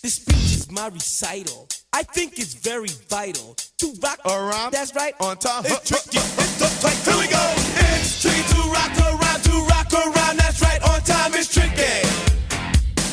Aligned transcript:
This 0.00 0.14
speech 0.14 0.36
is 0.36 0.70
my 0.70 0.86
recital. 0.86 1.68
I 1.92 2.04
think 2.04 2.38
it's 2.38 2.54
very 2.54 2.88
vital 3.10 3.56
to 3.78 3.92
rock 4.00 4.20
Around. 4.24 4.72
That's 4.72 4.94
right. 4.94 5.12
On 5.18 5.36
time. 5.36 5.64
It's 5.66 5.88
tricky. 5.88 6.18
It's 6.18 6.62
uptight. 6.62 7.04
Here 7.04 7.18
we 7.18 7.26
go. 7.26 7.52
It's 7.96 8.22
tricky 8.22 8.42
to 8.54 8.60
rock 8.70 8.96
around, 8.96 9.42
to 9.42 9.50
rock 9.66 9.92
around. 9.92 10.38
That's 10.38 10.62
right. 10.62 10.80
On 10.82 11.00
time. 11.00 11.32
It's 11.34 11.52
tricky. 11.52 11.82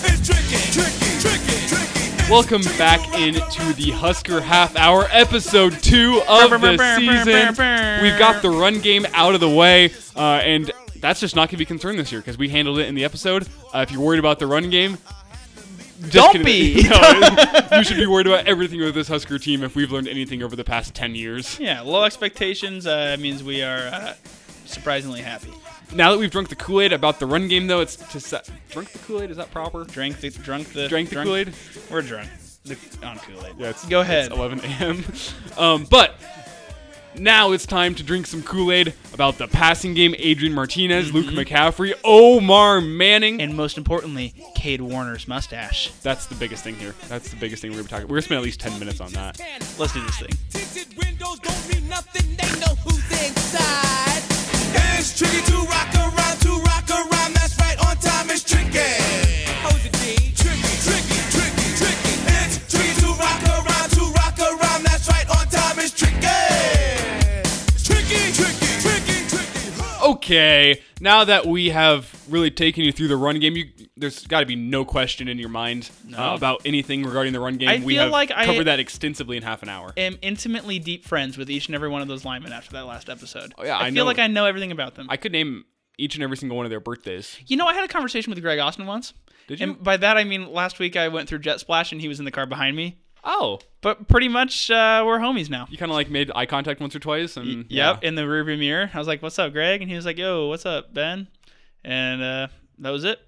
It's 0.06 0.28
tricky. 0.28 0.62
Tricky. 0.72 1.20
Tricky. 1.20 1.68
Tricky. 1.68 2.32
Welcome 2.32 2.62
back 2.78 3.02
into 3.20 3.74
the 3.74 3.90
Husker 3.90 4.40
Half 4.40 4.76
Hour, 4.76 5.08
episode 5.10 5.82
two 5.82 6.22
of 6.28 6.52
the 6.52 6.96
season. 6.98 8.04
We've 8.04 8.20
got 8.20 8.44
the 8.44 8.52
run 8.52 8.80
game 8.80 9.08
out 9.14 9.34
of 9.34 9.40
the 9.40 9.50
way, 9.50 9.92
uh, 10.16 10.40
and 10.44 10.72
that's 11.00 11.20
just 11.20 11.36
not 11.36 11.50
going 11.50 11.52
to 11.52 11.58
be 11.58 11.66
concerned 11.66 11.98
this 11.98 12.12
year 12.12 12.22
because 12.22 12.38
we 12.38 12.50
handled 12.50 12.78
it 12.78 12.88
in 12.88 12.94
the 12.94 13.06
episode. 13.06 13.48
Uh, 13.74 13.80
if 13.80 13.92
you're 13.92 14.02
worried 14.02 14.20
about 14.20 14.38
the 14.38 14.46
run 14.46 14.70
game, 14.70 15.00
just 15.00 15.25
Don't 16.10 16.32
kidding. 16.32 16.46
be. 16.46 16.90
No, 16.90 17.58
you 17.78 17.84
should 17.84 17.98
be 17.98 18.06
worried 18.06 18.28
about 18.28 18.48
everything 18.48 18.80
with 18.80 18.96
this 18.96 19.08
Husker 19.08 19.40
team 19.40 19.64
if 19.64 19.76
we've 19.76 19.92
learned 19.92 20.08
anything 20.08 20.44
over 20.44 20.56
the 20.56 20.64
past 20.64 20.94
10 20.94 21.16
years. 21.16 21.60
Yeah, 21.60 21.82
low 21.82 22.04
expectations 22.04 22.86
uh, 22.86 23.16
means 23.20 23.44
we 23.44 23.62
are 23.62 23.88
uh, 23.88 24.14
surprisingly 24.66 25.22
happy. 25.22 25.52
Now 25.94 26.12
that 26.12 26.18
we've 26.20 26.32
drunk 26.32 26.50
the 26.50 26.56
Kool 26.56 26.82
Aid 26.82 26.94
about 26.94 27.20
the 27.20 27.26
run 27.26 27.48
game, 27.48 27.68
though, 27.68 27.80
it's 27.80 27.96
to 27.96 28.20
set. 28.20 28.50
Drunk 28.70 28.92
the 28.92 29.00
Kool 29.00 29.22
Aid? 29.22 29.32
Is 29.32 29.38
that 29.38 29.52
proper? 29.52 29.84
Drank 29.84 30.20
the 30.20 30.30
drunk 30.32 30.74
the 30.74 30.88
Drank 30.88 31.10
the 31.10 31.24
Kool 31.24 31.36
Aid? 31.36 31.54
We're 31.90 32.02
drunk 32.02 32.30
the, 32.66 32.78
on 33.04 33.18
Kool 33.20 33.46
Aid. 33.46 33.56
Yeah, 33.58 33.70
it's, 33.70 33.86
Go 33.88 34.02
ahead. 34.02 34.28
It's 34.28 34.36
11 34.36 34.60
a.m. 34.62 35.04
Um, 35.58 35.88
but 35.90 36.16
now 37.20 37.52
it's 37.52 37.66
time 37.66 37.96
to 37.96 38.04
drink 38.04 38.28
some 38.28 38.44
Kool 38.44 38.72
Aid 38.72 38.94
about 39.14 39.38
the 39.38 39.48
passing 39.48 39.94
game. 39.94 40.16
Adrian 40.18 40.54
Martinez, 40.54 41.14
Luke 41.14 41.28
mm-hmm. 41.28 41.40
McCaffrey, 41.40 41.94
Omar 42.04 42.82
Manning. 42.82 43.42
And 43.42 43.56
most 43.56 43.78
importantly, 43.78 44.34
Kade 44.56 44.82
Warner's 44.82 45.28
mustache. 45.28 45.92
that's 46.02 46.26
the 46.26 46.36
biggest 46.36 46.64
thing 46.64 46.76
here. 46.76 46.94
That's 47.08 47.30
the 47.30 47.38
biggest 47.38 47.62
thing 47.62 47.72
we're 47.72 47.78
gonna 47.78 47.84
be 47.86 47.90
talking. 47.90 48.08
We're 48.08 48.16
gonna 48.16 48.22
spend 48.24 48.38
at 48.40 48.44
least 48.44 48.60
10 48.60 48.80
minutes 48.80 49.02
on 49.02 49.12
that. 49.14 49.40
Let's 49.78 49.94
do 49.94 50.02
this 50.02 50.20
thing. 50.20 50.30
Okay, 70.36 70.82
now 71.00 71.24
that 71.24 71.46
we 71.46 71.70
have 71.70 72.14
really 72.30 72.52
taken 72.52 72.84
you 72.84 72.92
through 72.92 73.08
the 73.08 73.16
run 73.16 73.40
game, 73.40 73.56
you, 73.56 73.66
there's 73.96 74.28
got 74.28 74.42
to 74.42 74.46
be 74.46 74.56
no 74.56 74.84
question 74.84 75.28
in 75.28 75.38
your 75.40 75.50
mind 75.50 75.90
uh, 76.18 76.34
about 76.36 76.62
anything 76.66 77.04
regarding 77.04 77.32
the 77.34 77.40
run 77.40 77.56
game. 77.58 77.70
I 77.70 77.78
we 77.78 77.94
feel 77.94 78.04
have 78.04 78.12
like 78.12 78.32
I- 78.32 78.46
covered 78.46 78.66
that 78.66 78.80
extensively 78.80 79.38
in 79.38 79.44
half 79.44 79.64
an 79.64 79.70
hour. 79.70 79.94
I 79.96 80.02
am 80.02 80.18
intimately 80.22 80.80
deep 80.80 81.06
friends 81.06 81.38
with 81.38 81.50
each 81.50 81.68
and 81.68 81.76
every 81.76 81.90
one 81.90 82.02
of 82.02 82.08
those 82.08 82.26
linemen 82.26 82.52
after 82.52 82.72
that 82.74 82.86
last 82.86 83.10
episode. 83.10 83.54
Oh, 83.58 83.64
yeah, 83.64 83.78
I, 83.78 83.84
I 83.84 83.86
feel 83.86 83.94
know. 83.94 84.06
like 84.06 84.20
I 84.20 84.28
know 84.28 84.46
everything 84.46 84.72
about 84.72 84.96
them. 84.96 85.08
I 85.10 85.18
could 85.18 85.32
name 85.32 85.66
each 85.98 86.16
and 86.16 86.24
every 86.24 86.36
single 86.38 86.58
one 86.58 86.66
of 86.66 86.70
their 86.70 86.82
birthdays. 86.82 87.38
you 87.48 87.56
know, 87.56 87.68
I 87.68 87.74
had 87.74 87.86
a 87.86 87.88
conversation 87.88 88.32
with 88.32 88.42
Greg 88.42 88.60
Austin 88.60 88.86
once. 88.86 89.14
Did 89.48 89.60
you? 89.60 89.68
And 89.68 89.84
by 89.84 89.96
that 89.98 90.18
I 90.18 90.24
mean 90.24 90.52
last 90.52 90.80
week 90.80 90.98
I 90.98 91.08
went 91.08 91.30
through 91.30 91.40
Jet 91.40 91.60
Splash 91.60 91.92
and 91.92 92.02
he 92.02 92.08
was 92.08 92.20
in 92.20 92.26
the 92.26 92.32
car 92.32 92.46
behind 92.46 92.76
me. 92.76 92.98
Oh, 93.26 93.60
But 93.82 94.08
pretty 94.08 94.28
much 94.28 94.70
uh, 94.72 95.04
we're 95.06 95.20
homies 95.20 95.50
now. 95.50 95.68
you 95.70 95.78
kind 95.78 95.92
of 95.92 95.96
like 95.96 96.10
made 96.10 96.32
eye 96.36 96.46
contact 96.46 96.80
once 96.80 96.96
or 96.96 97.00
twice, 97.00 97.38
and 97.38 97.48
Yep, 97.48 97.66
yeah. 97.70 97.98
in 98.08 98.16
the 98.16 98.22
rearview 98.24 98.58
mirror. 98.60 98.90
I 98.94 98.98
was 99.00 99.08
like, 99.08 99.22
"What's 99.22 99.40
up, 99.40 99.52
Greg?" 99.52 99.82
And 99.82 99.90
he 99.90 99.96
was 99.96 100.06
like, 100.06 100.18
"Yo, 100.18 100.48
what's 100.48 100.66
up, 100.66 100.94
Ben?" 100.94 101.28
And 101.84 102.22
uh, 102.22 102.48
that 102.80 102.90
was 102.92 103.04
it. 103.04 103.20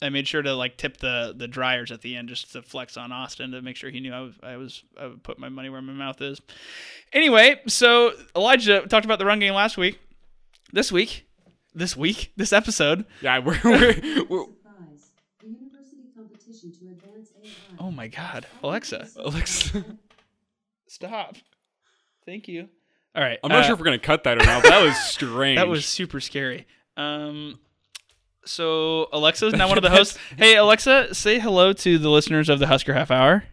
I 0.00 0.08
made 0.10 0.28
sure 0.28 0.42
to 0.42 0.54
like 0.54 0.76
tip 0.76 0.98
the 0.98 1.34
the 1.36 1.48
dryers 1.48 1.90
at 1.90 2.02
the 2.02 2.14
end 2.16 2.28
just 2.28 2.52
to 2.52 2.62
flex 2.62 2.96
on 2.96 3.10
Austin 3.10 3.50
to 3.52 3.62
make 3.62 3.74
sure 3.76 3.90
he 3.90 3.98
knew 4.00 4.12
I 4.12 4.20
was 4.20 4.34
I 4.42 4.56
was 4.56 4.82
I 5.00 5.06
would 5.08 5.22
put 5.24 5.38
my 5.38 5.48
money 5.48 5.68
where 5.70 5.82
my 5.82 5.92
mouth 5.92 6.20
is. 6.22 6.40
Anyway, 7.12 7.60
so 7.66 8.12
Elijah 8.36 8.82
talked 8.86 9.04
about 9.04 9.18
the 9.18 9.26
run 9.26 9.38
game 9.40 9.54
last 9.54 9.76
week. 9.76 9.98
This 10.72 10.92
week, 10.92 11.26
this 11.74 11.96
week, 11.96 12.30
this 12.36 12.52
episode. 12.52 13.06
yeah, 13.22 13.38
we're, 13.38 13.58
we're, 13.64 14.24
we're 14.28 14.44
Prize, 14.44 14.46
the 14.46 14.46
university 14.46 14.57
competition 16.60 16.88
to 16.88 16.92
advance 16.92 17.32
AI. 17.42 17.50
Oh 17.78 17.90
my 17.90 18.08
God, 18.08 18.46
Alexa, 18.62 19.08
Alexa. 19.16 19.84
stop! 20.88 21.36
Thank 22.26 22.48
you. 22.48 22.68
All 23.14 23.22
right, 23.22 23.38
I'm 23.42 23.50
not 23.50 23.60
uh, 23.60 23.62
sure 23.64 23.74
if 23.74 23.80
we're 23.80 23.84
gonna 23.84 23.98
cut 23.98 24.24
that 24.24 24.40
or 24.40 24.46
not. 24.46 24.62
But 24.62 24.70
that 24.70 24.82
was 24.82 24.96
strange. 25.04 25.58
That 25.58 25.68
was 25.68 25.86
super 25.86 26.20
scary. 26.20 26.66
Um, 26.96 27.58
so 28.44 29.08
Alexa 29.12 29.46
is 29.46 29.54
now 29.54 29.68
one 29.68 29.78
of 29.78 29.82
the 29.82 29.90
hosts. 29.96 30.18
Hey 30.36 30.56
Alexa, 30.56 31.14
say 31.14 31.38
hello 31.38 31.72
to 31.72 31.98
the 31.98 32.10
listeners 32.10 32.48
of 32.48 32.58
the 32.58 32.66
Husker 32.66 32.94
Half 32.94 33.10
Hour. 33.10 33.44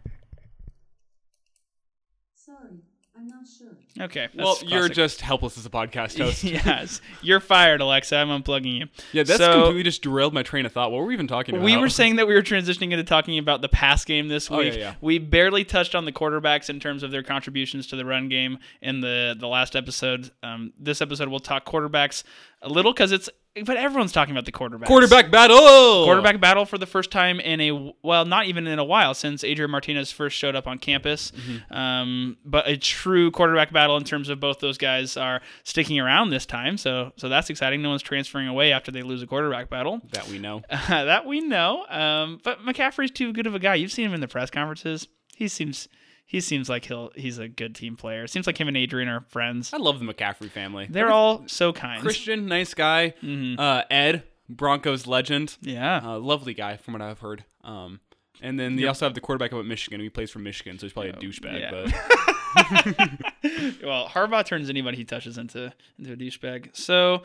Sorry, 2.34 2.80
I'm 3.16 3.26
not 3.26 3.44
sure. 3.46 3.76
Okay. 4.00 4.28
well. 4.34 4.58
You're 4.64 4.88
just 4.88 5.20
helpless 5.20 5.56
as 5.58 5.66
a 5.66 5.70
podcast 5.70 6.18
host. 6.22 6.44
yes, 6.44 7.00
you're 7.22 7.40
fired, 7.40 7.80
Alexa. 7.80 8.16
I'm 8.16 8.28
unplugging 8.28 8.78
you. 8.78 8.86
Yeah, 9.12 9.22
that's 9.22 9.38
So, 9.38 9.52
completely 9.52 9.82
just 9.84 10.02
derailed 10.02 10.34
my 10.34 10.42
train 10.42 10.66
of 10.66 10.72
thought. 10.72 10.90
What 10.92 11.00
were 11.00 11.06
we 11.06 11.14
even 11.14 11.26
talking 11.26 11.54
about? 11.54 11.64
We 11.64 11.76
were 11.76 11.88
saying 12.00 12.16
that 12.16 12.26
we 12.26 12.34
were 12.34 12.42
transitioning 12.42 12.92
into 12.92 13.04
talking 13.04 13.38
about 13.38 13.62
the 13.62 13.68
pass 13.68 14.04
game 14.04 14.28
this 14.28 14.50
week. 14.50 14.58
Oh, 14.58 14.62
yeah, 14.62 14.72
yeah. 14.74 14.94
We 15.00 15.18
barely 15.18 15.64
touched 15.64 15.94
on 15.94 16.04
the 16.04 16.12
quarterbacks 16.12 16.68
in 16.70 16.80
terms 16.80 17.02
of 17.02 17.10
their 17.10 17.22
contributions 17.22 17.86
to 17.88 17.96
the 17.96 18.04
run 18.04 18.28
game 18.28 18.58
in 18.82 19.00
the 19.00 19.34
the 19.38 19.48
last 19.48 19.76
episode. 19.76 20.30
Um, 20.42 20.72
this 20.78 21.00
episode 21.00 21.28
we'll 21.28 21.40
talk 21.40 21.64
quarterbacks 21.64 22.22
a 22.62 22.68
little 22.68 22.92
because 22.92 23.12
it's 23.12 23.30
but 23.64 23.76
everyone's 23.76 24.12
talking 24.12 24.32
about 24.32 24.44
the 24.44 24.52
quarterback. 24.52 24.86
quarterback 24.86 25.30
battle. 25.30 26.04
quarterback 26.04 26.40
battle 26.40 26.66
for 26.66 26.78
the 26.78 26.86
first 26.86 27.10
time 27.10 27.40
in 27.40 27.60
a 27.60 27.94
well, 28.02 28.24
not 28.24 28.46
even 28.46 28.66
in 28.66 28.78
a 28.78 28.84
while 28.84 29.14
since 29.14 29.42
Adrian 29.44 29.70
Martinez 29.70 30.12
first 30.12 30.36
showed 30.36 30.54
up 30.54 30.66
on 30.66 30.78
campus. 30.78 31.32
Mm-hmm. 31.32 31.74
Um, 31.74 32.36
but 32.44 32.68
a 32.68 32.76
true 32.76 33.30
quarterback 33.30 33.72
battle 33.72 33.96
in 33.96 34.04
terms 34.04 34.28
of 34.28 34.40
both 34.40 34.58
those 34.58 34.78
guys 34.78 35.16
are 35.16 35.40
sticking 35.64 35.98
around 35.98 36.30
this 36.30 36.44
time. 36.44 36.76
So 36.76 37.12
so 37.16 37.28
that's 37.28 37.48
exciting. 37.48 37.82
No 37.82 37.90
one's 37.90 38.02
transferring 38.02 38.48
away 38.48 38.72
after 38.72 38.90
they 38.90 39.02
lose 39.02 39.22
a 39.22 39.26
quarterback 39.26 39.70
battle. 39.70 40.00
that 40.12 40.28
we 40.28 40.38
know. 40.38 40.62
that 40.88 41.26
we 41.26 41.40
know. 41.40 41.86
Um, 41.88 42.40
but 42.44 42.60
McCaffrey's 42.60 43.10
too 43.10 43.32
good 43.32 43.46
of 43.46 43.54
a 43.54 43.58
guy. 43.58 43.76
You've 43.76 43.92
seen 43.92 44.06
him 44.06 44.14
in 44.14 44.20
the 44.20 44.28
press 44.28 44.50
conferences. 44.50 45.08
He 45.34 45.48
seems 45.48 45.88
he 46.26 46.40
seems 46.40 46.68
like 46.68 46.84
he'll 46.84 47.10
he's 47.14 47.38
a 47.38 47.48
good 47.48 47.74
team 47.74 47.96
player. 47.96 48.26
Seems 48.26 48.46
like 48.46 48.58
him 48.58 48.68
and 48.68 48.76
Adrian 48.76 49.08
are 49.08 49.20
friends. 49.20 49.72
I 49.72 49.78
love 49.78 50.00
the 50.00 50.04
McCaffrey 50.04 50.50
family. 50.50 50.86
They're 50.90 51.12
all 51.12 51.44
so 51.46 51.72
kind. 51.72 52.02
Christian, 52.02 52.46
nice 52.46 52.74
guy. 52.74 53.14
Mm-hmm. 53.22 53.58
Uh, 53.60 53.82
Ed, 53.90 54.24
Broncos 54.48 55.06
legend. 55.06 55.56
Yeah. 55.60 56.00
Uh, 56.04 56.18
lovely 56.18 56.52
guy, 56.52 56.76
from 56.76 56.92
what 56.92 57.02
I've 57.02 57.20
heard. 57.20 57.44
Um, 57.62 58.00
and 58.42 58.60
then 58.60 58.76
they 58.76 58.86
also 58.86 59.06
have 59.06 59.14
the 59.14 59.20
quarterback 59.20 59.52
up 59.52 59.60
at 59.60 59.66
Michigan. 59.66 60.00
He 60.00 60.10
plays 60.10 60.30
for 60.30 60.40
Michigan, 60.40 60.78
so 60.78 60.86
he's 60.86 60.92
probably 60.92 61.10
a 61.10 61.14
douchebag. 61.14 61.60
yeah. 61.60 61.70
But 61.70 62.35
well, 63.84 64.08
Harbaugh 64.08 64.44
turns 64.44 64.70
anybody 64.70 64.96
he 64.96 65.04
touches 65.04 65.38
into 65.38 65.72
into 65.98 66.12
a 66.12 66.16
douchebag. 66.16 66.74
So, 66.74 67.22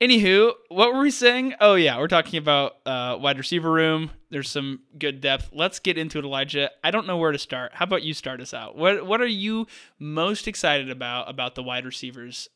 anywho, 0.00 0.52
what 0.68 0.92
were 0.94 1.00
we 1.00 1.10
saying? 1.10 1.54
Oh 1.60 1.74
yeah, 1.74 1.98
we're 1.98 2.08
talking 2.08 2.38
about 2.38 2.76
uh, 2.84 3.16
wide 3.20 3.38
receiver 3.38 3.70
room. 3.70 4.10
There's 4.30 4.50
some 4.50 4.80
good 4.98 5.20
depth. 5.20 5.50
Let's 5.52 5.78
get 5.78 5.96
into 5.96 6.18
it, 6.18 6.24
Elijah. 6.24 6.70
I 6.84 6.90
don't 6.90 7.06
know 7.06 7.16
where 7.16 7.32
to 7.32 7.38
start. 7.38 7.72
How 7.74 7.84
about 7.84 8.02
you 8.02 8.14
start 8.14 8.40
us 8.40 8.52
out? 8.52 8.76
What 8.76 9.06
What 9.06 9.20
are 9.20 9.26
you 9.26 9.66
most 9.98 10.46
excited 10.46 10.90
about 10.90 11.30
about 11.30 11.54
the 11.54 11.62
wide 11.62 11.84
receivers 11.84 12.48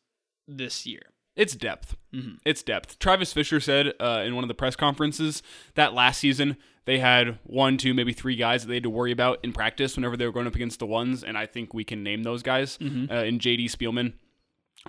this 0.47 0.87
year? 0.87 1.03
It's 1.41 1.55
depth. 1.55 1.97
Mm-hmm. 2.15 2.35
It's 2.45 2.63
depth. 2.63 2.99
Travis 2.99 3.33
Fisher 3.33 3.61
said 3.61 3.95
uh, 4.01 4.23
in 4.27 4.35
one 4.35 4.45
of 4.45 4.49
the 4.49 4.55
press 4.55 4.77
conferences 4.77 5.43
that 5.75 5.95
last 5.95 6.19
season 6.21 6.57
they 6.85 6.99
had 6.99 7.39
one, 7.45 7.77
two, 7.77 7.95
maybe 7.95 8.13
three 8.13 8.37
guys 8.37 8.63
that 8.63 8.69
they 8.69 8.75
had 8.75 8.83
to 8.83 8.91
worry 8.91 9.13
about 9.13 9.39
in 9.43 9.53
practice 9.53 9.97
whenever 9.97 10.17
they 10.17 10.27
were 10.27 10.33
going 10.33 10.47
up 10.47 10.55
against 10.55 10.79
the 10.81 10.87
ones, 10.87 11.23
and 11.23 11.37
I 11.39 11.47
think 11.47 11.73
we 11.75 11.85
can 11.85 12.03
name 12.03 12.23
those 12.25 12.43
guys 12.43 12.79
Mm-hmm. 12.79 13.13
uh, 13.13 13.23
in 13.23 13.39
JD 13.39 13.67
Spielman, 13.71 14.15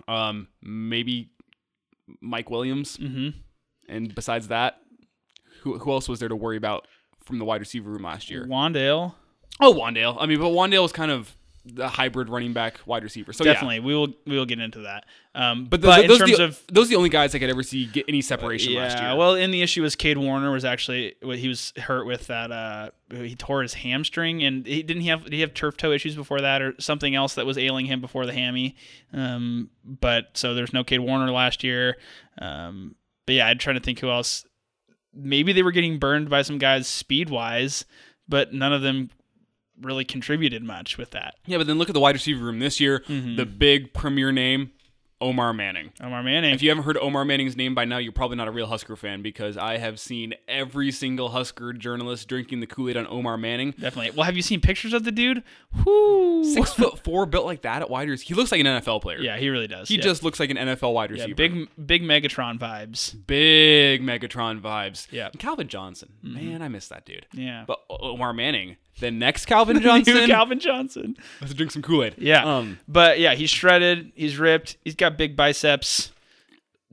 um, 0.07 0.47
maybe 0.61 1.31
Mike 2.21 2.49
Williams, 2.49 2.97
Mm-hmm. 2.97 3.29
and 3.89 4.15
besides 4.15 4.47
that, 4.47 4.77
who, 5.61 5.77
who 5.79 5.91
else 5.91 6.07
was 6.09 6.19
there 6.19 6.29
to 6.29 6.35
worry 6.35 6.57
about 6.57 6.87
from 7.23 7.39
the 7.39 7.45
wide 7.45 7.59
receiver 7.61 7.89
room 7.91 8.03
last 8.03 8.29
year? 8.29 8.45
Wandale, 8.45 9.13
Oh, 9.59 9.73
Wandale. 9.73 10.17
I 10.19 10.25
mean, 10.25 10.39
but 10.39 10.47
Wandale 10.47 10.81
was 10.81 10.91
kind 10.93 11.11
of 11.11 11.35
the 11.65 11.87
hybrid 11.87 12.29
running 12.29 12.53
back 12.53 12.79
wide 12.85 13.03
receiver. 13.03 13.33
So 13.33 13.43
yeah. 13.43 13.53
definitely. 13.53 13.79
We 13.81 13.93
will 13.93 14.13
we 14.25 14.35
will 14.35 14.45
get 14.45 14.59
into 14.59 14.79
that. 14.79 15.05
Um, 15.35 15.65
But, 15.65 15.81
but, 15.81 16.07
those, 16.07 16.19
in 16.21 16.27
terms 16.27 16.33
are 16.33 16.37
the, 16.37 16.43
of 16.45 16.63
those 16.71 16.87
are 16.87 16.89
the 16.89 16.95
only 16.95 17.09
guys 17.09 17.35
I 17.35 17.39
could 17.39 17.49
ever 17.49 17.63
see 17.63 17.85
get 17.85 18.05
any 18.07 18.21
separation 18.21 18.73
last 18.73 18.99
year. 18.99 19.15
Well, 19.15 19.35
and 19.35 19.53
the 19.53 19.61
issue 19.61 19.81
was 19.81 19.95
Kade 19.95 20.17
Warner 20.17 20.51
was 20.51 20.65
actually 20.65 21.15
he 21.21 21.47
was 21.47 21.73
hurt 21.77 22.05
with 22.05 22.27
that. 22.27 22.51
Uh, 22.51 22.89
he 23.11 23.35
tore 23.35 23.61
his 23.61 23.75
hamstring, 23.75 24.43
and 24.43 24.65
he 24.65 24.81
didn't 24.81 25.03
he 25.03 25.09
have 25.09 25.23
did 25.23 25.33
he 25.33 25.41
have 25.41 25.53
turf 25.53 25.77
toe 25.77 25.91
issues 25.91 26.15
before 26.15 26.41
that, 26.41 26.61
or 26.61 26.73
something 26.79 27.15
else 27.15 27.35
that 27.35 27.45
was 27.45 27.57
ailing 27.57 27.85
him 27.85 28.01
before 28.01 28.25
the 28.25 28.33
hammy. 28.33 28.75
Um, 29.13 29.69
but 29.83 30.29
so 30.33 30.53
there's 30.53 30.73
no 30.73 30.83
Kade 30.83 30.99
Warner 30.99 31.31
last 31.31 31.63
year. 31.63 31.97
Um, 32.39 32.95
but 33.25 33.35
yeah, 33.35 33.47
I'm 33.47 33.57
trying 33.57 33.75
to 33.75 33.81
think 33.81 33.99
who 33.99 34.09
else. 34.09 34.45
Maybe 35.13 35.51
they 35.53 35.61
were 35.61 35.71
getting 35.71 35.99
burned 35.99 36.29
by 36.29 36.41
some 36.41 36.57
guys 36.57 36.87
speed 36.87 37.29
wise, 37.29 37.85
but 38.29 38.53
none 38.53 38.71
of 38.71 38.81
them 38.81 39.09
really 39.81 40.05
contributed 40.05 40.63
much 40.63 40.97
with 40.97 41.11
that. 41.11 41.35
Yeah, 41.45 41.57
but 41.57 41.67
then 41.67 41.77
look 41.77 41.89
at 41.89 41.93
the 41.93 41.99
wide 41.99 42.15
receiver 42.15 42.43
room 42.43 42.59
this 42.59 42.79
year. 42.79 43.03
Mm-hmm. 43.07 43.35
The 43.35 43.45
big 43.45 43.93
premier 43.93 44.31
name, 44.31 44.71
Omar 45.21 45.53
Manning. 45.53 45.91
Omar 46.01 46.23
Manning. 46.23 46.53
If 46.53 46.61
you 46.61 46.69
haven't 46.69 46.83
heard 46.83 46.97
Omar 46.97 47.23
Manning's 47.23 47.55
name 47.55 47.75
by 47.75 47.85
now, 47.85 47.97
you're 47.97 48.11
probably 48.11 48.37
not 48.37 48.47
a 48.47 48.51
real 48.51 48.67
Husker 48.67 48.95
fan 48.95 49.21
because 49.21 49.55
I 49.57 49.77
have 49.77 49.99
seen 49.99 50.33
every 50.47 50.91
single 50.91 51.29
Husker 51.29 51.73
journalist 51.73 52.27
drinking 52.27 52.59
the 52.59 52.67
Kool 52.67 52.89
Aid 52.89 52.97
on 52.97 53.07
Omar 53.07 53.37
Manning. 53.37 53.71
Definitely. 53.71 54.11
Well, 54.11 54.25
have 54.25 54.35
you 54.35 54.41
seen 54.41 54.59
pictures 54.61 54.93
of 54.93 55.03
the 55.03 55.11
dude? 55.11 55.43
Whoo. 55.85 56.43
Six 56.43 56.73
foot 56.73 56.99
four, 57.03 57.25
built 57.25 57.45
like 57.45 57.61
that 57.61 57.81
at 57.81 57.89
wide 57.89 58.09
receiver. 58.09 58.27
He 58.27 58.33
looks 58.33 58.51
like 58.51 58.61
an 58.61 58.67
NFL 58.67 59.01
player. 59.01 59.19
Yeah, 59.19 59.37
he 59.37 59.49
really 59.49 59.67
does. 59.67 59.87
He 59.87 59.97
just 59.97 60.23
looks 60.23 60.39
like 60.39 60.49
an 60.49 60.57
NFL 60.57 60.93
wide 60.93 61.11
receiver. 61.11 61.29
yeah, 61.29 61.35
big 61.35 61.69
big 61.85 62.03
Megatron 62.03 62.57
vibes. 62.59 63.15
big 63.27 64.01
Megatron 64.01 64.59
vibes. 64.59 65.07
Yeah. 65.11 65.27
Mm-hmm. 65.27 65.37
Calvin 65.37 65.67
Johnson. 65.67 66.09
Man, 66.23 66.61
I 66.61 66.67
miss 66.67 66.87
that 66.87 67.05
dude. 67.05 67.27
Yeah. 67.33 67.63
But 67.67 67.79
Omar 67.89 68.33
Manning, 68.33 68.77
the 68.99 69.11
next 69.11 69.45
Calvin 69.45 69.77
New 69.77 69.83
Johnson. 69.83 70.27
Calvin 70.27 70.59
Johnson. 70.59 71.15
Let's 71.39 71.53
drink 71.53 71.71
some 71.71 71.81
Kool 71.81 72.03
Aid. 72.03 72.15
Yeah. 72.17 72.43
Um, 72.57 72.79
but 72.87 73.19
yeah, 73.19 73.35
he's 73.35 73.49
shredded. 73.49 74.11
He's 74.15 74.37
ripped. 74.37 74.77
He's 74.83 74.95
got 74.95 75.10
big 75.17 75.35
biceps. 75.35 76.11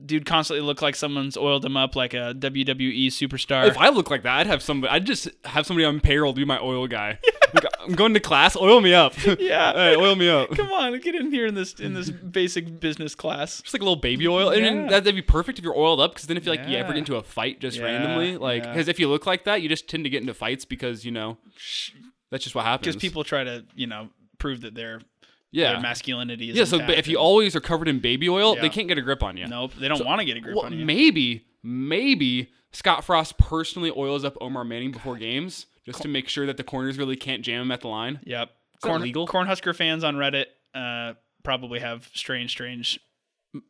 Dude 0.05 0.25
constantly 0.25 0.65
look 0.65 0.81
like 0.81 0.95
someone's 0.95 1.35
oiled 1.35 1.65
him 1.65 1.75
up 1.75 1.93
like 1.93 2.13
a 2.13 2.33
WWE 2.33 3.07
superstar. 3.07 3.67
if 3.67 3.77
I 3.77 3.89
look 3.89 4.09
like 4.09 4.23
that, 4.23 4.37
I'd 4.39 4.47
have 4.47 4.63
somebody. 4.63 4.93
I'd 4.93 5.05
just 5.05 5.27
have 5.43 5.65
somebody 5.65 5.83
on 5.83 5.99
payroll 5.99 6.31
be 6.31 6.45
my 6.45 6.59
oil 6.59 6.87
guy. 6.87 7.19
Like, 7.51 7.63
I'm 7.79 7.93
going 7.93 8.13
to 8.13 8.19
class. 8.19 8.55
Oil 8.55 8.79
me 8.79 8.93
up. 8.93 9.15
Yeah. 9.39 9.73
hey, 9.73 9.95
oil 9.95 10.15
me 10.15 10.29
up. 10.29 10.51
Come 10.51 10.71
on, 10.71 10.99
get 10.99 11.15
in 11.15 11.31
here 11.31 11.47
in 11.47 11.55
this 11.55 11.73
in 11.79 11.95
this 11.95 12.11
basic 12.11 12.79
business 12.79 13.15
class. 13.15 13.59
Just 13.63 13.73
like 13.73 13.81
a 13.81 13.83
little 13.85 13.95
baby 13.95 14.27
oil, 14.27 14.49
and 14.51 14.63
Yeah. 14.63 14.81
that, 14.83 15.03
that'd 15.03 15.15
be 15.15 15.23
perfect 15.23 15.57
if 15.57 15.65
you're 15.65 15.75
oiled 15.75 15.99
up. 15.99 16.11
Because 16.13 16.27
then 16.27 16.37
if 16.37 16.45
you 16.45 16.51
like 16.51 16.67
you 16.67 16.77
ever 16.77 16.89
get 16.89 16.99
into 16.99 17.15
a 17.15 17.23
fight 17.23 17.59
just 17.59 17.77
Yeah, 17.79 17.85
randomly, 17.85 18.37
like 18.37 18.63
yeah. 18.65 18.71
because 18.71 18.87
if 18.87 18.99
you 18.99 19.07
look 19.09 19.25
like 19.25 19.45
that, 19.45 19.63
you 19.63 19.67
just 19.67 19.87
tend 19.89 20.03
to 20.03 20.11
get 20.11 20.21
into 20.21 20.35
fights 20.35 20.63
because 20.63 21.03
you 21.03 21.11
know 21.11 21.39
that's 22.29 22.43
just 22.43 22.53
what 22.55 22.65
happens. 22.65 22.85
Because 22.95 23.01
people 23.01 23.23
try 23.23 23.43
to, 23.43 23.65
you 23.73 23.87
know, 23.87 24.09
prove 24.37 24.61
that 24.61 24.75
their 24.75 25.01
yeah, 25.51 25.73
their 25.73 25.81
masculinity 25.81 26.49
is 26.51 26.57
yeah. 26.57 26.63
So, 26.65 26.79
if 26.79 27.07
you 27.07 27.17
always 27.17 27.55
are 27.55 27.61
covered 27.61 27.87
in 27.87 27.99
baby 27.99 28.29
oil, 28.29 28.55
Yeah. 28.55 28.61
they 28.61 28.69
can't 28.69 28.87
get 28.87 28.97
a 28.97 29.01
grip 29.01 29.23
on 29.23 29.37
you. 29.37 29.47
Nope, 29.47 29.73
they 29.79 29.87
don't 29.87 30.05
want 30.05 30.19
to 30.19 30.25
get 30.25 30.37
a 30.37 30.39
grip 30.41 30.55
Well, 30.55 30.65
on 30.65 30.77
you. 30.77 30.85
maybe, 30.85 31.45
maybe 31.63 32.51
Scott 32.71 33.03
Frost 33.03 33.37
personally 33.37 33.91
oils 33.95 34.23
up 34.23 34.37
Omar 34.41 34.63
Manning 34.63 34.91
before 34.91 35.15
games 35.17 35.65
just 35.85 36.01
to 36.03 36.07
make 36.07 36.27
sure 36.29 36.45
that 36.45 36.57
the 36.57 36.63
corners 36.63 36.97
really 36.97 37.15
can't 37.15 37.41
jam 37.43 37.63
him 37.63 37.71
at 37.71 37.81
the 37.81 37.87
line. 37.87 38.19
Yep. 38.25 38.51
Corn, 38.81 39.01
legal? 39.01 39.27
Cornhusker 39.27 39.75
fans 39.75 40.03
on 40.03 40.15
Reddit 40.15 40.45
uh, 40.75 41.13
probably 41.43 41.79
have 41.79 42.09
strange, 42.13 42.51
strange 42.51 42.99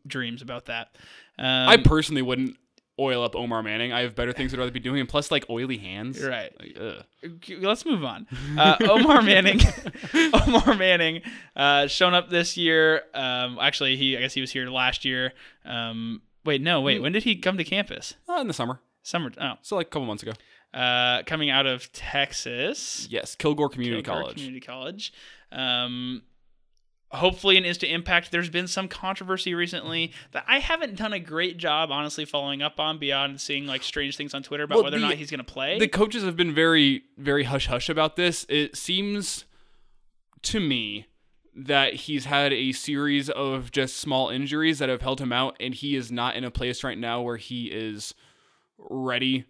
dreams 0.05 0.41
about 0.41 0.65
that. 0.65 0.95
Um, 1.37 1.69
I 1.69 1.77
personally 1.77 2.21
wouldn't 2.21 2.57
oil 3.00 3.24
up 3.24 3.36
Omar 3.36 3.63
Manning. 3.63 3.94
I 3.94 4.01
have 4.01 4.13
better 4.16 4.34
things 4.34 4.54
I'd 4.54 4.60
rather 4.60 4.72
be 4.72 4.80
doing, 4.80 5.00
and 5.00 5.07
plus, 5.10 5.31
like 5.31 5.46
oily 5.50 5.78
hands. 5.78 6.22
Right. 6.24 6.51
Like. 6.60 7.06
Let's 7.60 7.86
move 7.86 8.04
on. 8.04 8.28
Uh, 8.57 8.75
Omar 8.81 9.22
Manning, 9.22 9.62
Omar 10.34 10.75
Manning, 10.75 11.22
uh, 11.56 11.88
shown 11.88 12.13
up 12.13 12.30
this 12.30 12.57
year. 12.57 13.04
Um, 13.13 13.57
actually, 13.60 13.96
he 13.96 14.18
I 14.18 14.22
guess 14.22 14.34
he 14.34 14.42
was 14.42 14.51
here 14.51 14.68
last 14.69 15.06
year. 15.06 15.34
Um, 15.66 16.22
wait, 16.46 16.62
no, 16.62 16.80
Hmm. 16.80 16.86
wait. 16.86 17.01
When 17.01 17.12
did 17.12 17.24
he 17.24 17.36
come 17.36 17.57
to 17.57 17.63
campus? 17.63 18.16
Oh, 18.28 18.40
in 18.42 18.48
the 18.48 18.54
summer, 18.54 18.80
Summer. 19.01 19.31
Oh, 19.40 19.54
so 19.62 19.75
like 19.75 19.88
a 19.88 19.90
couple 19.90 20.06
months 20.06 20.24
ago. 20.24 20.34
uh, 20.74 21.24
coming 21.24 21.50
out 21.50 21.66
of 21.66 21.92
Texas. 21.94 23.07
Yes, 23.10 23.36
Kilgore 23.36 23.69
Community 23.69 24.04
Kilgore 24.04 24.22
College. 24.24 24.36
Community 24.36 24.60
College. 24.66 25.13
Um, 25.51 26.22
hopefully, 27.11 27.57
an 27.57 27.65
instant 27.65 27.91
impact. 27.91 28.31
There's 28.31 28.50
been 28.50 28.67
some 28.67 28.88
controversy 28.88 29.53
recently 29.53 30.11
that 30.31 30.45
I 30.47 30.59
haven't 30.59 30.95
done 30.95 31.13
a 31.13 31.19
great 31.19 31.57
job, 31.57 31.91
honestly, 31.91 32.25
following 32.25 32.61
up 32.61 32.79
on 32.79 32.97
beyond 33.00 33.41
seeing 33.41 33.65
like 33.65 33.83
strange 33.83 34.15
things 34.17 34.33
on 34.33 34.44
Twitter 34.44 34.63
about 34.63 34.75
Well, 34.75 34.83
whether 34.85 34.97
or 34.97 35.01
not 35.01 35.15
he's 35.15 35.31
going 35.31 35.39
to 35.39 35.44
play. 35.44 35.79
The 35.79 35.88
coaches 35.88 36.23
have 36.23 36.35
been 36.35 36.53
very, 36.53 37.03
very 37.17 37.44
hush 37.44 37.67
hush 37.67 37.89
about 37.89 38.15
this. 38.15 38.45
It 38.50 38.75
seems 38.75 39.45
to 40.44 40.59
me 40.59 41.07
that 41.56 41.94
he's 41.94 42.25
had 42.25 42.53
a 42.53 42.71
series 42.71 43.29
of 43.29 43.71
just 43.71 43.97
small 43.97 44.29
injuries 44.29 44.79
that 44.79 44.88
have 44.88 45.01
held 45.01 45.19
him 45.19 45.33
out, 45.33 45.57
and 45.59 45.73
he 45.73 45.95
is 45.95 46.12
not 46.12 46.35
in 46.35 46.44
a 46.44 46.51
place 46.51 46.83
right 46.83 46.97
now 46.97 47.21
where 47.21 47.38
he 47.38 47.65
is 47.65 48.13
ready 48.77 49.45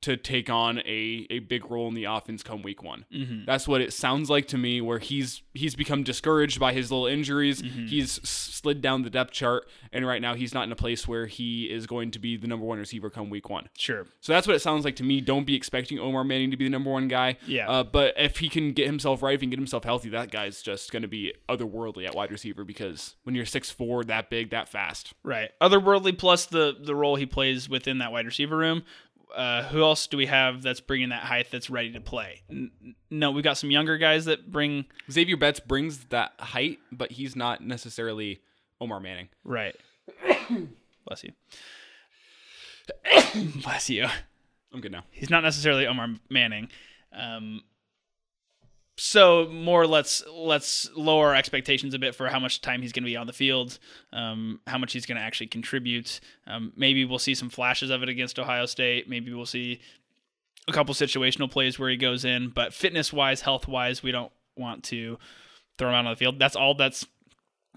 to 0.00 0.16
take 0.16 0.48
on 0.48 0.78
a, 0.80 1.26
a 1.28 1.40
big 1.40 1.70
role 1.70 1.88
in 1.88 1.94
the 1.94 2.04
offense 2.04 2.42
come 2.42 2.62
week 2.62 2.82
one. 2.82 3.04
Mhm. 3.12 3.44
That's 3.46 3.66
what 3.66 3.80
it 3.80 3.92
sounds 3.92 4.30
like 4.30 4.46
to 4.48 4.58
me. 4.58 4.80
Where 4.80 4.98
he's 4.98 5.42
he's 5.54 5.74
become 5.74 6.02
discouraged 6.04 6.60
by 6.60 6.72
his 6.72 6.90
little 6.92 7.06
injuries. 7.06 7.62
Mm-hmm. 7.62 7.86
He's 7.86 8.12
slid 8.28 8.80
down 8.80 9.02
the 9.02 9.10
depth 9.10 9.32
chart, 9.32 9.68
and 9.92 10.06
right 10.06 10.22
now 10.22 10.34
he's 10.34 10.54
not 10.54 10.64
in 10.64 10.72
a 10.72 10.76
place 10.76 11.08
where 11.08 11.26
he 11.26 11.64
is 11.64 11.86
going 11.86 12.10
to 12.12 12.18
be 12.18 12.36
the 12.36 12.46
number 12.46 12.64
one 12.64 12.78
receiver 12.78 13.10
come 13.10 13.28
week 13.30 13.50
one. 13.50 13.68
Sure. 13.76 14.06
So 14.20 14.32
that's 14.32 14.46
what 14.46 14.54
it 14.54 14.60
sounds 14.60 14.84
like 14.84 14.96
to 14.96 15.02
me. 15.04 15.20
Don't 15.20 15.44
be 15.44 15.54
expecting 15.56 15.98
Omar 15.98 16.22
Manning 16.24 16.50
to 16.52 16.56
be 16.56 16.64
the 16.64 16.70
number 16.70 16.90
one 16.90 17.08
guy. 17.08 17.36
Yeah. 17.46 17.68
Uh, 17.68 17.82
but 17.84 18.14
if 18.16 18.38
he 18.38 18.48
can 18.48 18.72
get 18.72 18.86
himself 18.86 19.22
right, 19.22 19.34
if 19.34 19.40
he 19.40 19.46
can 19.46 19.50
get 19.50 19.58
himself 19.58 19.84
healthy, 19.84 20.08
that 20.10 20.30
guy's 20.30 20.62
just 20.62 20.92
going 20.92 21.02
to 21.02 21.08
be 21.08 21.34
otherworldly 21.48 22.06
at 22.06 22.14
wide 22.14 22.30
receiver 22.30 22.64
because 22.64 23.16
when 23.24 23.34
you're 23.34 23.44
6'4", 23.44 24.06
that 24.06 24.30
big, 24.30 24.50
that 24.50 24.68
fast. 24.68 25.12
Right. 25.24 25.50
Otherworldly 25.60 26.16
plus 26.16 26.46
the 26.46 26.76
the 26.80 26.94
role 26.94 27.16
he 27.16 27.26
plays 27.26 27.68
within 27.68 27.98
that 27.98 28.12
wide 28.12 28.26
receiver 28.26 28.56
room. 28.56 28.82
Uh, 29.34 29.62
who 29.64 29.82
else 29.82 30.06
do 30.06 30.16
we 30.16 30.26
have 30.26 30.62
that's 30.62 30.80
bringing 30.80 31.10
that 31.10 31.22
height 31.22 31.48
that's 31.50 31.68
ready 31.70 31.92
to 31.92 32.00
play? 32.00 32.42
N- 32.50 32.70
no, 33.10 33.30
we've 33.30 33.44
got 33.44 33.58
some 33.58 33.70
younger 33.70 33.98
guys 33.98 34.24
that 34.24 34.50
bring 34.50 34.86
Xavier 35.10 35.36
Betts 35.36 35.60
brings 35.60 36.04
that 36.06 36.32
height, 36.38 36.78
but 36.90 37.12
he's 37.12 37.36
not 37.36 37.62
necessarily 37.62 38.40
Omar 38.80 39.00
Manning. 39.00 39.28
right. 39.44 39.76
Bless 41.06 41.24
you. 41.24 41.32
Bless 43.62 43.90
you. 43.90 44.06
I'm 44.72 44.80
good 44.80 44.92
now. 44.92 45.04
He's 45.10 45.30
not 45.30 45.42
necessarily 45.42 45.86
Omar 45.86 46.08
Manning. 46.30 46.68
Um, 47.12 47.62
so 48.98 49.46
more 49.46 49.86
let's 49.86 50.24
let's 50.28 50.90
lower 50.96 51.28
our 51.28 51.34
expectations 51.34 51.94
a 51.94 51.98
bit 51.98 52.14
for 52.14 52.28
how 52.28 52.40
much 52.40 52.60
time 52.60 52.82
he's 52.82 52.92
going 52.92 53.04
to 53.04 53.08
be 53.08 53.16
on 53.16 53.28
the 53.28 53.32
field, 53.32 53.78
um, 54.12 54.60
how 54.66 54.76
much 54.76 54.92
he's 54.92 55.06
going 55.06 55.16
to 55.16 55.22
actually 55.22 55.46
contribute. 55.46 56.20
Um, 56.46 56.72
maybe 56.76 57.04
we'll 57.04 57.20
see 57.20 57.34
some 57.34 57.48
flashes 57.48 57.90
of 57.90 58.02
it 58.02 58.08
against 58.08 58.38
Ohio 58.38 58.66
State. 58.66 59.08
Maybe 59.08 59.32
we'll 59.32 59.46
see 59.46 59.80
a 60.66 60.72
couple 60.72 60.94
situational 60.94 61.50
plays 61.50 61.78
where 61.78 61.88
he 61.88 61.96
goes 61.96 62.24
in. 62.24 62.48
But 62.48 62.74
fitness 62.74 63.12
wise, 63.12 63.42
health 63.42 63.68
wise, 63.68 64.02
we 64.02 64.10
don't 64.10 64.32
want 64.56 64.82
to 64.84 65.18
throw 65.78 65.90
him 65.90 65.94
out 65.94 66.06
on 66.06 66.12
the 66.12 66.16
field. 66.16 66.38
That's 66.40 66.56
all. 66.56 66.74
That's 66.74 67.06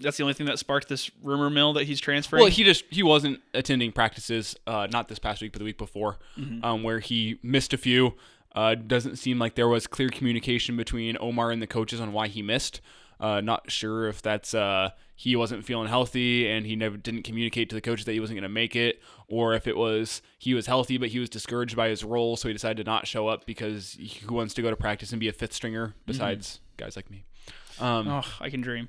that's 0.00 0.16
the 0.16 0.24
only 0.24 0.34
thing 0.34 0.46
that 0.46 0.58
sparked 0.58 0.88
this 0.88 1.08
rumor 1.22 1.50
mill 1.50 1.74
that 1.74 1.84
he's 1.84 2.00
transferring. 2.00 2.42
Well, 2.42 2.50
he 2.50 2.64
just 2.64 2.84
he 2.90 3.04
wasn't 3.04 3.40
attending 3.54 3.92
practices, 3.92 4.56
uh, 4.66 4.88
not 4.90 5.08
this 5.08 5.20
past 5.20 5.40
week, 5.40 5.52
but 5.52 5.60
the 5.60 5.64
week 5.64 5.78
before, 5.78 6.18
um, 6.64 6.82
where 6.82 6.98
he 6.98 7.38
missed 7.42 7.72
a 7.72 7.78
few. 7.78 8.14
Uh, 8.54 8.74
doesn't 8.74 9.16
seem 9.16 9.38
like 9.38 9.54
there 9.54 9.68
was 9.68 9.86
clear 9.86 10.08
communication 10.08 10.76
between 10.76 11.16
Omar 11.20 11.50
and 11.50 11.62
the 11.62 11.66
coaches 11.66 12.00
on 12.00 12.12
why 12.12 12.28
he 12.28 12.42
missed. 12.42 12.80
Uh, 13.18 13.40
not 13.40 13.70
sure 13.70 14.08
if 14.08 14.20
that's 14.20 14.52
uh, 14.52 14.90
he 15.14 15.36
wasn't 15.36 15.64
feeling 15.64 15.88
healthy 15.88 16.48
and 16.50 16.66
he 16.66 16.74
never 16.74 16.96
didn't 16.96 17.22
communicate 17.22 17.68
to 17.68 17.74
the 17.74 17.80
coaches 17.80 18.04
that 18.04 18.12
he 18.12 18.20
wasn't 18.20 18.36
going 18.36 18.42
to 18.42 18.48
make 18.48 18.74
it, 18.74 19.00
or 19.28 19.54
if 19.54 19.66
it 19.68 19.76
was 19.76 20.22
he 20.38 20.54
was 20.54 20.66
healthy 20.66 20.98
but 20.98 21.10
he 21.10 21.20
was 21.20 21.28
discouraged 21.28 21.76
by 21.76 21.88
his 21.88 22.02
role, 22.02 22.36
so 22.36 22.48
he 22.48 22.52
decided 22.52 22.84
to 22.84 22.90
not 22.90 23.06
show 23.06 23.28
up 23.28 23.46
because 23.46 23.96
who 24.26 24.34
wants 24.34 24.54
to 24.54 24.62
go 24.62 24.70
to 24.70 24.76
practice 24.76 25.12
and 25.12 25.20
be 25.20 25.28
a 25.28 25.32
fifth 25.32 25.52
stringer 25.52 25.94
besides 26.04 26.60
guys 26.76 26.96
like 26.96 27.10
me. 27.10 27.24
Um, 27.80 28.08
oh, 28.08 28.24
I 28.40 28.50
can 28.50 28.60
dream. 28.60 28.88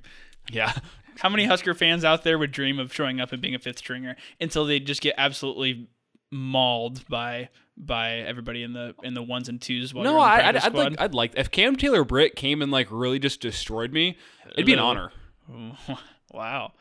Yeah, 0.52 0.74
How 1.20 1.30
many 1.30 1.46
Husker 1.46 1.74
fans 1.74 2.04
out 2.04 2.24
there 2.24 2.38
would 2.38 2.52
dream 2.52 2.80
of 2.80 2.94
showing 2.94 3.22
up 3.22 3.32
and 3.32 3.42
being 3.42 3.56
a 3.56 3.60
fifth 3.60 3.80
stringer 3.80 4.16
until 4.40 4.66
they 4.66 4.80
just 4.80 5.02
get 5.02 5.16
absolutely 5.18 5.88
mauled 6.32 7.08
by 7.08 7.50
by 7.78 8.18
everybody 8.18 8.64
in 8.64 8.74
the 8.74 8.96
in 9.04 9.14
the 9.14 9.24
ones 9.24 9.50
and 9.50 9.62
twos? 9.62 9.94
No, 9.94 10.02
you're 10.02 10.10
in 10.10 10.16
the 10.16 10.22
I, 10.22 10.48
I'd, 10.50 10.56
I'd 10.58 10.74
like 10.74 11.02
I'd 11.02 11.14
like 11.14 11.34
if 11.38 11.52
Cam 11.52 11.76
Taylor 11.76 12.04
Britt 12.04 12.36
came 12.36 12.62
and 12.62 12.72
like 12.72 12.88
really 12.92 13.20
just 13.20 13.42
destroyed 13.42 13.92
me, 13.92 14.18
it'd 14.54 14.66
be 14.66 14.74
an 14.74 14.80
honor. 14.80 15.12
wow, 16.32 16.72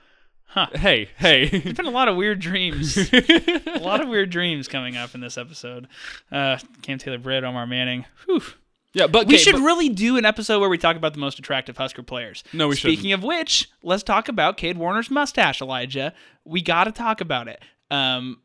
Huh. 0.46 0.66
Hey, 0.74 1.08
hey. 1.16 1.46
there's 1.60 1.74
been 1.76 1.86
a 1.86 1.90
lot 1.90 2.08
of 2.08 2.16
weird 2.16 2.38
dreams, 2.38 2.96
a 3.12 3.78
lot 3.80 4.02
of 4.02 4.08
weird 4.08 4.28
dreams 4.28 4.68
coming 4.68 4.98
up 4.98 5.14
in 5.14 5.22
this 5.22 5.38
episode. 5.38 5.88
Uh, 6.30 6.58
Cam 6.82 6.98
Taylor 6.98 7.16
Britt, 7.18 7.42
Omar 7.42 7.66
Manning. 7.66 8.04
Whew. 8.26 8.42
yeah, 8.92 9.06
but 9.06 9.26
We 9.26 9.36
okay, 9.36 9.42
should 9.42 9.54
but- 9.54 9.62
really 9.62 9.88
do 9.88 10.18
an 10.18 10.26
episode 10.26 10.60
where 10.60 10.68
we 10.68 10.76
talk 10.76 10.96
about 10.96 11.14
the 11.14 11.20
most 11.20 11.38
attractive 11.38 11.78
Husker 11.78 12.02
players. 12.02 12.44
No, 12.52 12.68
we 12.68 12.76
should. 12.76 12.92
Speaking 12.92 13.12
of 13.14 13.22
which, 13.22 13.70
let's 13.82 14.02
talk 14.02 14.28
about 14.28 14.58
Kade 14.58 14.76
Warner's 14.76 15.10
mustache, 15.10 15.62
Elijah. 15.62 16.12
We 16.44 16.60
got 16.60 16.84
to 16.84 16.92
talk 16.92 17.22
about 17.22 17.48
it. 17.48 17.62
Um, 17.90 18.42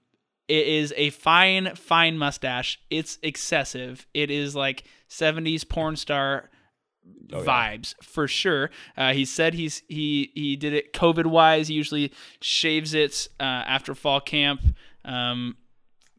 it 0.47 0.67
is 0.67 0.93
a 0.95 1.09
fine, 1.11 1.75
fine 1.75 2.17
mustache. 2.17 2.79
It's 2.89 3.17
excessive. 3.21 4.07
It 4.13 4.31
is 4.31 4.55
like 4.55 4.83
70s 5.09 5.67
porn 5.67 5.95
star 5.95 6.49
Oh, 7.31 7.41
vibes 7.43 7.93
for 8.01 8.27
sure. 8.27 8.69
Uh, 8.95 9.11
he 9.11 9.25
said 9.25 9.53
he's 9.53 9.83
he 9.89 10.31
he 10.33 10.55
did 10.55 10.73
it 10.73 10.93
COVID 10.93 11.25
wise. 11.25 11.67
He 11.67 11.73
usually 11.73 12.13
shaves 12.41 12.93
it 12.93 13.27
uh, 13.39 13.43
after 13.43 13.93
fall 13.93 14.21
camp. 14.21 14.61
Um, 15.03 15.57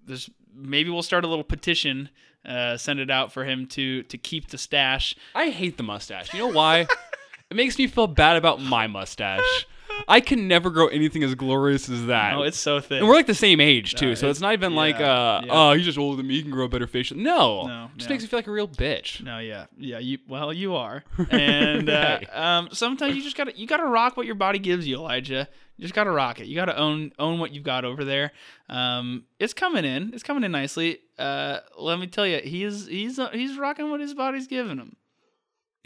there's 0.05 0.29
maybe 0.55 0.91
we'll 0.91 1.03
start 1.03 1.25
a 1.25 1.27
little 1.27 1.45
petition. 1.45 2.11
Uh, 2.45 2.77
send 2.77 3.01
it 3.01 3.11
out 3.11 3.33
for 3.33 3.45
him 3.45 3.67
to 3.69 4.03
to 4.05 4.19
keep 4.19 4.49
the 4.49 4.59
stash. 4.59 5.15
I 5.35 5.49
hate 5.49 5.79
the 5.79 5.83
mustache. 5.83 6.33
You 6.35 6.41
know 6.41 6.53
why? 6.53 6.81
it 7.51 7.57
makes 7.57 7.79
me 7.79 7.87
feel 7.87 8.07
bad 8.07 8.37
about 8.37 8.61
my 8.61 8.87
mustache. 8.87 9.67
I 10.07 10.21
can 10.21 10.47
never 10.49 10.71
grow 10.71 10.87
anything 10.89 11.23
as 11.25 11.35
glorious 11.35 11.89
as 11.89 12.07
that. 12.07 12.35
Oh, 12.37 12.43
it's 12.43 12.59
so 12.59 12.81
thick. 12.81 13.01
and 13.01 13.09
we're 13.09 13.15
like 13.15 13.27
the 13.27 13.35
same 13.35 13.61
age 13.61 13.95
too, 13.95 14.09
No, 14.11 14.15
so 14.15 14.29
it's 14.29 14.39
it's- 14.39 14.41
not 14.41 14.53
even 14.53 14.75
like, 14.75 14.97
uh, 14.97 15.43
yeah. 15.45 15.51
oh, 15.51 15.73
he's 15.73 15.85
just 15.85 15.99
older 15.99 16.17
than 16.17 16.27
me. 16.27 16.37
He 16.37 16.43
can 16.43 16.51
grow 16.51 16.67
a 16.67 16.69
better 16.69 16.87
facial. 16.87 17.17
No, 17.17 17.67
No, 17.67 17.91
just 17.97 18.09
yeah. 18.09 18.15
makes 18.15 18.23
me 18.25 18.29
feel 18.29 18.39
like 18.39 18.47
a 18.47 18.53
real 18.53 18.69
bitch. 18.69 19.23
No, 19.23 19.39
yeah, 19.39 19.67
yeah. 19.77 19.99
You 19.99 20.19
well, 20.29 20.53
you 20.53 20.75
are, 20.77 21.03
and 21.31 21.89
uh, 21.91 22.21
um, 22.33 22.69
sometimes 22.73 23.17
you 23.17 23.23
just 23.23 23.37
gotta 23.37 23.57
you 23.59 23.67
gotta 23.67 23.85
rock 23.87 24.17
what 24.17 24.27
your 24.27 24.35
body 24.37 24.59
gives 24.59 24.87
you, 24.87 24.97
Elijah. 24.97 25.49
You 25.77 25.83
just 25.83 25.95
gotta 25.95 26.11
rock 26.11 26.41
it. 26.41 26.47
You 26.47 26.55
gotta 26.57 26.77
own 26.77 27.13
own 27.19 27.39
what 27.39 27.53
you've 27.53 27.65
got 27.65 27.85
over 27.85 28.05
there. 28.05 28.33
Um, 28.69 29.25
it's 29.39 29.55
coming 29.55 29.85
in. 29.85 30.13
It's 30.13 30.23
coming 30.23 30.43
in 30.45 30.53
nicely. 30.53 30.99
Uh, 31.19 31.59
let 31.79 31.99
me 31.99 32.07
tell 32.07 32.27
you, 32.27 32.39
he's 32.43 32.87
he's 32.87 33.19
uh, 33.19 33.29
he's 33.31 33.57
rocking 33.59 33.91
what 33.91 34.01
his 34.01 34.15
body's 34.15 34.47
giving 34.47 34.79
him. 34.79 34.97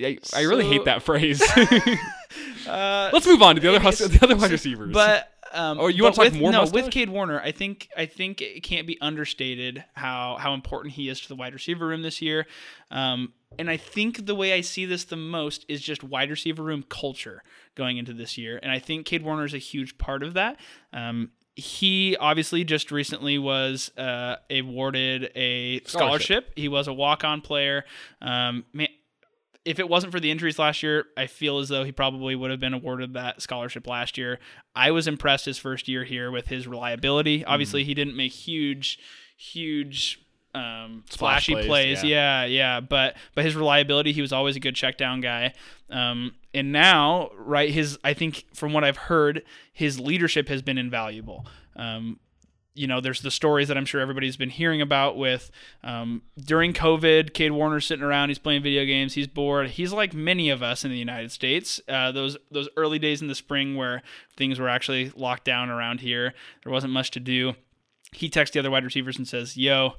Yeah, 0.03 0.19
I 0.35 0.43
really 0.43 0.65
So- 0.65 0.71
hate 0.71 0.85
that 0.87 1.03
phrase. 1.03 1.43
Uh, 2.67 3.11
Let's 3.13 3.27
move 3.27 3.43
on 3.43 3.57
to 3.57 3.61
the 3.61 3.69
other 3.69 3.81
hus- 3.81 3.99
the 3.99 4.19
other 4.23 4.37
wide 4.39 4.51
receivers. 4.51 4.93
But 4.93 5.31
um, 5.53 5.79
Or 5.81 5.91
you 5.91 6.03
wanna 6.05 6.15
talk 6.15 6.27
with, 6.27 6.35
more 6.35 6.53
No, 6.53 6.61
mustache? 6.61 6.75
with 6.85 6.95
Kade 6.95 7.09
Warner, 7.09 7.41
I 7.41 7.51
think 7.53 7.89
I 7.97 8.07
think 8.07 8.41
it 8.41 8.63
can't 8.63 8.87
be 8.87 8.99
understated 9.01 9.85
how 9.95 10.37
how 10.41 10.55
important 10.55 10.95
he 10.95 11.09
is 11.09 11.21
to 11.23 11.29
the 11.29 11.35
wide 11.37 11.53
receiver 11.53 11.87
room 11.87 12.03
this 12.03 12.23
year. 12.23 12.47
Um, 12.91 13.33
and 13.59 13.69
I 13.69 13.77
think 13.77 14.27
the 14.27 14.35
way 14.35 14.53
I 14.55 14.61
see 14.63 14.87
this 14.87 15.05
the 15.05 15.17
most 15.17 15.67
is 15.69 15.81
just 15.83 16.03
wide 16.05 16.31
receiver 16.31 16.63
room 16.63 16.85
culture 16.89 17.43
going 17.75 17.99
into 17.99 18.13
this 18.15 18.39
year. 18.39 18.59
And 18.63 18.71
I 18.73 18.79
think 18.79 19.07
Kade 19.07 19.23
Warner 19.23 19.45
is 19.45 19.55
a 19.55 19.59
huge 19.59 19.99
part 19.99 20.23
of 20.23 20.35
that. 20.35 20.59
Um, 20.93 21.33
he 21.55 22.17
obviously 22.19 22.65
just 22.65 22.91
recently 22.91 23.37
was 23.39 23.91
uh, 23.99 24.37
awarded 24.51 25.31
a 25.35 25.81
Scholarship. 25.81 25.91
scholarship. 25.91 26.53
He 26.57 26.69
was 26.69 26.89
a 26.89 26.95
walk-on 26.95 27.43
player. 27.43 27.85
Um, 28.23 28.65
man, 28.73 28.89
if 29.65 29.79
it 29.79 29.89
wasn't 29.89 30.13
for 30.13 30.21
the 30.21 30.31
injuries 30.31 30.59
last 30.59 30.83
year, 30.83 31.05
I 31.17 31.27
feel 31.27 31.59
as 31.59 31.69
though 31.69 31.85
he 31.85 31.93
probably 31.93 32.35
would 32.35 32.51
have 32.51 32.61
been 32.61 32.75
awarded 32.75 33.15
that 33.15 33.41
scholarship 33.43 33.87
last 33.87 34.19
year. 34.19 34.39
I 34.75 34.91
was 34.91 35.07
impressed 35.07 35.45
his 35.45 35.59
first 35.59 35.89
year 35.89 36.05
here 36.05 36.31
with 36.31 36.49
his 36.49 36.67
reliability. 36.67 37.41
Mm-hmm. 37.41 37.49
Obviously, 37.51 37.85
he 37.85 37.95
didn't 37.95 38.17
make 38.17 38.33
huge, 38.33 38.99
huge 39.37 40.19
um, 40.55 41.05
Splash 41.09 41.47
flashy 41.47 41.53
plays, 41.55 41.67
plays. 41.67 42.05
yeah. 42.05 42.45
Yeah. 42.45 42.45
yeah, 42.45 42.81
But 42.81 43.17
but 43.35 43.45
his 43.45 43.57
reliability, 43.57 44.13
he 44.13 44.21
was 44.21 44.33
always 44.33 44.57
a 44.57 44.61
good 44.61 44.75
check 44.75 44.97
down 44.99 45.21
guy. 45.21 45.55
Um, 45.91 46.33
and 46.53 46.73
now, 46.73 47.31
right, 47.37 47.71
his 47.71 47.99
I 48.05 48.15
think 48.15 48.45
from 48.55 48.73
what 48.73 48.85
I've 48.85 48.97
heard, 48.97 49.43
his 49.73 49.99
leadership 50.01 50.49
has 50.49 50.61
been 50.61 50.79
invaluable. 50.79 51.47
Um, 51.77 52.19
you 52.75 52.87
know, 52.87 53.01
there's 53.01 53.21
the 53.21 53.31
stories 53.31 53.69
that 53.69 53.77
I'm 53.77 53.85
sure 53.85 54.01
everybody's 54.01 54.37
been 54.37 54.51
hearing 54.51 54.81
about 54.81 55.17
with 55.17 55.51
um, 55.85 56.23
during 56.43 56.73
COVID, 56.73 57.33
Kade 57.33 57.51
Warner's 57.51 57.87
sitting 57.87 58.05
around, 58.05 58.31
he's 58.31 58.39
playing 58.39 58.63
video 58.63 58.85
games, 58.85 59.15
he's 59.15 59.27
bored. 59.27 59.71
He's 59.71 59.93
like 59.93 60.15
many 60.15 60.49
of 60.49 60.63
us 60.63 60.85
in 60.85 60.91
the 60.91 60.99
United 60.99 61.31
States. 61.31 61.81
Uh, 61.89 62.13
those 62.13 62.37
those 62.51 62.69
early 62.77 62.99
days 62.99 63.21
in 63.21 63.29
the 63.29 63.35
spring 63.35 63.77
where 63.77 64.03
things 64.37 64.59
were 64.59 64.69
actually 64.69 65.11
locked 65.15 65.45
down 65.45 65.69
around 65.69 66.01
here, 66.01 66.33
there 66.65 66.73
wasn't 66.73 66.93
much 66.93 67.11
to 67.13 67.21
do. 67.21 67.55
He 68.13 68.29
texts 68.29 68.55
the 68.55 68.61
other 68.61 68.71
wide 68.71 68.85
receivers 68.85 69.19
and 69.19 69.29
says, 69.29 69.57
"Yo, 69.57 69.95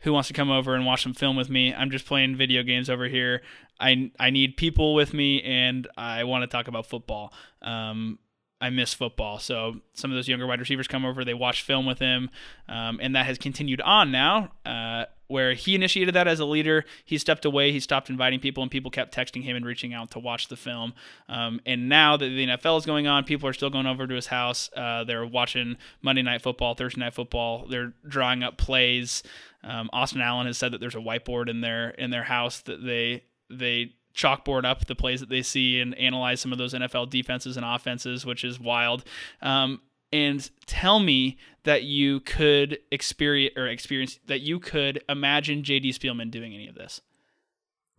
who 0.00 0.12
wants 0.12 0.28
to 0.28 0.34
come 0.34 0.50
over 0.50 0.74
and 0.74 0.84
watch 0.84 1.02
some 1.02 1.14
film 1.14 1.36
with 1.36 1.48
me? 1.48 1.72
I'm 1.74 1.90
just 1.90 2.06
playing 2.06 2.36
video 2.36 2.62
games 2.62 2.90
over 2.90 3.06
here. 3.06 3.42
I 3.78 4.10
I 4.18 4.30
need 4.30 4.56
people 4.56 4.94
with 4.94 5.14
me, 5.14 5.42
and 5.42 5.86
I 5.96 6.24
want 6.24 6.42
to 6.42 6.48
talk 6.48 6.68
about 6.68 6.86
football. 6.86 7.32
Um, 7.62 8.18
I 8.60 8.70
miss 8.70 8.92
football. 8.92 9.38
So 9.38 9.76
some 9.94 10.10
of 10.10 10.16
those 10.16 10.28
younger 10.28 10.46
wide 10.46 10.60
receivers 10.60 10.86
come 10.86 11.04
over, 11.04 11.24
they 11.24 11.34
watch 11.34 11.62
film 11.62 11.86
with 11.86 11.98
him, 11.98 12.30
um, 12.68 12.98
and 13.02 13.16
that 13.16 13.26
has 13.26 13.38
continued 13.38 13.80
on 13.80 14.12
now. 14.12 14.52
Uh, 14.66 15.06
where 15.28 15.54
he 15.54 15.76
initiated 15.76 16.12
that 16.12 16.26
as 16.26 16.40
a 16.40 16.44
leader, 16.44 16.84
he 17.04 17.16
stepped 17.16 17.44
away, 17.44 17.70
he 17.70 17.78
stopped 17.78 18.10
inviting 18.10 18.40
people, 18.40 18.64
and 18.64 18.70
people 18.70 18.90
kept 18.90 19.14
texting 19.14 19.44
him 19.44 19.54
and 19.54 19.64
reaching 19.64 19.94
out 19.94 20.10
to 20.10 20.18
watch 20.18 20.48
the 20.48 20.56
film. 20.56 20.92
Um, 21.28 21.60
and 21.64 21.88
now 21.88 22.16
that 22.16 22.26
the 22.26 22.46
NFL 22.46 22.78
is 22.78 22.84
going 22.84 23.06
on, 23.06 23.22
people 23.22 23.48
are 23.48 23.52
still 23.52 23.70
going 23.70 23.86
over 23.86 24.08
to 24.08 24.14
his 24.14 24.26
house. 24.26 24.68
Uh, 24.76 25.04
they're 25.04 25.24
watching 25.24 25.76
Monday 26.02 26.22
Night 26.22 26.42
Football, 26.42 26.74
Thursday 26.74 27.00
Night 27.00 27.14
Football. 27.14 27.66
They're 27.70 27.92
drawing 28.06 28.42
up 28.42 28.56
plays. 28.58 29.22
Um, 29.62 29.88
Austin 29.92 30.20
Allen 30.20 30.48
has 30.48 30.58
said 30.58 30.72
that 30.72 30.80
there's 30.80 30.96
a 30.96 30.98
whiteboard 30.98 31.48
in 31.48 31.60
their 31.60 31.90
in 31.90 32.10
their 32.10 32.24
house 32.24 32.60
that 32.62 32.84
they 32.84 33.22
they 33.48 33.92
chalkboard 34.14 34.64
up 34.64 34.86
the 34.86 34.94
plays 34.94 35.20
that 35.20 35.28
they 35.28 35.42
see 35.42 35.80
and 35.80 35.94
analyze 35.96 36.40
some 36.40 36.52
of 36.52 36.58
those 36.58 36.74
NFL 36.74 37.10
defenses 37.10 37.56
and 37.56 37.64
offenses, 37.64 38.26
which 38.26 38.44
is 38.44 38.58
wild. 38.60 39.04
Um, 39.42 39.80
and 40.12 40.50
tell 40.66 40.98
me 40.98 41.38
that 41.62 41.84
you 41.84 42.20
could 42.20 42.78
experience 42.90 43.54
or 43.56 43.66
experience 43.68 44.18
that 44.26 44.40
you 44.40 44.58
could 44.58 45.04
imagine 45.08 45.62
JD 45.62 45.90
Spielman 45.90 46.30
doing 46.30 46.52
any 46.52 46.66
of 46.68 46.74
this. 46.74 47.00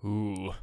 Ooh, 0.04 0.54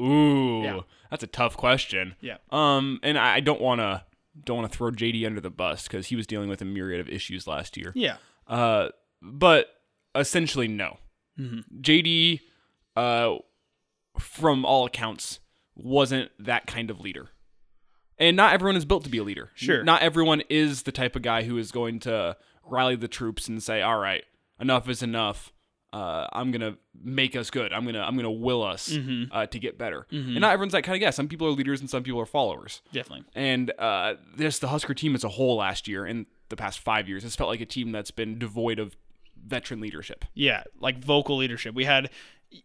ooh, 0.00 0.62
Yeah. 0.62 0.80
that's 1.10 1.22
a 1.22 1.26
tough 1.26 1.56
question. 1.56 2.14
Yeah. 2.20 2.36
Um, 2.50 3.00
and 3.02 3.18
I 3.18 3.40
don't 3.40 3.60
want 3.60 3.80
to 3.80 4.04
don't 4.44 4.58
want 4.58 4.70
to 4.70 4.76
throw 4.76 4.90
JD 4.90 5.24
under 5.26 5.40
the 5.40 5.50
bus 5.50 5.84
because 5.88 6.08
he 6.08 6.16
was 6.16 6.26
dealing 6.26 6.48
with 6.50 6.60
a 6.60 6.64
myriad 6.66 7.00
of 7.00 7.08
issues 7.08 7.46
last 7.46 7.76
year. 7.76 7.92
Yeah. 7.94 8.16
Uh, 8.46 8.90
but 9.22 9.68
essentially, 10.14 10.68
no. 10.68 10.98
Mm-hmm. 11.38 11.80
JD, 11.80 12.40
uh, 12.96 13.36
from 14.20 14.64
all 14.64 14.86
accounts, 14.86 15.40
wasn't 15.74 16.30
that 16.38 16.66
kind 16.66 16.90
of 16.90 17.00
leader. 17.00 17.28
And 18.18 18.36
not 18.36 18.54
everyone 18.54 18.76
is 18.76 18.84
built 18.86 19.04
to 19.04 19.10
be 19.10 19.18
a 19.18 19.24
leader. 19.24 19.50
Sure. 19.54 19.84
Not 19.84 20.00
everyone 20.02 20.42
is 20.48 20.82
the 20.84 20.92
type 20.92 21.16
of 21.16 21.22
guy 21.22 21.42
who 21.42 21.58
is 21.58 21.70
going 21.70 22.00
to 22.00 22.36
rally 22.64 22.96
the 22.96 23.08
troops 23.08 23.46
and 23.48 23.62
say, 23.62 23.82
"All 23.82 23.98
right, 23.98 24.24
enough 24.58 24.88
is 24.88 25.02
enough. 25.02 25.52
Uh, 25.92 26.26
I'm 26.32 26.50
gonna 26.50 26.76
make 26.98 27.36
us 27.36 27.50
good. 27.50 27.72
I'm 27.74 27.84
gonna 27.84 28.00
I'm 28.00 28.16
gonna 28.16 28.30
will 28.30 28.62
us 28.62 28.88
Mm-hmm. 28.88 29.30
uh, 29.32 29.46
to 29.46 29.58
get 29.58 29.76
better." 29.76 30.06
And 30.10 30.40
not 30.40 30.52
everyone's 30.52 30.72
that 30.72 30.82
kind 30.82 30.96
of 30.96 31.00
guy. 31.06 31.10
Some 31.10 31.28
people 31.28 31.46
are 31.46 31.50
leaders 31.50 31.80
and 31.80 31.90
some 31.90 32.02
people 32.02 32.20
are 32.20 32.26
followers. 32.26 32.80
Definitely. 32.92 33.26
And 33.34 33.70
uh, 33.78 34.14
this 34.34 34.58
the 34.60 34.68
Husker 34.68 34.94
team 34.94 35.14
as 35.14 35.22
a 35.22 35.28
whole 35.28 35.56
last 35.56 35.86
year 35.86 36.06
and 36.06 36.24
the 36.48 36.56
past 36.56 36.78
five 36.78 37.08
years 37.08 37.22
has 37.22 37.36
felt 37.36 37.50
like 37.50 37.60
a 37.60 37.66
team 37.66 37.92
that's 37.92 38.10
been 38.10 38.38
devoid 38.38 38.78
of 38.78 38.96
veteran 39.46 39.80
leadership. 39.80 40.24
Yeah, 40.34 40.64
like 40.80 40.98
vocal 41.04 41.36
leadership. 41.36 41.74
We 41.74 41.84
had 41.84 42.08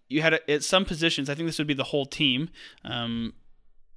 you 0.07 0.21
had 0.21 0.39
at 0.47 0.63
some 0.63 0.85
positions. 0.85 1.29
I 1.29 1.35
think 1.35 1.47
this 1.47 1.57
would 1.57 1.67
be 1.67 1.73
the 1.73 1.85
whole 1.85 2.05
team. 2.05 2.50
Um, 2.83 3.33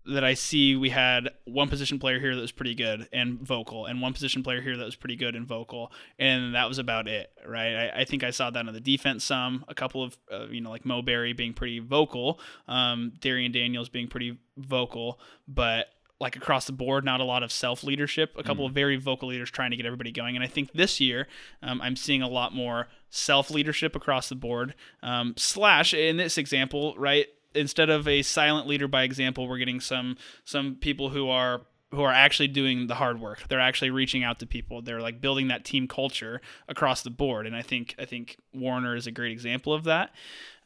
that 0.06 0.24
I 0.24 0.34
see, 0.34 0.76
we 0.76 0.90
had 0.90 1.30
one 1.44 1.68
position 1.68 1.98
player 1.98 2.20
here 2.20 2.34
that 2.34 2.40
was 2.40 2.52
pretty 2.52 2.74
good 2.74 3.08
and 3.12 3.40
vocal, 3.40 3.86
and 3.86 4.02
one 4.02 4.12
position 4.12 4.42
player 4.42 4.60
here 4.60 4.76
that 4.76 4.84
was 4.84 4.96
pretty 4.96 5.16
good 5.16 5.34
and 5.34 5.46
vocal, 5.46 5.90
and 6.18 6.54
that 6.54 6.68
was 6.68 6.78
about 6.78 7.08
it, 7.08 7.30
right? 7.46 7.74
I, 7.74 8.00
I 8.00 8.04
think 8.04 8.22
I 8.22 8.30
saw 8.30 8.50
that 8.50 8.68
on 8.68 8.74
the 8.74 8.80
defense 8.80 9.24
some, 9.24 9.64
a 9.66 9.74
couple 9.74 10.02
of, 10.02 10.18
uh, 10.30 10.46
you 10.50 10.60
know, 10.60 10.70
like 10.70 10.84
Mo 10.84 11.00
Barry 11.00 11.32
being 11.32 11.54
pretty 11.54 11.78
vocal, 11.78 12.38
um, 12.68 13.12
Darrion 13.18 13.52
Daniels 13.52 13.88
being 13.88 14.08
pretty 14.08 14.38
vocal, 14.58 15.18
but 15.48 15.86
like 16.21 16.37
across 16.37 16.66
the 16.66 16.73
board, 16.73 17.04
not 17.04 17.21
a 17.21 17.25
lot 17.25 17.42
of 17.42 17.50
self 17.50 17.83
leadership. 17.83 18.35
A 18.38 18.42
couple 18.42 18.64
of 18.64 18.73
very 18.73 18.97
vocal 18.97 19.28
leaders 19.28 19.50
trying 19.50 19.71
to 19.73 19.76
get 19.76 19.85
everybody 19.87 20.12
going. 20.12 20.37
And 20.37 20.44
I 20.44 20.49
think 20.49 20.73
this 20.73 21.00
year, 21.00 21.26
um, 21.62 21.80
I'm 21.80 21.97
seeing 21.97 22.23
a 22.23 22.28
lot 22.28 22.54
more 22.54 22.88
self 23.11 23.50
leadership 23.50 23.97
across 23.97 24.28
the 24.28 24.35
board. 24.35 24.75
Um, 25.02 25.35
slash, 25.37 25.92
in 25.92 26.16
this 26.16 26.38
example, 26.38 26.94
right, 26.97 27.26
instead 27.54 27.90
of 27.90 28.06
a 28.06 28.23
silent 28.23 28.66
leader 28.66 28.88
by 28.88 29.02
example, 29.02 29.49
we're 29.49 29.59
getting 29.59 29.80
some 29.80 30.16
some 30.44 30.76
people 30.76 31.11
who 31.11 31.28
are 31.28 31.62
who 31.94 32.02
are 32.02 32.12
actually 32.12 32.49
doing 32.49 32.87
the 32.87 32.94
hard 32.97 33.21
work. 33.21 33.47
They're 33.49 33.61
actually 33.61 33.90
reaching 33.90 34.25
out 34.25 34.38
to 34.40 34.47
people. 34.47 34.83
They're 34.83 35.00
like 35.00 35.21
building 35.21 35.49
that 35.49 35.64
team 35.64 35.88
culture 35.88 36.40
across 36.68 37.02
the 37.02 37.11
board. 37.11 37.47
And 37.47 37.56
I 37.56 37.62
think 37.62 37.94
I 37.99 38.04
think 38.04 38.37
Warner 38.52 38.97
is 38.97 39.06
a 39.06 39.11
great 39.11 39.33
example 39.33 39.73
of 39.73 39.85
that. 39.85 40.11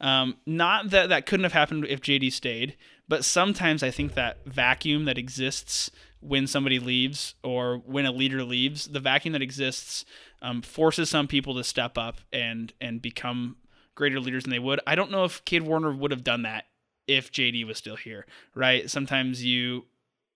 Um, 0.01 0.37
not 0.45 0.89
that 0.91 1.09
that 1.09 1.25
couldn't 1.25 1.43
have 1.43 1.53
happened 1.53 1.85
if 1.85 2.01
JD 2.01 2.31
stayed, 2.33 2.77
but 3.09 3.25
sometimes 3.25 3.83
I 3.83 3.91
think 3.91 4.13
that 4.13 4.45
vacuum 4.45 5.05
that 5.05 5.17
exists 5.17 5.91
when 6.21 6.47
somebody 6.47 6.79
leaves 6.79 7.35
or 7.43 7.77
when 7.85 8.05
a 8.05 8.11
leader 8.11 8.43
leaves, 8.43 8.85
the 8.85 8.99
vacuum 8.99 9.33
that 9.33 9.41
exists 9.41 10.05
um, 10.41 10.61
forces 10.61 11.09
some 11.09 11.27
people 11.27 11.55
to 11.55 11.63
step 11.63 11.97
up 11.97 12.19
and 12.31 12.71
and 12.79 13.01
become 13.01 13.57
greater 13.95 14.19
leaders 14.19 14.43
than 14.43 14.51
they 14.51 14.59
would. 14.59 14.79
I 14.87 14.95
don't 14.95 15.11
know 15.11 15.25
if 15.25 15.43
Kade 15.43 15.63
Warner 15.63 15.91
would 15.91 16.11
have 16.11 16.23
done 16.23 16.43
that 16.43 16.65
if 17.07 17.31
JD 17.31 17.65
was 17.65 17.77
still 17.77 17.95
here, 17.95 18.25
right? 18.55 18.89
Sometimes 18.89 19.43
you 19.43 19.85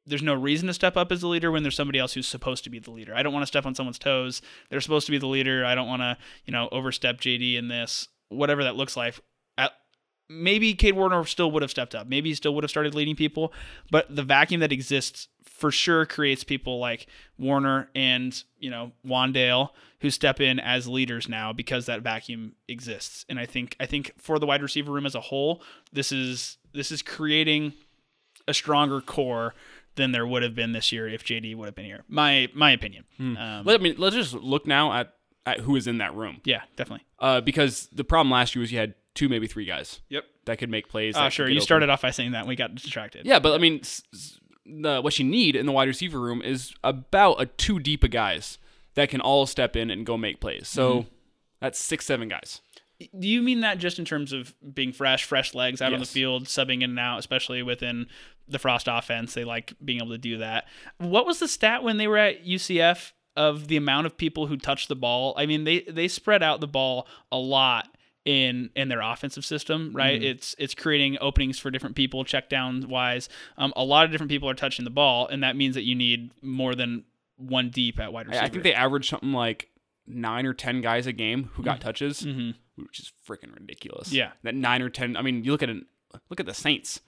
there's 0.06 0.24
no 0.24 0.34
reason 0.34 0.68
to 0.68 0.74
step 0.74 0.98
up 0.98 1.12
as 1.12 1.24
a 1.24 1.28
leader 1.28 1.52
when 1.52 1.64
there's 1.64 1.76
somebody 1.76 2.00
else 2.00 2.14
who's 2.14 2.28
supposed 2.28 2.64
to 2.66 2.70
be 2.70 2.80
the 2.80 2.92
leader. 2.92 3.16
I 3.16 3.24
don't 3.24 3.32
want 3.32 3.44
to 3.44 3.48
step 3.48 3.66
on 3.66 3.76
someone's 3.76 4.00
toes. 4.00 4.42
They're 4.70 4.82
supposed 4.82 5.06
to 5.06 5.12
be 5.12 5.18
the 5.18 5.28
leader. 5.28 5.64
I 5.64 5.76
don't 5.76 5.88
want 5.88 6.02
to, 6.02 6.18
you 6.46 6.52
know, 6.52 6.68
overstep 6.74 7.22
JD 7.22 7.56
in 7.56 7.70
this, 7.70 8.10
whatever 8.28 8.64
that 8.66 8.76
looks 8.76 8.98
like. 8.98 9.20
Maybe 10.34 10.74
Kade 10.76 10.94
Warner 10.94 11.24
still 11.26 11.52
would 11.52 11.62
have 11.62 11.72
stepped 11.72 11.96
up. 11.96 12.08
Maybe 12.08 12.30
he 12.30 12.36
still 12.36 12.54
would 12.56 12.64
have 12.64 12.72
started 12.72 12.96
leading 12.96 13.16
people, 13.16 13.54
but 13.92 14.14
the 14.14 14.24
vacuum 14.24 14.60
that 14.62 14.72
exists 14.72 15.28
for 15.44 15.72
sure 15.72 16.06
creates 16.06 16.44
people 16.44 16.80
like 16.80 17.08
Warner 17.38 17.90
and, 17.96 18.44
you 18.60 18.70
know, 18.70 18.92
Wandale 19.06 19.70
who 20.00 20.10
step 20.10 20.42
in 20.42 20.60
as 20.60 20.86
leaders 20.88 21.30
now 21.30 21.54
because 21.54 21.86
that 21.86 22.02
vacuum 22.02 22.54
exists. 22.68 23.26
And 23.30 23.40
I 23.40 23.46
think 23.46 23.76
I 23.80 23.86
think 23.86 24.12
for 24.18 24.38
the 24.40 24.46
wide 24.46 24.62
receiver 24.62 24.92
room 24.92 25.06
as 25.06 25.16
a 25.16 25.22
whole, 25.22 25.62
this 25.94 26.12
is 26.12 26.58
this 26.74 26.92
is 26.92 27.02
creating 27.02 27.74
a 28.48 28.54
stronger 28.54 29.00
core 29.00 29.54
than 29.96 30.12
there 30.12 30.28
would 30.28 30.44
have 30.44 30.56
been 30.56 30.74
this 30.74 30.92
year 30.92 31.08
if 31.08 31.24
JD 31.24 31.56
would 31.56 31.68
have 31.68 31.76
been 31.76 31.86
here. 31.86 32.04
My 32.10 32.50
my 32.54 32.72
opinion. 32.72 33.06
Um, 33.20 33.62
Let 33.64 33.82
me 33.82 33.94
let's 33.94 34.16
just 34.16 34.34
look 34.34 34.68
now 34.68 34.92
at 34.92 35.14
at 35.46 35.60
who 35.62 35.76
is 35.76 35.88
in 35.88 36.00
that 36.00 36.14
room. 36.16 36.42
yeah, 36.46 36.62
definitely. 36.76 37.06
Uh, 37.20 37.40
because 37.42 37.88
the 37.94 38.04
problem 38.04 38.32
last 38.32 38.56
year 38.56 38.62
was 38.62 38.72
you 38.72 38.80
had 38.80 38.96
two, 39.16 39.30
maybe 39.30 39.48
three 39.48 39.66
guys 39.66 40.00
Yep. 40.10 40.26
that 40.46 40.58
could 40.58 40.70
make 40.70 40.90
plays. 40.90 41.16
Uh, 41.16 41.30
sure. 41.30 41.48
You 41.48 41.56
open. 41.58 41.64
started 41.64 41.90
off 41.90 42.02
by 42.02 42.12
saying 42.12 42.32
that 42.32 42.40
and 42.40 42.48
we 42.48 42.56
got 42.56 42.74
distracted. 42.76 43.26
Yeah, 43.26 43.40
but 43.40 43.54
I 43.54 43.58
mean, 43.58 43.82
the 44.66 45.02
what 45.02 45.18
you 45.20 45.26
need 45.26 45.56
in 45.56 45.66
the 45.66 45.72
wide 45.72 45.88
receiver 45.88 46.20
room 46.20 46.42
is 46.42 46.74
about 46.84 47.42
a 47.42 47.46
two 47.46 47.80
deep 47.80 48.04
of 48.04 48.12
guys 48.12 48.58
that 48.96 49.10
can 49.10 49.22
all 49.22 49.46
step 49.46 49.76
in 49.76 49.90
and 49.90 50.06
go 50.06 50.18
make 50.18 50.40
plays. 50.40 50.68
So 50.68 50.92
Mm-hmm. 51.00 51.08
that's 51.62 51.80
six, 51.80 52.06
seven 52.06 52.28
guys. 52.30 52.62
Do 53.20 53.28
you 53.28 53.42
mean 53.42 53.62
that 53.62 53.80
just 53.80 54.00
in 54.00 54.06
terms 54.06 54.32
of 54.32 54.54
being 54.74 54.94
fresh, 54.94 55.26
fresh 55.26 55.54
legs 55.54 55.82
out 55.82 55.94
on 55.94 56.00
the 56.00 56.06
field, 56.06 56.46
subbing 56.46 56.78
in 56.84 56.92
and 56.92 57.00
out, 57.00 57.20
especially 57.20 57.62
within 57.62 58.08
the 58.48 58.60
Frost 58.60 58.88
offense? 58.90 59.34
They 59.34 59.44
like 59.44 59.74
being 59.84 60.00
able 60.00 60.12
to 60.12 60.18
do 60.18 60.38
that. 60.38 60.68
What 61.00 61.26
was 61.26 61.40
the 61.40 61.48
stat 61.50 61.84
when 61.84 61.98
they 61.98 62.08
were 62.08 62.18
at 62.20 62.46
UCF 62.46 63.12
of 63.36 63.68
the 63.68 63.76
amount 63.78 64.06
of 64.06 64.16
people 64.16 64.48
who 64.48 64.56
touched 64.56 64.88
the 64.88 64.96
ball? 64.96 65.34
I 65.38 65.46
mean, 65.48 65.66
they 65.66 65.82
they 65.82 66.08
spread 66.08 66.44
out 66.44 66.62
the 66.62 66.68
ball 66.68 67.08
a 67.32 67.38
lot 67.38 67.90
in 68.26 68.70
in 68.76 68.88
their 68.90 69.02
offensive 69.02 69.44
system, 69.46 69.92
right? 69.94 70.20
Mm-hmm. 70.20 70.28
It's 70.32 70.56
it's 70.58 70.74
creating 70.76 71.18
openings 71.20 71.60
for 71.60 71.70
different 71.72 71.96
people, 71.96 72.24
check 72.24 72.50
down 72.50 72.88
wise. 72.88 73.28
Um, 73.58 73.74
a 73.76 73.84
lot 73.84 74.06
of 74.06 74.12
different 74.12 74.30
people 74.30 74.50
are 74.50 74.54
touching 74.54 74.86
the 74.86 74.92
ball, 74.92 75.28
and 75.28 75.44
that 75.44 75.56
means 75.56 75.76
that 75.76 75.84
you 75.84 75.96
need 75.96 76.32
more 76.42 76.74
than 76.76 77.04
one 77.38 77.70
deep 77.70 78.00
at 78.00 78.14
wide 78.14 78.28
receiver. 78.28 78.46
I 78.46 78.50
think 78.50 78.64
they 78.64 78.74
averaged 78.74 79.10
something 79.10 79.34
like 79.34 79.70
nine 80.08 80.46
or 80.46 80.54
ten 80.54 80.82
guys 80.82 81.08
a 81.08 81.12
game 81.14 81.50
who 81.54 81.64
got 81.64 81.82
touches, 81.82 82.22
Mhm. 82.22 82.56
which 82.76 83.00
is 83.00 83.12
freaking 83.28 83.54
ridiculous. 83.54 84.12
Yeah. 84.14 84.32
that 84.44 84.56
nine 84.56 84.82
or 84.82 84.90
ten. 84.90 85.18
I 85.18 85.22
mean, 85.22 85.44
you 85.44 85.52
look 85.52 85.64
at 85.64 85.70
it. 85.70 85.84
Look 86.30 86.40
at 86.40 86.46
the 86.46 86.54
Saints. 86.54 87.02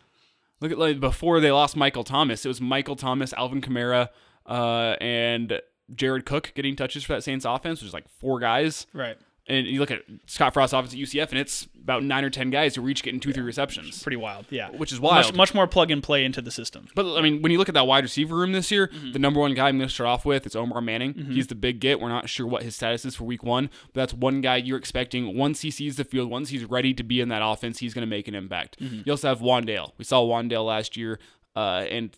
Look 0.61 0.71
at 0.71 0.77
like 0.79 0.99
before 0.99 1.39
they 1.39 1.51
lost 1.51 1.75
Michael 1.75 2.03
Thomas. 2.03 2.43
It 2.45 2.47
was 2.47 2.59
Michael 2.61 2.95
Thomas, 2.95 3.33
Alvin 3.33 3.61
Kamara, 3.61 4.09
uh, 4.47 4.95
and 5.01 5.61
Jared 5.93 6.25
Cook 6.25 6.53
getting 6.55 6.75
touches 6.75 7.03
for 7.03 7.13
that 7.13 7.21
Saints 7.23 7.45
offense, 7.45 7.81
which 7.81 7.87
is 7.89 7.93
like 7.93 8.07
four 8.19 8.39
guys. 8.39 8.87
right. 8.93 9.17
And 9.47 9.67
you 9.67 9.79
look 9.79 9.91
at 9.91 10.01
Scott 10.25 10.53
Frost's 10.53 10.73
offense 10.73 10.91
at 10.93 10.99
UCF, 10.99 11.29
and 11.29 11.37
it's 11.37 11.67
about 11.83 12.03
nine 12.03 12.23
or 12.23 12.31
ten 12.31 12.49
guys 12.49 12.73
who 12.73 12.83
are 12.83 12.89
each 12.89 13.03
getting 13.03 13.19
two, 13.19 13.31
three 13.31 13.43
receptions, 13.43 14.01
Pretty 14.01 14.15
wild, 14.15 14.47
yeah. 14.49 14.69
which 14.71 14.91
is 14.91 14.99
much, 14.99 15.25
wild. 15.25 15.35
much 15.35 15.53
more 15.53 15.67
plug 15.67 15.91
and 15.91 16.01
play 16.01 16.25
into 16.25 16.41
the 16.41 16.49
system. 16.49 16.87
But 16.95 17.15
I 17.15 17.21
mean, 17.21 17.43
when 17.43 17.51
you 17.51 17.59
look 17.59 17.69
at 17.69 17.75
that 17.75 17.85
wide 17.85 18.03
receiver 18.03 18.35
room 18.35 18.53
this 18.53 18.71
year, 18.71 18.87
Mm-hmm. 18.87 19.11
the 19.11 19.19
number 19.19 19.39
one 19.39 19.53
guy 19.53 19.67
I'm 19.67 19.77
going 19.77 19.87
to 19.87 19.93
start 19.93 20.07
off 20.07 20.25
with 20.25 20.47
is 20.47 20.55
Omar 20.55 20.81
Manning. 20.81 21.13
He's 21.13 21.45
the 21.45 21.53
big 21.53 21.79
get. 21.79 21.99
We're 22.01 22.09
not 22.09 22.27
sure 22.27 22.47
what 22.47 22.63
his 22.63 22.75
status 22.75 23.05
is 23.05 23.15
for 23.15 23.25
Week 23.25 23.43
One, 23.43 23.69
but 23.93 24.01
that's 24.01 24.13
one 24.15 24.41
guy 24.41 24.55
you're 24.55 24.79
expecting. 24.79 25.37
Once 25.37 25.61
he 25.61 25.69
sees 25.69 25.95
the 25.95 26.03
field, 26.05 26.31
once 26.31 26.49
he's 26.49 26.65
ready 26.65 26.95
to 26.95 27.03
be 27.03 27.21
in 27.21 27.29
that 27.29 27.41
offense, 27.45 27.77
he's 27.77 27.93
going 27.93 28.01
to 28.01 28.09
make 28.09 28.27
an 28.27 28.33
impact. 28.33 28.79
Mm-hmm. 28.79 29.01
You 29.05 29.13
also 29.13 29.27
have 29.27 29.41
Wandale. 29.41 29.91
We 29.99 30.05
saw 30.05 30.23
Wandale 30.23 30.65
last 30.65 30.97
year, 30.97 31.19
uh, 31.55 31.85
and 31.87 32.17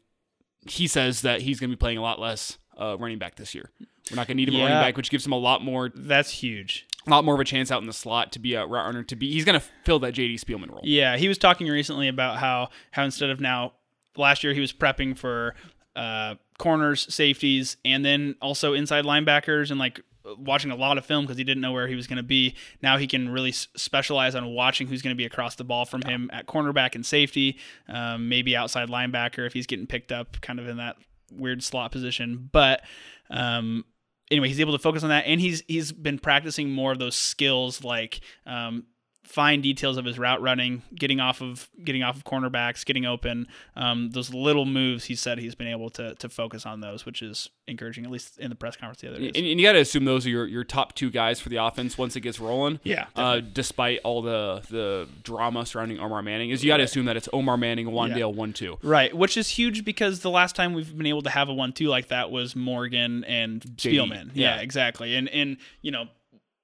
he 0.66 0.88
says 0.88 1.24
that 1.24 1.42
he's 1.42 1.60
going 1.60 1.70
to 1.70 1.76
be 1.76 1.80
playing 1.80 1.98
a 1.98 2.02
lot 2.02 2.22
less 2.22 2.58
uh, 2.78 2.96
running 2.98 3.18
back 3.18 3.36
this 3.36 3.54
year. 3.54 3.70
We're 4.10 4.16
not 4.16 4.28
going 4.28 4.38
to 4.38 4.46
need 4.46 4.48
him 4.48 4.56
at 4.56 4.64
running 4.64 4.78
back, 4.82 4.96
which 4.96 5.10
gives 5.10 5.26
him 5.26 5.34
a 5.34 5.38
lot 5.38 5.62
more, 5.62 5.92
That's 5.94 6.30
huge. 6.32 6.86
A 7.08 7.10
lot 7.10 7.26
more 7.26 7.34
of 7.34 7.40
a 7.40 7.46
chance 7.46 7.72
out 7.72 7.82
in 7.82 7.88
the 7.88 7.94
slot 7.94 8.32
to 8.34 8.40
be 8.40 8.54
a 8.54 8.66
route 8.66 8.86
runner. 8.86 9.04
To 9.04 9.16
be, 9.16 9.32
he's 9.32 9.46
going 9.46 9.60
to 9.60 9.66
fill 9.84 10.00
that 10.00 10.14
JD 10.14 10.36
Spielman 10.36 10.70
role. 10.70 10.82
Yeah, 10.84 11.18
he 11.18 11.28
was 11.28 11.38
talking 11.38 11.68
recently 11.68 12.08
about 12.08 12.38
how 12.38 12.70
how 12.92 13.04
instead 13.04 13.30
of 13.30 13.40
now 13.40 13.74
last 14.18 14.44
year 14.44 14.54
he 14.54 14.60
was 14.60 14.74
prepping 14.74 15.18
for 15.18 15.56
uh, 15.96 16.36
corners, 16.58 17.12
safeties, 17.14 17.78
and 17.86 18.06
then 18.06 18.36
also 18.42 18.74
inside 18.74 19.06
linebackers 19.06 19.72
and 19.72 19.80
like 19.80 20.02
watching 20.38 20.72
a 20.72 20.76
lot 20.76 20.98
of 20.98 21.06
film 21.06 21.26
because 21.26 21.38
he 21.38 21.44
didn't 21.44 21.62
know 21.62 21.72
where 21.72 21.88
he 21.88 21.96
was 21.96 22.06
going 22.06 22.18
to 22.18 22.24
be. 22.24 22.56
Now 22.82 22.98
he 22.98 23.08
can 23.08 23.30
really 23.30 23.50
s- 23.50 23.68
specialize 23.76 24.36
on 24.36 24.46
watching 24.54 24.88
who's 24.88 25.02
going 25.02 25.16
to 25.16 25.18
be 25.18 25.26
across 25.26 25.56
the 25.56 25.64
ball 25.64 25.86
from 25.86 26.02
him 26.02 26.30
at 26.34 26.48
cornerback 26.48 26.96
and 26.96 27.06
safety, 27.06 27.58
um, 27.88 28.28
maybe 28.28 28.56
outside 28.56 28.90
linebacker 28.90 29.46
if 29.48 29.54
he's 29.54 29.68
getting 29.68 29.88
picked 29.88 30.12
up 30.12 30.42
kind 30.42 30.60
of 30.60 30.68
in 30.68 30.78
that 30.78 30.98
weird 31.32 31.64
slot 31.64 31.92
position. 31.92 32.50
But 32.52 32.82
um, 33.30 33.86
anyway, 34.32 34.48
he's 34.48 34.60
able 34.60 34.74
to 34.74 34.80
focus 34.80 35.04
on 35.04 35.10
that, 35.10 35.26
and 35.26 35.40
he's 35.40 35.64
he's 35.68 35.92
been 35.92 36.20
practicing 36.20 36.70
more 36.70 36.92
of 36.92 37.00
those 37.00 37.16
skills 37.16 37.84
like 37.84 38.22
um, 38.46 38.86
fine 39.28 39.62
details 39.62 39.98
of 39.98 40.06
his 40.06 40.18
route 40.18 40.42
running, 40.42 40.82
getting 40.96 41.20
off 41.20 41.42
of 41.42 41.70
getting 41.84 42.02
off 42.02 42.16
of 42.16 42.24
cornerbacks, 42.24 42.86
getting 42.86 43.06
open. 43.06 43.48
Um, 43.76 44.10
those 44.12 44.34
little 44.34 44.66
moves, 44.66 45.06
he 45.06 45.16
said 45.16 45.38
he's 45.38 45.56
been 45.56 45.68
able 45.68 45.90
to 45.92 46.16
to 46.16 46.30
focus 46.30 46.66
on 46.66 46.80
those, 46.80 47.06
which 47.06 47.22
is 47.22 47.50
encouraging, 47.68 48.06
at 48.06 48.12
least 48.12 48.40
in 48.40 48.50
the 48.50 48.56
press 48.56 48.76
conference 48.78 49.02
the 49.02 49.10
other 49.10 49.20
day. 49.20 49.28
And, 49.28 49.36
and 49.36 49.60
you 49.60 49.68
got 49.68 49.74
to 49.74 49.80
assume 49.80 50.06
those 50.06 50.26
are 50.26 50.30
your, 50.30 50.48
your 50.48 50.64
top 50.64 50.96
two 50.96 51.10
guys 51.10 51.42
for 51.42 51.50
the 51.50 51.58
offense 51.58 51.98
once 51.98 52.16
it 52.16 52.22
gets 52.22 52.40
rolling. 52.40 52.80
Yeah, 52.84 53.08
Uh, 53.16 53.42
despite 53.42 54.00
all 54.04 54.22
the 54.22 54.62
the 54.70 55.08
drama 55.24 55.66
surrounding 55.66 56.00
Omar 56.00 56.22
Manning, 56.22 56.50
is 56.50 56.64
you 56.64 56.70
got 56.70 56.78
to 56.78 56.84
assume 56.84 57.06
that 57.06 57.18
it's 57.18 57.28
Omar 57.34 57.58
Manning, 57.58 57.88
Wandale, 57.88 58.34
one 58.34 58.54
two. 58.54 58.78
Right, 58.82 59.16
which 59.16 59.36
is 59.38 59.50
huge 59.50 59.84
because 59.84 60.22
the 60.22 60.30
last 60.32 60.56
time 60.56 60.74
we've 60.74 60.98
been 60.98 61.06
able 61.08 61.24
to 61.24 61.30
have 61.30 61.50
a 61.50 61.54
one-two 61.54 61.88
like 61.88 62.08
that 62.08 62.32
was 62.32 62.56
Morgan 62.56 63.24
and 63.26 63.62
Spielman. 63.62 64.32
Yeah, 64.34 64.56
yeah. 64.56 64.62
exactly. 64.62 65.16
And 65.16 65.28
and 65.30 65.58
you 65.82 65.92
know, 65.92 66.08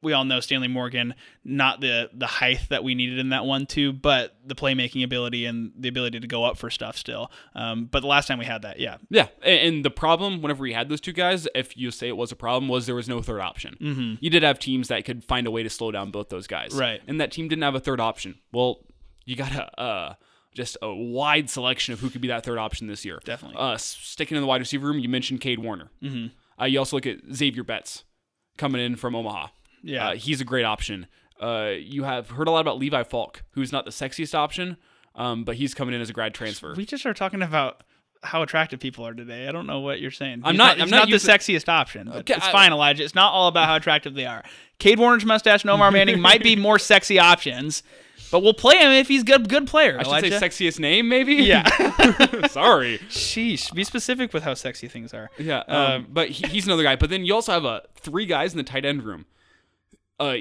we 0.03 0.13
all 0.13 0.25
know 0.25 0.39
Stanley 0.39 0.67
Morgan, 0.67 1.15
not 1.43 1.81
the 1.81 2.10
the 2.13 2.27
height 2.27 2.60
that 2.69 2.83
we 2.83 2.95
needed 2.95 3.19
in 3.19 3.29
that 3.29 3.45
one 3.45 3.65
too, 3.65 3.93
but 3.93 4.36
the 4.45 4.55
playmaking 4.55 5.03
ability 5.03 5.45
and 5.45 5.72
the 5.77 5.89
ability 5.89 6.19
to 6.19 6.27
go 6.27 6.43
up 6.43 6.57
for 6.57 6.69
stuff 6.69 6.98
still. 6.98 7.31
Um, 7.55 7.86
but 7.86 8.01
the 8.01 8.07
last 8.07 8.27
time 8.27 8.39
we 8.39 8.46
had 8.46 8.61
that, 8.63 8.79
yeah, 8.79 8.98
Yeah, 9.09 9.27
and, 9.42 9.83
the 9.83 9.89
problem 9.89 10.42
whenever 10.42 10.61
we 10.61 10.74
had 10.74 10.89
those 10.89 11.01
two 11.01 11.13
guys, 11.13 11.48
if 11.55 11.75
you 11.75 11.92
say 11.92 12.07
it 12.07 12.18
was 12.18 12.31
a 12.31 12.35
problem, 12.35 12.70
was 12.70 12.85
there 12.85 12.96
was 12.96 13.09
no 13.09 13.22
third 13.22 13.42
option. 13.42 13.77
Mm-hmm. 13.81 14.16
You 14.20 14.29
did 14.29 14.44
have 14.44 14.59
teams 14.59 14.89
that 14.89 15.03
could 15.05 15.24
find 15.24 15.48
a 15.48 15.51
way 15.51 15.63
to 15.63 15.70
slow 15.70 15.92
down 15.92 16.11
both 16.11 16.29
those 16.29 16.48
guys, 16.48 16.74
Right. 16.74 17.01
And 17.07 17.20
that 17.20 17.31
team 17.31 17.48
didn't 17.48 17.63
have 17.63 17.75
a 17.75 17.79
third 17.79 18.00
option. 18.00 18.35
Well, 18.51 18.79
you 19.25 19.35
got 19.35 19.53
a 19.55 19.79
uh, 19.79 20.13
just 20.53 20.77
a 20.81 20.94
wide 20.94 21.50
selection 21.50 21.94
of 21.94 22.00
who 22.00 22.09
could 22.09 22.22
be 22.22 22.27
that 22.27 22.44
third 22.44 22.57
option 22.57 22.87
this 22.87 23.05
year. 23.05 23.20
Definitely. 23.24 23.57
Uh, 23.59 23.77
sticking 23.77 24.37
in 24.37 24.42
the 24.42 24.48
wide 24.48 24.61
receiver 24.61 24.87
room, 24.87 25.00
you 25.00 25.09
mentioned 25.09 25.42
Kade 25.42 25.59
Warner. 25.59 25.89
Mm-hmm. 26.01 26.61
Uh, 26.61 26.66
you 26.66 26.79
also 26.79 26.98
look 26.98 27.07
at 27.07 27.18
Xavier 27.33 27.63
Betts 27.63 28.03
coming 28.57 28.81
in 28.81 28.96
from 28.96 29.16
Omaha. 29.16 29.48
Yeah. 29.83 30.09
Uh, 30.09 30.15
he's 30.15 30.41
a 30.41 30.46
great 30.46 30.65
option. 30.65 31.07
Uh, 31.39 31.74
you 31.77 32.03
have 32.03 32.29
heard 32.31 32.48
a 32.48 32.51
lot 32.51 32.61
about 32.61 32.77
Levi 32.79 33.03
Falck, 33.03 33.43
who's 33.51 33.72
not 33.72 33.85
the 33.85 33.91
sexiest 33.91 34.33
option, 34.33 34.77
um, 35.15 35.43
but 35.43 35.57
he's 35.57 35.74
coming 35.74 35.93
in 35.93 36.00
as 36.01 36.09
a 36.09 36.13
grad 36.13 36.33
transfer. 36.33 36.74
we 36.75 36.85
just 36.85 37.05
are 37.05 37.13
talking 37.13 37.41
about. 37.41 37.83
How 38.25 38.41
attractive 38.41 38.79
people 38.79 39.05
are 39.05 39.13
today. 39.13 39.50
I 39.50 39.51
don't 39.51 39.67
know 39.67 39.81
what 39.81 40.00
you're 40.00 40.09
saying. 40.09 40.43
I'm 40.46 40.53
He's 40.53 40.57
not- 40.57 40.75
He's 40.77 40.83
I'm 40.83 40.89
not, 40.89 40.96
not 41.00 41.05
the 41.07 41.11
using- 41.15 41.29
sexiest 41.35 41.67
option. 41.67 42.07
Okay, 42.07 42.35
it's 42.35 42.48
I- 42.48 42.51
fine, 42.53 42.72
Elijah. 42.72 43.03
It's 43.03 43.13
not 43.15 43.33
all 43.33 43.50
about 43.50 43.65
how 43.67 43.75
attractive 43.75 44.13
they 44.13 44.25
are. 44.25 44.46
Kade 44.79 44.96
Warner's 44.98 45.25
mustache 45.25 45.63
and 45.63 45.72
Omar 45.72 45.91
Manning 45.98 46.22
might 46.22 46.41
be 46.41 46.55
more 46.55 46.79
sexy 46.79 47.19
options, 47.19 47.83
but 48.31 48.39
we'll 48.41 48.53
play 48.53 48.77
him 48.77 48.93
if 48.93 49.09
he's 49.09 49.24
good. 49.24 49.50
Good 49.50 49.67
player. 49.67 49.96
I 50.00 50.03
should 50.03 50.07
Elijah. 50.07 50.39
say 50.39 50.48
sexiest 50.67 50.79
name, 50.79 51.09
maybe. 51.09 51.33
Yeah. 51.35 51.67
Sorry. 52.48 53.00
Sheesh. 53.09 53.74
Be 53.74 53.83
specific 53.83 54.31
with 54.31 54.43
how 54.43 54.53
sexy 54.53 54.87
things 54.87 55.13
are. 55.13 55.29
Yeah, 55.37 55.59
um, 55.67 56.07
but 56.09 56.29
he, 56.29 56.48
he's 56.48 56.65
another 56.65 56.83
guy. 56.83 56.96
But 56.96 57.09
then 57.09 57.25
you 57.25 57.33
also 57.35 57.51
have 57.51 57.65
uh, 57.65 57.81
three 57.96 58.25
guys 58.25 58.53
in 58.53 58.57
the 58.57 58.63
tight 58.63 58.85
end 58.85 59.03
room, 59.03 59.25
uh, 60.19 60.35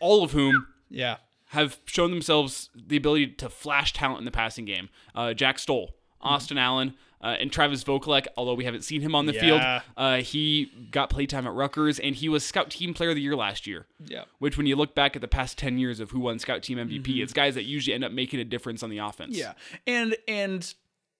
all 0.00 0.22
of 0.24 0.32
whom 0.32 0.66
Yeah. 0.90 1.16
have 1.50 1.78
shown 1.86 2.10
themselves 2.10 2.70
the 2.74 2.96
ability 2.96 3.28
to 3.28 3.48
flash 3.48 3.92
talent 3.92 4.18
in 4.20 4.24
the 4.24 4.30
passing 4.30 4.64
game. 4.64 4.88
Uh, 5.14 5.32
Jack 5.34 5.58
Stoll, 5.58 5.94
Austin 6.20 6.58
Allen, 6.58 6.94
uh, 7.22 7.36
and 7.40 7.50
Travis 7.50 7.82
Vokolek. 7.82 8.26
Although 8.36 8.54
we 8.54 8.64
haven't 8.64 8.82
seen 8.82 9.00
him 9.00 9.14
on 9.14 9.26
the 9.26 9.32
Yeah. 9.32 9.40
field, 9.40 9.82
uh, 9.96 10.16
he 10.22 10.66
got 10.90 11.08
playtime 11.08 11.46
at 11.46 11.52
Rutgers, 11.54 11.98
and 11.98 12.14
he 12.14 12.28
was 12.28 12.44
Scout 12.44 12.70
Team 12.70 12.92
Player 12.94 13.10
of 13.10 13.16
the 13.16 13.22
Year 13.22 13.34
last 13.36 13.66
year. 13.66 13.86
Yeah. 14.04 14.24
Which, 14.38 14.56
when 14.58 14.66
you 14.66 14.76
look 14.76 14.94
back 14.94 15.16
at 15.16 15.22
the 15.22 15.28
past 15.28 15.56
ten 15.56 15.78
years 15.78 15.98
of 15.98 16.10
who 16.10 16.20
won 16.20 16.38
Scout 16.38 16.62
Team 16.62 16.78
MVP, 16.78 17.22
it's 17.22 17.32
guys 17.32 17.54
that 17.54 17.64
usually 17.64 17.94
end 17.94 18.04
up 18.04 18.12
making 18.12 18.38
a 18.40 18.44
difference 18.44 18.82
on 18.82 18.90
the 18.90 18.98
offense. 18.98 19.36
Mm-hmm. 19.38 19.52
Yeah. 19.86 19.92
And 19.94 20.16
and 20.28 20.74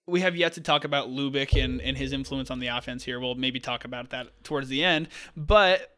we 0.05 0.21
have 0.21 0.37
yet 0.37 0.53
to 0.53 0.61
talk 0.61 0.85
about 0.85 1.09
Lubick 1.09 1.61
and, 1.61 1.81
and 1.81 1.97
his 1.97 2.13
influence 2.13 2.49
on 2.49 2.59
the 2.59 2.67
offense 2.67 3.03
here. 3.03 3.19
We'll 3.19 3.35
maybe 3.35 3.59
talk 3.59 3.83
about 3.83 4.11
that 4.11 4.43
towards 4.43 4.69
the 4.69 4.81
end. 4.83 5.09
But 5.35 5.97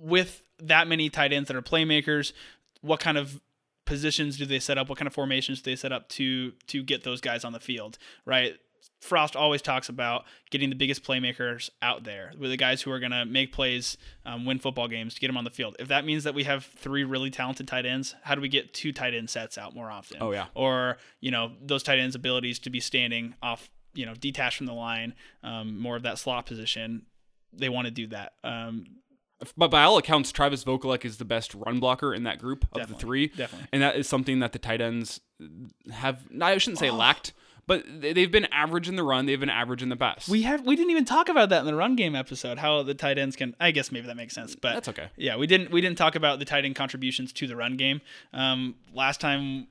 with 0.00 0.42
that 0.62 0.88
many 0.88 1.10
tight 1.10 1.32
ends 1.32 1.48
that 1.48 1.56
are 1.56 1.62
playmakers, 1.62 2.32
what 2.80 3.00
kind 3.00 3.18
of 3.18 3.40
positions 3.84 4.36
do 4.36 4.44
they 4.44 4.58
set 4.58 4.78
up? 4.78 4.88
What 4.88 4.98
kind 4.98 5.06
of 5.06 5.14
formations 5.14 5.62
do 5.62 5.70
they 5.70 5.76
set 5.76 5.92
up 5.92 6.08
to 6.10 6.52
to 6.68 6.82
get 6.82 7.04
those 7.04 7.20
guys 7.20 7.44
on 7.44 7.52
the 7.52 7.60
field? 7.60 7.98
Right. 8.24 8.56
Frost 9.00 9.36
always 9.36 9.62
talks 9.62 9.88
about 9.88 10.24
getting 10.50 10.70
the 10.70 10.74
biggest 10.74 11.04
playmakers 11.04 11.68
out 11.82 12.04
there, 12.04 12.32
with 12.38 12.50
the 12.50 12.56
guys 12.56 12.82
who 12.82 12.90
are 12.90 12.98
going 12.98 13.12
to 13.12 13.26
make 13.26 13.52
plays, 13.52 13.98
um, 14.24 14.46
win 14.46 14.58
football 14.58 14.88
games, 14.88 15.14
to 15.14 15.20
get 15.20 15.26
them 15.26 15.36
on 15.36 15.44
the 15.44 15.50
field. 15.50 15.76
If 15.78 15.88
that 15.88 16.04
means 16.04 16.24
that 16.24 16.34
we 16.34 16.44
have 16.44 16.64
three 16.64 17.04
really 17.04 17.30
talented 17.30 17.68
tight 17.68 17.84
ends, 17.84 18.14
how 18.22 18.34
do 18.34 18.40
we 18.40 18.48
get 18.48 18.72
two 18.72 18.92
tight 18.92 19.14
end 19.14 19.28
sets 19.28 19.58
out 19.58 19.74
more 19.74 19.90
often? 19.90 20.18
Oh, 20.20 20.32
yeah. 20.32 20.46
or 20.54 20.96
you 21.20 21.30
know 21.30 21.52
those 21.60 21.82
tight 21.82 21.98
ends' 21.98 22.16
abilities 22.16 22.58
to 22.60 22.70
be 22.70 22.80
standing 22.80 23.34
off, 23.42 23.68
you 23.94 24.06
know, 24.06 24.14
detached 24.14 24.56
from 24.56 24.66
the 24.66 24.74
line, 24.74 25.14
um, 25.42 25.78
more 25.78 25.96
of 25.96 26.02
that 26.02 26.18
slot 26.18 26.46
position. 26.46 27.06
They 27.52 27.68
want 27.68 27.86
to 27.86 27.90
do 27.90 28.06
that. 28.08 28.32
Um, 28.44 28.86
But 29.56 29.70
by 29.70 29.82
all 29.82 29.98
accounts, 29.98 30.32
Travis 30.32 30.64
Vokolek 30.64 31.04
is 31.04 31.18
the 31.18 31.24
best 31.24 31.54
run 31.54 31.78
blocker 31.78 32.14
in 32.14 32.22
that 32.24 32.38
group 32.38 32.66
of 32.72 32.88
the 32.88 32.94
three. 32.94 33.28
definitely. 33.28 33.68
And 33.72 33.82
that 33.82 33.96
is 33.96 34.08
something 34.08 34.38
that 34.40 34.52
the 34.52 34.58
tight 34.58 34.80
ends 34.80 35.20
have, 35.92 36.20
I 36.40 36.56
shouldn't 36.58 36.78
say 36.78 36.90
lacked, 36.90 37.32
but 37.66 37.84
they- 38.00 38.12
they've 38.14 38.30
been 38.30 38.46
average 38.46 38.88
in 38.88 38.96
the 38.96 39.02
run. 39.02 39.26
They've 39.26 39.38
been 39.38 39.50
average 39.50 39.82
in 39.82 39.88
the 39.90 39.96
pass. 39.96 40.28
we 40.28 40.42
have 40.42 40.64
we 40.64 40.74
didn't 40.76 40.90
even 40.90 41.04
talk 41.04 41.28
about 41.28 41.50
that 41.50 41.60
in 41.60 41.66
the 41.66 41.74
run 41.74 41.96
game 41.96 42.14
episode. 42.14 42.58
How 42.58 42.82
the 42.82 42.94
tight 42.94 43.18
ends 43.18 43.36
can. 43.36 43.54
I 43.60 43.72
guess 43.72 43.92
maybe 43.92 44.06
that 44.06 44.16
makes 44.16 44.34
sense, 44.34 44.54
but 44.56 44.72
That's 44.74 44.88
okay. 44.88 45.08
Yeah, 45.16 45.36
we 45.36 45.46
didn't 45.46 45.70
we 45.70 45.80
didn't 45.82 45.98
talk 45.98 46.14
about 46.14 46.38
the 46.38 46.44
tight 46.46 46.64
end 46.64 46.74
contributions 46.76 47.32
to 47.34 47.46
the 47.46 47.56
run 47.56 47.76
game. 47.76 48.00
Um, 48.32 48.76
last 48.94 49.20
time. 49.20 49.66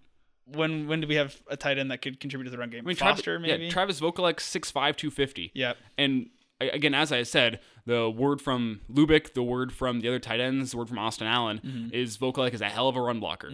When 0.47 0.87
when 0.87 0.99
did 0.99 1.09
we 1.09 1.15
have 1.15 1.35
a 1.49 1.57
tight 1.57 1.79
end 1.79 1.89
that 1.89 2.03
could 2.03 2.19
contribute 2.19 2.43
to 2.45 2.51
the 2.51 2.59
run 2.59 2.69
game? 2.69 2.81
I 2.81 2.87
mean, 2.89 2.95
Foster, 2.95 3.39
Travis, 3.39 3.47
maybe. 3.49 3.63
Yeah, 3.65 3.71
Travis 3.71 3.99
Vokolek, 3.99 4.35
6'5", 4.39 4.95
250. 4.95 5.49
Yep. 5.55 5.75
And 5.97 6.13
a- 6.21 6.29
again, 6.59 6.93
as 6.93 7.11
I 7.11 7.23
said, 7.23 7.59
the 7.85 8.09
word 8.09 8.41
from 8.41 8.81
Lubick, 8.91 9.33
the 9.33 9.43
word 9.43 9.71
from 9.73 9.99
the 9.99 10.07
other 10.07 10.19
tight 10.19 10.39
ends, 10.39 10.71
the 10.71 10.77
word 10.77 10.89
from 10.89 10.99
Austin 10.99 11.27
Allen 11.27 11.59
Mm-hmm. 11.63 11.93
is 11.93 12.17
Vokolek 12.17 12.53
is 12.53 12.61
a 12.61 12.69
hell 12.69 12.87
of 12.87 12.95
a 12.95 13.01
run 13.01 13.19
blocker. 13.19 13.51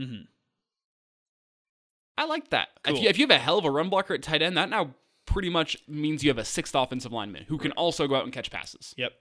I 2.18 2.26
like 2.26 2.50
that. 2.50 2.70
If, 2.86 3.02
you, 3.02 3.10
if 3.10 3.18
you 3.18 3.24
have 3.24 3.32
a 3.36 3.40
hell 3.40 3.58
of 3.58 3.66
a 3.66 3.72
run 3.72 3.90
blocker 3.90 4.14
at 4.14 4.22
tight 4.22 4.42
end, 4.42 4.56
that 4.58 4.70
now 4.70 4.94
pretty 5.26 5.50
much 5.50 5.78
means 5.88 6.24
you 6.24 6.30
have 6.30 6.38
a 6.38 6.46
sixth 6.46 6.76
offensive 6.76 7.12
lineman 7.12 7.46
who 7.48 7.58
can 7.58 7.72
also 7.74 8.08
go 8.08 8.16
out 8.16 8.24
and 8.26 8.34
catch 8.34 8.52
passes. 8.52 8.94
Yep. 8.98 9.14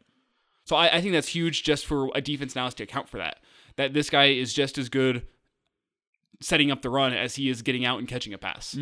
So 0.65 0.77
I, 0.77 0.97
I 0.97 1.01
think 1.01 1.13
that's 1.13 1.29
huge 1.29 1.63
just 1.63 1.87
for 1.87 2.11
a 2.15 2.21
defense 2.21 2.55
now 2.55 2.69
to 2.69 2.83
account 2.83 3.09
for 3.09 3.19
that. 3.19 3.39
That 3.77 3.95
this 3.95 4.11
guy 4.11 4.27
is 4.27 4.53
just 4.53 4.77
as 4.77 4.89
good 4.89 5.27
setting 6.43 6.71
up 6.71 6.83
the 6.83 6.91
run 6.91 7.13
as 7.13 7.37
he 7.37 7.49
is 7.49 7.63
getting 7.63 7.85
out 7.85 7.99
and 7.99 8.09
catching 8.09 8.33
a 8.35 8.39
pass. 8.39 8.75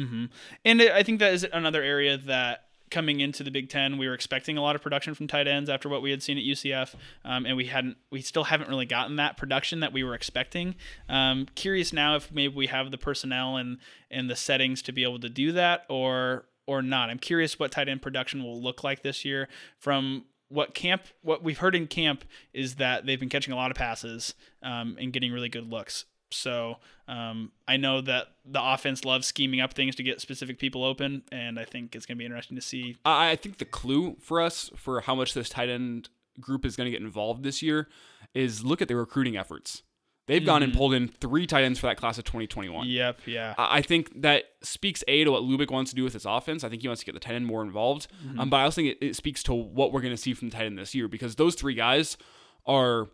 And 0.64 0.82
I 0.82 1.02
think 1.02 1.18
that 1.20 1.32
is 1.34 1.46
another 1.52 1.82
area 1.82 2.16
that 2.18 2.64
coming 2.90 3.20
into 3.20 3.42
the 3.42 3.50
Big 3.50 3.68
Ten, 3.68 3.98
we 3.98 4.08
were 4.08 4.14
expecting 4.14 4.56
a 4.56 4.62
lot 4.62 4.76
of 4.76 4.82
production 4.82 5.14
from 5.14 5.26
tight 5.26 5.46
ends 5.46 5.68
after 5.70 5.88
what 5.88 6.02
we 6.02 6.10
had 6.10 6.22
seen 6.22 6.38
at 6.38 6.44
UCF, 6.44 6.94
um, 7.24 7.46
and 7.46 7.56
we 7.56 7.66
hadn't, 7.66 7.96
we 8.10 8.20
still 8.20 8.44
haven't 8.44 8.68
really 8.68 8.86
gotten 8.86 9.16
that 9.16 9.36
production 9.36 9.80
that 9.80 9.92
we 9.92 10.04
were 10.04 10.14
expecting. 10.14 10.74
Um, 11.08 11.46
curious 11.54 11.92
now 11.92 12.16
if 12.16 12.32
maybe 12.32 12.54
we 12.54 12.66
have 12.66 12.90
the 12.90 12.98
personnel 12.98 13.56
and 13.56 13.78
and 14.10 14.30
the 14.30 14.36
settings 14.36 14.82
to 14.82 14.92
be 14.92 15.02
able 15.02 15.20
to 15.20 15.28
do 15.28 15.52
that, 15.52 15.84
or 15.88 16.46
or 16.66 16.82
not. 16.82 17.10
I'm 17.10 17.18
curious 17.18 17.58
what 17.58 17.72
tight 17.72 17.88
end 17.88 18.02
production 18.02 18.42
will 18.42 18.60
look 18.60 18.84
like 18.84 19.02
this 19.02 19.24
year 19.24 19.48
from. 19.78 20.24
What 20.50 20.72
camp? 20.74 21.02
What 21.20 21.44
we've 21.44 21.58
heard 21.58 21.74
in 21.74 21.86
camp 21.86 22.24
is 22.54 22.76
that 22.76 23.04
they've 23.04 23.20
been 23.20 23.28
catching 23.28 23.52
a 23.52 23.56
lot 23.56 23.70
of 23.70 23.76
passes 23.76 24.32
um, 24.62 24.96
and 24.98 25.12
getting 25.12 25.30
really 25.30 25.50
good 25.50 25.68
looks. 25.68 26.06
So 26.30 26.76
um, 27.06 27.52
I 27.66 27.76
know 27.76 28.00
that 28.02 28.28
the 28.44 28.62
offense 28.62 29.04
loves 29.04 29.26
scheming 29.26 29.60
up 29.60 29.72
things 29.72 29.96
to 29.96 30.02
get 30.02 30.20
specific 30.20 30.58
people 30.58 30.84
open, 30.84 31.22
and 31.32 31.58
I 31.58 31.64
think 31.64 31.94
it's 31.94 32.06
going 32.06 32.16
to 32.16 32.18
be 32.18 32.26
interesting 32.26 32.56
to 32.56 32.62
see. 32.62 32.96
I 33.04 33.36
think 33.36 33.58
the 33.58 33.64
clue 33.64 34.16
for 34.20 34.40
us 34.40 34.70
for 34.76 35.00
how 35.00 35.14
much 35.14 35.34
this 35.34 35.48
tight 35.48 35.68
end 35.68 36.08
group 36.40 36.64
is 36.64 36.76
going 36.76 36.86
to 36.86 36.90
get 36.90 37.00
involved 37.00 37.42
this 37.42 37.62
year 37.62 37.88
is 38.34 38.64
look 38.64 38.82
at 38.82 38.88
their 38.88 38.98
recruiting 38.98 39.36
efforts. 39.36 39.82
They've 40.28 40.44
gone 40.44 40.62
and 40.62 40.74
pulled 40.74 40.92
in 40.92 41.08
three 41.08 41.46
tight 41.46 41.64
ends 41.64 41.78
for 41.78 41.86
that 41.86 41.96
class 41.96 42.18
of 42.18 42.24
2021. 42.24 42.86
Yep, 42.86 43.20
yeah, 43.24 43.54
I 43.56 43.80
think 43.80 44.20
that 44.20 44.44
speaks 44.62 45.02
a 45.08 45.24
to 45.24 45.32
what 45.32 45.42
Lubick 45.42 45.70
wants 45.70 45.90
to 45.90 45.96
do 45.96 46.04
with 46.04 46.12
his 46.12 46.26
offense. 46.26 46.62
I 46.64 46.68
think 46.68 46.82
he 46.82 46.88
wants 46.88 47.00
to 47.00 47.06
get 47.06 47.14
the 47.14 47.20
tight 47.20 47.34
end 47.34 47.46
more 47.46 47.62
involved. 47.62 48.08
Um, 48.38 48.50
but 48.50 48.58
I 48.58 48.64
also 48.64 48.82
think 48.82 48.98
it, 49.00 49.06
it 49.06 49.16
speaks 49.16 49.42
to 49.44 49.54
what 49.54 49.90
we're 49.90 50.02
going 50.02 50.12
to 50.12 50.20
see 50.20 50.34
from 50.34 50.50
the 50.50 50.56
tight 50.56 50.66
end 50.66 50.78
this 50.78 50.94
year 50.94 51.08
because 51.08 51.36
those 51.36 51.54
three 51.54 51.72
guys 51.72 52.18
are 52.66 53.08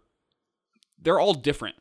they're 1.00 1.20
all 1.20 1.35
different. 1.35 1.77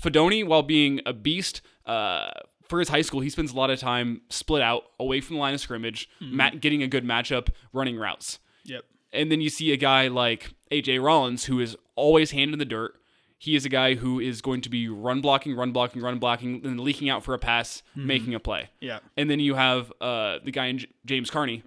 Fidone, 0.00 0.46
while 0.46 0.62
being 0.62 1.00
a 1.06 1.12
beast, 1.12 1.62
uh, 1.86 2.30
for 2.68 2.80
his 2.80 2.88
high 2.88 3.02
school, 3.02 3.20
he 3.20 3.30
spends 3.30 3.52
a 3.52 3.56
lot 3.56 3.70
of 3.70 3.78
time 3.78 4.22
split 4.28 4.60
out 4.62 4.82
away 4.98 5.20
from 5.20 5.36
the 5.36 5.40
line 5.40 5.54
of 5.54 5.60
scrimmage, 5.60 6.08
ma- 6.20 6.50
getting 6.50 6.82
a 6.82 6.88
good 6.88 7.04
matchup, 7.04 7.48
running 7.72 7.96
routes. 7.96 8.38
yep, 8.64 8.84
And 9.12 9.30
then 9.30 9.40
you 9.40 9.48
see 9.48 9.72
a 9.72 9.76
guy 9.76 10.08
like 10.08 10.52
AJ 10.72 11.02
Rollins, 11.02 11.44
who 11.44 11.60
is 11.60 11.76
always 11.94 12.32
hand 12.32 12.52
in 12.52 12.58
the 12.58 12.64
dirt. 12.64 12.94
He 13.38 13.54
is 13.54 13.64
a 13.64 13.68
guy 13.68 13.94
who 13.94 14.18
is 14.18 14.40
going 14.42 14.62
to 14.62 14.70
be 14.70 14.88
run 14.88 15.20
blocking, 15.20 15.54
run 15.54 15.70
blocking, 15.70 16.02
run 16.02 16.18
blocking, 16.18 16.62
and 16.66 16.80
leaking 16.80 17.08
out 17.08 17.22
for 17.22 17.34
a 17.34 17.38
pass, 17.38 17.82
making 17.94 18.34
a 18.34 18.40
play. 18.40 18.70
yeah, 18.80 18.98
And 19.16 19.30
then 19.30 19.38
you 19.40 19.54
have 19.54 19.92
uh, 20.00 20.38
the 20.44 20.50
guy 20.50 20.66
in 20.66 20.78
J- 20.78 20.86
James 21.04 21.30
Carnie 21.30 21.62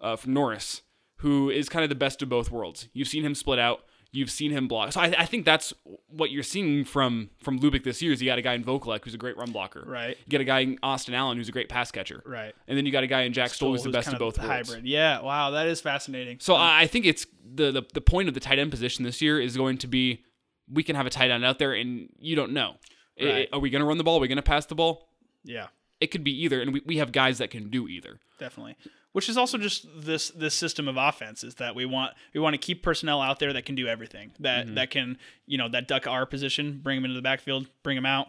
uh, 0.00 0.16
from 0.16 0.34
Norris, 0.34 0.82
who 1.16 1.50
is 1.50 1.68
kind 1.68 1.82
of 1.82 1.88
the 1.88 1.94
best 1.96 2.22
of 2.22 2.28
both 2.28 2.50
worlds. 2.52 2.88
You've 2.92 3.08
seen 3.08 3.24
him 3.24 3.34
split 3.34 3.58
out. 3.58 3.84
You've 4.10 4.30
seen 4.30 4.50
him 4.50 4.68
block. 4.68 4.92
So 4.92 5.00
I, 5.00 5.14
I 5.18 5.26
think 5.26 5.44
that's 5.44 5.74
what 6.08 6.30
you're 6.30 6.42
seeing 6.42 6.84
from 6.84 7.28
from 7.42 7.60
Lubick 7.60 7.84
this 7.84 8.00
year. 8.00 8.12
Is 8.12 8.22
you 8.22 8.26
got 8.28 8.38
a 8.38 8.42
guy 8.42 8.54
in 8.54 8.64
Vokolek 8.64 9.04
who's 9.04 9.12
a 9.12 9.18
great 9.18 9.36
run 9.36 9.52
blocker. 9.52 9.84
Right. 9.86 10.16
You 10.24 10.30
got 10.30 10.40
a 10.40 10.44
guy 10.44 10.60
in 10.60 10.78
Austin 10.82 11.12
Allen 11.14 11.36
who's 11.36 11.48
a 11.50 11.52
great 11.52 11.68
pass 11.68 11.90
catcher. 11.90 12.22
right. 12.24 12.54
And 12.66 12.78
then 12.78 12.86
you 12.86 12.92
got 12.92 13.04
a 13.04 13.06
guy 13.06 13.22
in 13.22 13.34
Jack 13.34 13.50
Stoll 13.50 13.72
who's 13.72 13.82
the 13.82 13.90
best 13.90 14.08
of 14.12 14.18
both 14.18 14.38
worlds. 14.38 14.70
hybrid. 14.70 14.86
Yeah, 14.86 15.20
wow, 15.20 15.50
that 15.50 15.66
is 15.66 15.80
fascinating. 15.82 16.38
So 16.40 16.54
I 16.54 16.82
I 16.82 16.86
think 16.86 17.04
it's 17.04 17.26
the, 17.54 17.70
the 17.70 17.82
the 17.92 18.00
point 18.00 18.28
of 18.28 18.34
the 18.34 18.40
tight 18.40 18.58
end 18.58 18.70
position 18.70 19.04
this 19.04 19.20
year 19.20 19.38
is 19.40 19.56
going 19.56 19.76
to 19.78 19.86
be 19.86 20.24
we 20.70 20.82
can 20.82 20.96
have 20.96 21.06
a 21.06 21.10
tight 21.10 21.30
end 21.30 21.44
out 21.44 21.58
there 21.58 21.74
and 21.74 22.08
you 22.18 22.34
don't 22.34 22.52
know. 22.52 22.76
Right. 23.20 23.48
are 23.52 23.58
we 23.58 23.68
going 23.68 23.80
to 23.80 23.86
run 23.86 23.98
the 23.98 24.04
ball? 24.04 24.18
Are 24.18 24.20
we 24.20 24.28
going 24.28 24.36
to 24.36 24.42
pass 24.42 24.64
the 24.66 24.74
ball? 24.76 25.08
yeah, 25.44 25.66
It 26.00 26.08
could 26.08 26.22
be 26.22 26.42
either, 26.44 26.60
and 26.60 26.72
we, 26.72 26.82
we 26.86 26.96
have 26.98 27.10
guys 27.12 27.38
that 27.38 27.50
can 27.50 27.70
do 27.70 27.88
either. 27.88 28.20
definitely. 28.38 28.76
Which 29.12 29.28
is 29.28 29.36
also 29.36 29.58
just 29.58 29.86
this 29.96 30.28
this 30.30 30.54
system 30.54 30.86
of 30.86 30.96
offense 30.96 31.42
is 31.42 31.56
that 31.56 31.74
we 31.74 31.86
want 31.86 32.12
we 32.34 32.40
want 32.40 32.54
to 32.54 32.58
keep 32.58 32.82
personnel 32.82 33.20
out 33.20 33.38
there 33.40 33.52
that 33.54 33.64
can 33.64 33.74
do 33.74 33.88
everything 33.88 34.32
that 34.38 34.66
Mm-hmm. 34.66 34.74
that 34.74 34.90
can 34.90 35.18
you 35.46 35.58
know 35.58 35.68
that 35.70 35.88
duck 35.88 36.06
our 36.06 36.24
position, 36.26 36.80
bring 36.82 36.98
them 36.98 37.04
into 37.06 37.16
the 37.16 37.22
backfield, 37.22 37.66
bring 37.82 37.96
them 37.96 38.06
out. 38.06 38.28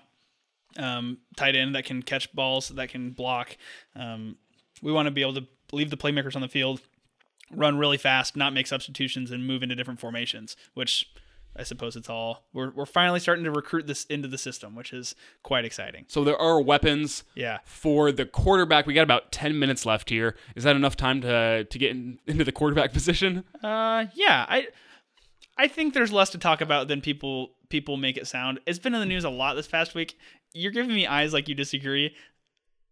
Um, 0.78 1.18
tight 1.36 1.56
end 1.56 1.76
that 1.76 1.84
can 1.86 2.02
catch 2.02 2.32
balls, 2.34 2.70
that 2.70 2.90
can 2.90 3.12
block. 3.12 3.58
Um, 3.96 4.38
we 4.82 4.92
want 4.92 5.08
to 5.08 5.12
be 5.12 5.22
able 5.22 5.34
to 5.34 5.48
leave 5.72 5.90
the 5.90 5.98
playmakers 5.98 6.36
on 6.36 6.42
the 6.42 6.48
field, 6.48 6.82
run 7.52 7.78
really 7.78 7.98
fast, 7.98 8.36
not 8.36 8.54
make 8.54 8.66
substitutions, 8.68 9.32
and 9.32 9.46
move 9.46 9.62
into 9.64 9.76
different 9.76 10.00
formations. 10.00 10.56
Which 10.76 11.12
I 11.60 11.64
suppose 11.64 11.96
it's 11.96 12.10
all 12.10 12.46
we're 12.54 12.72
we're 12.72 12.86
finally 12.86 13.20
starting 13.20 13.44
to 13.44 13.52
recruit 13.52 13.86
this 13.86 14.06
into 14.06 14.28
the 14.28 14.38
system, 14.38 14.76
which 14.76 14.94
is 14.94 15.14
quite 15.44 15.66
exciting. 15.66 16.06
So 16.08 16.24
there 16.24 16.38
are 16.38 16.62
weapons 16.62 17.24
Yeah. 17.36 17.60
for 17.66 18.12
the 18.12 18.26
quarterback. 18.26 18.86
We 18.88 18.94
got 18.94 19.04
about 19.04 19.32
10 19.32 19.60
minutes 19.60 19.86
left 19.86 20.10
here. 20.10 20.36
Is 20.56 20.64
that 20.64 20.76
enough 20.76 20.96
time 20.96 21.22
to 21.22 21.66
to 21.66 21.78
get 21.78 21.92
in, 21.92 22.20
into 22.28 22.44
the 22.46 22.52
quarterback 22.54 22.94
position? 22.94 23.44
Uh, 23.62 24.06
yeah, 24.16 24.46
I, 24.48 24.68
I 25.58 25.68
think 25.68 25.94
there's 25.94 26.14
less 26.14 26.30
to 26.32 26.38
talk 26.38 26.62
about 26.62 26.88
than 26.88 27.02
people 27.02 27.52
people 27.70 27.98
make 27.98 28.16
it 28.18 28.26
sound. 28.28 28.60
It's 28.66 28.80
been 28.80 28.94
in 28.94 29.00
the 29.02 29.06
news 29.06 29.26
a 29.26 29.30
lot 29.30 29.56
this 29.56 29.68
past 29.68 29.94
week. 29.94 30.18
You're 30.54 30.72
giving 30.72 30.96
me 30.96 31.06
eyes 31.06 31.34
like 31.34 31.48
you 31.48 31.54
disagree. 31.56 32.16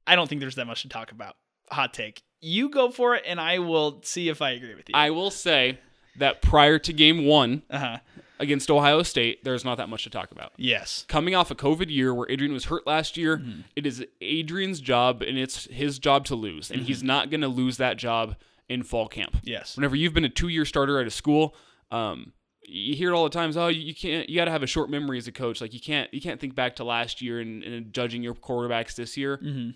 I 0.05 0.15
don't 0.15 0.27
think 0.27 0.41
there's 0.41 0.55
that 0.55 0.67
much 0.67 0.83
to 0.83 0.89
talk 0.89 1.11
about. 1.11 1.35
Hot 1.71 1.93
take. 1.93 2.21
You 2.39 2.69
go 2.69 2.91
for 2.91 3.15
it, 3.15 3.23
and 3.25 3.39
I 3.41 3.59
will 3.59 3.99
see 4.03 4.29
if 4.29 4.41
I 4.41 4.51
agree 4.51 4.75
with 4.75 4.87
you. 4.89 4.93
I 4.93 5.09
will 5.09 5.31
say 5.31 5.79
that 6.17 6.41
prior 6.41 6.77
to 6.79 6.93
game 6.93 7.25
one 7.25 7.63
uh 7.69 7.77
huh. 7.79 7.97
Against 8.39 8.69
Ohio 8.69 9.03
State, 9.03 9.43
there's 9.43 9.65
not 9.65 9.77
that 9.77 9.89
much 9.89 10.03
to 10.03 10.09
talk 10.09 10.31
about. 10.31 10.53
Yes. 10.57 11.05
Coming 11.07 11.35
off 11.35 11.49
a 11.51 11.55
COVID 11.55 11.89
year 11.89 12.13
where 12.13 12.29
Adrian 12.29 12.53
was 12.53 12.65
hurt 12.65 12.85
last 12.87 13.17
year, 13.17 13.41
it 13.75 13.85
is 13.85 14.05
Adrian's 14.21 14.79
job 14.79 15.21
and 15.21 15.37
it's 15.37 15.65
his 15.71 15.99
job 15.99 16.25
to 16.25 16.35
lose. 16.35 16.69
And 16.71 16.81
he's 16.81 17.03
not 17.03 17.29
going 17.29 17.41
to 17.41 17.47
lose 17.47 17.77
that 17.77 17.97
job 17.97 18.35
in 18.69 18.83
fall 18.83 19.07
camp. 19.07 19.37
Yes. 19.43 19.75
Whenever 19.77 19.95
you've 19.95 20.13
been 20.13 20.25
a 20.25 20.29
two 20.29 20.49
year 20.49 20.65
starter 20.65 20.99
at 20.99 21.07
a 21.07 21.11
school, 21.11 21.55
um, 21.91 22.33
you 22.69 22.95
hear 22.95 23.11
it 23.11 23.15
all 23.15 23.23
the 23.23 23.29
times. 23.29 23.55
Oh, 23.55 23.67
you 23.69 23.95
can't. 23.95 24.27
You 24.27 24.35
got 24.35 24.45
to 24.45 24.51
have 24.51 24.61
a 24.61 24.67
short 24.67 24.89
memory 24.89 25.17
as 25.17 25.25
a 25.27 25.31
coach. 25.31 25.61
Like 25.61 25.73
you 25.73 25.79
can't. 25.79 26.13
You 26.13 26.19
can't 26.19 26.37
think 26.39 26.53
back 26.53 26.75
to 26.75 26.83
last 26.83 27.21
year 27.21 27.39
and, 27.39 27.63
and 27.63 27.93
judging 27.93 28.21
your 28.21 28.33
quarterbacks 28.33 28.93
this 28.95 29.15
year. 29.15 29.37
Mhm. 29.37 29.75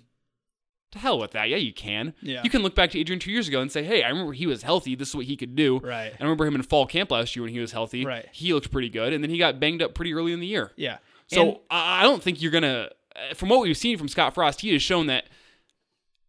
To 0.92 1.00
hell 1.00 1.20
with 1.20 1.32
that. 1.32 1.48
Yeah, 1.50 1.56
you 1.58 1.72
can. 1.74 2.14
Yeah. 2.22 2.42
You 2.44 2.50
can 2.50 2.64
look 2.64 2.76
back 2.76 2.92
to 2.92 3.00
Adrian 3.00 3.20
two 3.20 3.32
years 3.32 3.48
ago 3.48 3.62
and 3.62 3.72
say, 3.72 3.84
"Hey, 3.84 4.04
I 4.04 4.10
remember 4.10 4.34
he 4.34 4.46
was 4.46 4.62
healthy. 4.64 4.94
This 4.96 5.10
is 5.10 5.16
what 5.16 5.26
he 5.26 5.38
could 5.38 5.56
do." 5.56 5.80
Right. 5.80 6.12
I 6.20 6.24
remember 6.24 6.46
him 6.46 6.56
in 6.56 6.64
fall 6.64 6.86
camp 6.86 7.12
last 7.12 7.36
year 7.36 7.44
when 7.44 7.54
he 7.54 7.60
was 7.60 7.72
healthy. 7.72 8.06
Right. 8.06 8.28
He 8.34 8.54
looked 8.54 8.72
pretty 8.72 8.90
good, 8.90 9.14
and 9.14 9.24
then 9.24 9.30
he 9.32 9.38
got 9.38 9.60
banged 9.60 9.82
up 9.82 9.94
pretty 9.94 10.14
early 10.14 10.34
in 10.34 10.40
the 10.42 10.48
year. 10.48 10.72
Yeah. 10.76 10.98
So 11.28 11.42
And- 11.48 11.58
I 11.70 12.04
don't 12.04 12.22
think 12.22 12.42
you're 12.42 12.52
gonna. 12.52 12.90
uh, 13.16 13.34
From 13.36 13.48
what 13.50 13.62
we've 13.62 13.78
seen 13.78 13.98
from 13.98 14.10
Scott 14.10 14.34
Frost, 14.34 14.60
he 14.62 14.74
has 14.74 14.82
shown 14.84 15.08
that 15.08 15.26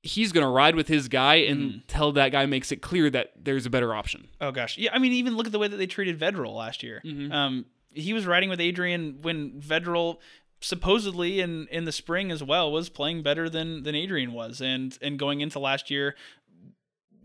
he's 0.03 0.33
gonna 0.33 0.51
ride 0.51 0.75
with 0.77 0.89
his 0.89 1.09
guy 1.09 1.41
Mm-hmm. 1.41 1.63
until 1.63 2.13
that 2.13 2.31
guy 2.33 2.47
makes 2.47 2.73
it 2.73 2.83
clear 2.83 3.09
that 3.11 3.33
there's 3.37 3.67
a 3.67 3.71
better 3.71 3.95
option. 3.95 4.29
Oh 4.41 4.51
gosh, 4.53 4.79
yeah. 4.79 4.91
I 4.93 4.99
mean, 4.99 5.13
even 5.13 5.37
look 5.37 5.47
at 5.47 5.53
the 5.53 5.59
way 5.59 5.69
that 5.69 5.77
they 5.77 5.87
treated 5.87 6.19
Vedral 6.19 6.55
last 6.57 6.83
year. 6.83 7.03
Um, 7.31 7.67
he 7.95 8.13
was 8.13 8.27
riding 8.27 8.49
with 8.49 8.61
Adrian 8.61 9.19
when 9.23 9.61
Vedral 9.61 10.19
supposedly 10.63 11.41
in 11.41 11.67
in 11.69 11.85
the 11.85 11.93
spring 11.93 12.31
as 12.31 12.43
well 12.43 12.73
was 12.73 12.89
playing 12.89 13.23
better 13.23 13.51
than 13.51 13.83
than 13.83 13.95
Adrian 13.95 14.33
was, 14.33 14.61
and 14.61 14.97
and 15.03 15.19
going 15.19 15.41
into 15.41 15.59
last 15.59 15.91
year 15.91 16.15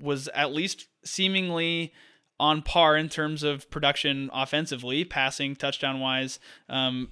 was 0.01 0.27
at 0.29 0.51
least 0.51 0.87
seemingly 1.05 1.93
on 2.39 2.61
par 2.61 2.95
in 2.97 3.09
terms 3.09 3.43
of 3.43 3.69
production 3.69 4.29
offensively, 4.33 5.03
passing, 5.03 5.55
touchdown 5.55 5.99
wise. 5.99 6.39
Um, 6.69 7.09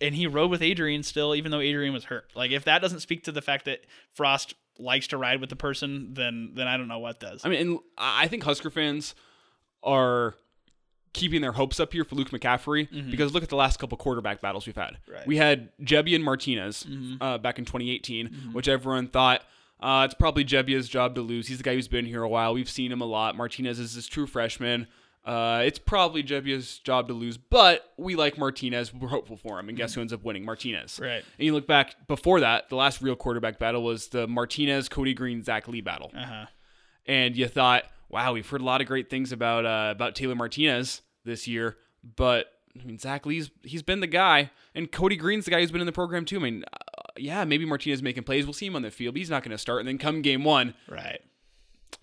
and 0.00 0.14
he 0.14 0.26
rode 0.26 0.50
with 0.50 0.62
Adrian 0.62 1.02
still, 1.02 1.34
even 1.34 1.52
though 1.52 1.60
Adrian 1.60 1.92
was 1.92 2.04
hurt. 2.04 2.30
Like 2.34 2.50
if 2.50 2.64
that 2.64 2.80
doesn't 2.82 3.00
speak 3.00 3.24
to 3.24 3.32
the 3.32 3.42
fact 3.42 3.66
that 3.66 3.80
Frost 4.12 4.54
likes 4.78 5.06
to 5.08 5.16
ride 5.16 5.40
with 5.40 5.50
the 5.50 5.56
person, 5.56 6.14
then 6.14 6.52
then 6.54 6.66
I 6.66 6.76
don't 6.76 6.88
know 6.88 6.98
what 6.98 7.20
does. 7.20 7.44
I 7.44 7.48
mean, 7.48 7.78
I 7.96 8.28
think 8.28 8.42
Husker 8.42 8.70
fans 8.70 9.14
are 9.82 10.34
keeping 11.14 11.40
their 11.40 11.52
hopes 11.52 11.80
up 11.80 11.92
here 11.94 12.04
for 12.04 12.14
Luke 12.16 12.28
McCaffrey 12.30 13.10
because 13.10 13.32
look 13.32 13.42
at 13.42 13.48
the 13.48 13.56
last 13.56 13.78
couple 13.78 13.96
quarterback 13.96 14.40
battles 14.42 14.66
we've 14.66 14.76
had. 14.76 14.98
Right. 15.10 15.26
We 15.26 15.36
had 15.38 15.70
Gebbia 15.80 16.14
and 16.16 16.24
Martinez 16.24 16.86
uh, 17.22 17.38
back 17.38 17.58
in 17.58 17.64
2018, 17.64 18.50
which 18.52 18.68
everyone 18.68 19.08
thought 19.08 19.42
uh, 19.80 20.02
it's 20.04 20.14
probably 20.14 20.44
Gebbia's 20.44 20.88
job 20.88 21.14
to 21.14 21.20
lose. 21.22 21.48
He's 21.48 21.58
the 21.58 21.64
guy 21.64 21.74
who's 21.74 21.88
been 21.88 22.04
here 22.06 22.22
a 22.22 22.28
while. 22.28 22.52
We've 22.54 22.68
seen 22.68 22.92
him 22.92 23.00
a 23.00 23.04
lot. 23.06 23.36
Martinez 23.36 23.78
is 23.78 23.94
his 23.94 24.06
true 24.06 24.26
freshman. 24.26 24.86
Uh, 25.24 25.62
it's 25.64 25.78
probably 25.78 26.22
Gebbia's 26.22 26.78
job 26.80 27.08
to 27.08 27.14
lose, 27.14 27.38
but 27.38 27.92
we 27.96 28.14
like 28.14 28.36
Martinez. 28.36 28.92
We're 28.92 29.08
hopeful 29.08 29.38
for 29.38 29.58
him. 29.58 29.70
And 29.70 29.78
guess 29.78 29.94
who 29.94 30.02
ends 30.02 30.12
up 30.12 30.22
winning? 30.22 30.44
Martinez. 30.44 31.00
Right. 31.02 31.24
And 31.38 31.46
you 31.46 31.54
look 31.54 31.66
back 31.66 31.94
before 32.08 32.40
that, 32.40 32.68
the 32.68 32.76
last 32.76 33.00
real 33.00 33.16
quarterback 33.16 33.58
battle 33.58 33.82
was 33.82 34.08
the 34.08 34.26
Martinez, 34.26 34.88
Cody 34.90 35.14
Green, 35.14 35.42
Zach 35.42 35.66
Lee 35.66 35.80
battle 35.80 36.10
Uh 36.14 36.24
huh. 36.26 36.46
and 37.06 37.36
you 37.36 37.48
thought, 37.48 37.84
wow, 38.14 38.32
we've 38.32 38.48
heard 38.48 38.60
a 38.60 38.64
lot 38.64 38.80
of 38.80 38.86
great 38.86 39.10
things 39.10 39.32
about 39.32 39.66
uh, 39.66 39.90
about 39.90 40.14
Taylor 40.14 40.36
Martinez 40.36 41.02
this 41.24 41.48
year, 41.48 41.76
but 42.16 42.46
I 42.80 42.84
mean, 42.84 42.96
Zach 42.98 43.26
Lee's 43.26 43.50
he's 43.62 43.82
been 43.82 43.98
the 44.00 44.06
guy, 44.06 44.50
and 44.74 44.90
Cody 44.90 45.16
Green's 45.16 45.44
the 45.44 45.50
guy 45.50 45.60
who's 45.60 45.72
been 45.72 45.80
in 45.82 45.86
the 45.86 45.92
program 45.92 46.24
too. 46.24 46.36
I 46.36 46.42
mean, 46.42 46.64
uh, 46.72 47.02
yeah, 47.16 47.44
maybe 47.44 47.66
Martinez 47.66 48.02
making 48.02 48.22
plays. 48.22 48.46
We'll 48.46 48.52
see 48.52 48.66
him 48.66 48.76
on 48.76 48.82
the 48.82 48.90
field, 48.92 49.14
but 49.14 49.18
he's 49.18 49.30
not 49.30 49.42
going 49.42 49.50
to 49.50 49.58
start. 49.58 49.80
And 49.80 49.88
then 49.88 49.98
come 49.98 50.22
game 50.22 50.44
one, 50.44 50.74
Right. 50.88 51.20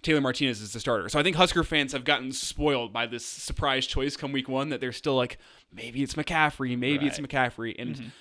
Taylor 0.02 0.22
Martinez 0.22 0.62
is 0.62 0.74
the 0.74 0.80
starter. 0.80 1.08
So 1.10 1.20
I 1.20 1.24
think 1.24 1.36
Husker 1.36 1.64
fans 1.64 1.92
have 1.94 2.04
gotten 2.06 2.32
spoiled 2.32 2.92
by 2.92 3.06
this 3.06 3.26
surprise 3.26 3.86
choice 3.86 4.18
come 4.18 4.32
week 4.32 4.50
one 4.50 4.70
that 4.70 4.82
they're 4.82 4.92
still 4.94 5.16
like, 5.16 5.38
maybe 5.72 6.02
it's 6.02 6.16
McCaffrey, 6.16 6.78
maybe 6.78 7.06
it's 7.08 7.20
McCaffrey, 7.20 7.76
and 7.78 8.12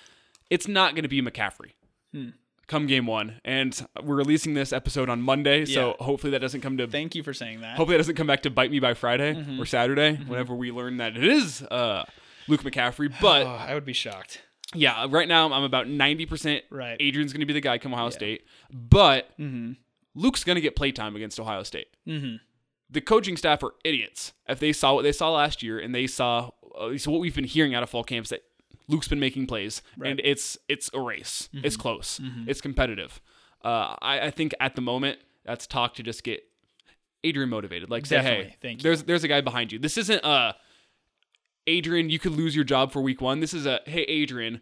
it's 0.49 0.67
not 0.67 0.93
going 0.95 1.03
to 1.03 1.09
be 1.09 1.21
McCaffrey. 1.21 1.71
Come 2.71 2.87
game 2.87 3.05
one. 3.05 3.39
And 3.45 3.85
we're 4.03 4.15
releasing 4.15 4.53
this 4.55 4.73
episode 4.73 5.09
on 5.09 5.21
Monday, 5.21 5.65
so 5.65 5.89
Yeah. 5.99 6.05
hopefully 6.05 6.31
that 6.31 6.39
doesn't 6.39 6.61
come 6.61 6.77
to 6.77 6.87
Thank 6.87 7.13
you 7.15 7.21
for 7.23 7.33
saying 7.33 7.61
that. 7.61 7.75
hopefully 7.77 7.95
that 7.97 8.03
doesn't 8.03 8.15
come 8.15 8.27
back 8.27 8.41
to 8.43 8.49
bite 8.49 8.71
me 8.71 8.79
by 8.79 8.93
Friday 8.93 9.33
Mm-hmm. 9.35 9.61
or 9.61 9.65
Saturday, 9.65 10.15
whenever 10.15 10.55
we 10.55 10.71
learn 10.71 10.97
that 10.97 11.15
it 11.17 11.23
is 11.23 11.61
uh, 11.63 12.05
Luke 12.47 12.63
McCaffrey. 12.63 13.13
But 13.21 13.45
oh, 13.45 13.49
I 13.67 13.73
would 13.75 13.85
be 13.85 13.93
shocked. 13.93 14.41
yeah, 14.73 15.05
right 15.09 15.27
now 15.27 15.51
I'm 15.51 15.63
about 15.63 15.85
90% 15.87 16.61
Right. 16.69 16.97
Adrian's 16.99 17.33
going 17.33 17.41
to 17.41 17.45
be 17.45 17.53
the 17.53 17.61
guy 17.61 17.77
come 17.77 17.93
Ohio 17.93 18.09
State. 18.09 18.45
But 18.71 19.29
Mm-hmm. 19.39 19.73
Luke's 20.15 20.43
going 20.43 20.55
to 20.55 20.61
get 20.61 20.75
playtime 20.75 21.15
against 21.15 21.39
Ohio 21.39 21.63
State. 21.63 21.87
Mm-hmm. 22.07 22.35
The 22.89 22.99
coaching 23.01 23.37
staff 23.37 23.63
are 23.63 23.71
idiots. 23.85 24.33
If 24.49 24.59
they 24.59 24.73
saw 24.73 24.93
what 24.95 25.03
they 25.03 25.13
saw 25.13 25.31
last 25.31 25.63
year 25.63 25.79
and 25.79 25.95
they 25.95 26.05
saw 26.07 26.49
at 26.81 26.89
least 26.89 27.07
what 27.07 27.21
we've 27.21 27.33
been 27.35 27.45
hearing 27.45 27.73
out 27.73 27.83
of 27.83 27.89
fall 27.89 28.03
camps 28.03 28.29
that 28.31 28.43
Luke's 28.91 29.07
been 29.07 29.19
making 29.19 29.47
plays 29.47 29.81
and 30.03 30.21
it's 30.23 30.57
it's 30.67 30.89
a 30.93 30.99
race. 30.99 31.49
Mm-hmm. 31.53 31.65
It's 31.65 31.77
close. 31.77 32.19
It's 32.47 32.61
competitive. 32.61 33.21
Uh, 33.63 33.95
I, 34.01 34.27
I 34.27 34.31
think 34.31 34.53
at 34.59 34.75
the 34.75 34.81
moment 34.81 35.19
that's 35.45 35.65
talk 35.67 35.95
to 35.95 36.03
just 36.03 36.23
get 36.23 36.43
Adrian 37.23 37.49
motivated. 37.49 37.89
Like 37.89 38.05
say, 38.05 38.17
Definitely. 38.17 38.45
hey, 38.45 38.55
Thank 38.61 38.79
you. 38.79 38.83
there's 38.83 39.03
there's 39.03 39.23
a 39.23 39.27
guy 39.27 39.41
behind 39.41 39.71
you. 39.71 39.79
This 39.79 39.97
isn't 39.97 40.23
uh 40.23 40.53
Adrian, 41.67 42.09
you 42.09 42.17
could 42.19 42.31
lose 42.31 42.55
your 42.55 42.65
job 42.65 42.91
for 42.91 43.01
week 43.01 43.21
one. 43.21 43.39
This 43.39 43.53
is 43.53 43.65
a 43.65 43.79
hey 43.85 44.01
Adrian, 44.03 44.61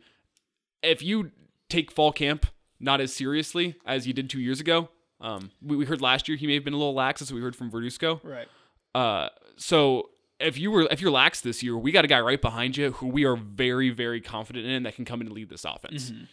if 0.84 1.02
you 1.02 1.32
take 1.70 1.92
fall 1.92 2.12
camp 2.12 2.46
not 2.80 3.02
as 3.02 3.14
seriously 3.14 3.76
as 3.86 4.08
you 4.08 4.14
did 4.14 4.30
two 4.30 4.40
years 4.40 4.60
ago, 4.60 4.90
um, 5.22 5.52
we, 5.62 5.76
we 5.76 5.86
heard 5.86 6.02
last 6.02 6.28
year 6.28 6.38
he 6.38 6.48
may 6.48 6.54
have 6.54 6.64
been 6.64 6.74
a 6.74 6.78
little 6.78 6.94
lax, 6.94 7.22
as 7.22 7.32
we 7.34 7.42
heard 7.42 7.56
from 7.56 7.70
Verduzco. 7.72 8.20
Right. 8.24 8.48
Uh, 8.96 9.30
so 9.58 10.10
if 10.40 10.58
you 10.58 10.72
were 10.72 10.88
if 10.90 11.02
you're 11.02 11.12
lax 11.12 11.42
this 11.42 11.62
year, 11.62 11.78
we 11.78 11.92
got 11.92 12.06
a 12.06 12.08
guy 12.08 12.20
right 12.20 12.42
behind 12.42 12.78
you 12.78 12.92
who 12.92 13.08
we 13.08 13.26
are 13.26 13.36
very 13.36 13.90
very 13.90 14.22
confident 14.22 14.66
in 14.66 14.84
that 14.84 14.96
can 14.96 15.06
come 15.06 15.22
in 15.22 15.28
and 15.28 15.36
lead 15.36 15.50
this 15.50 15.66
offense. 15.66 16.12
Mm-hmm. 16.12 16.24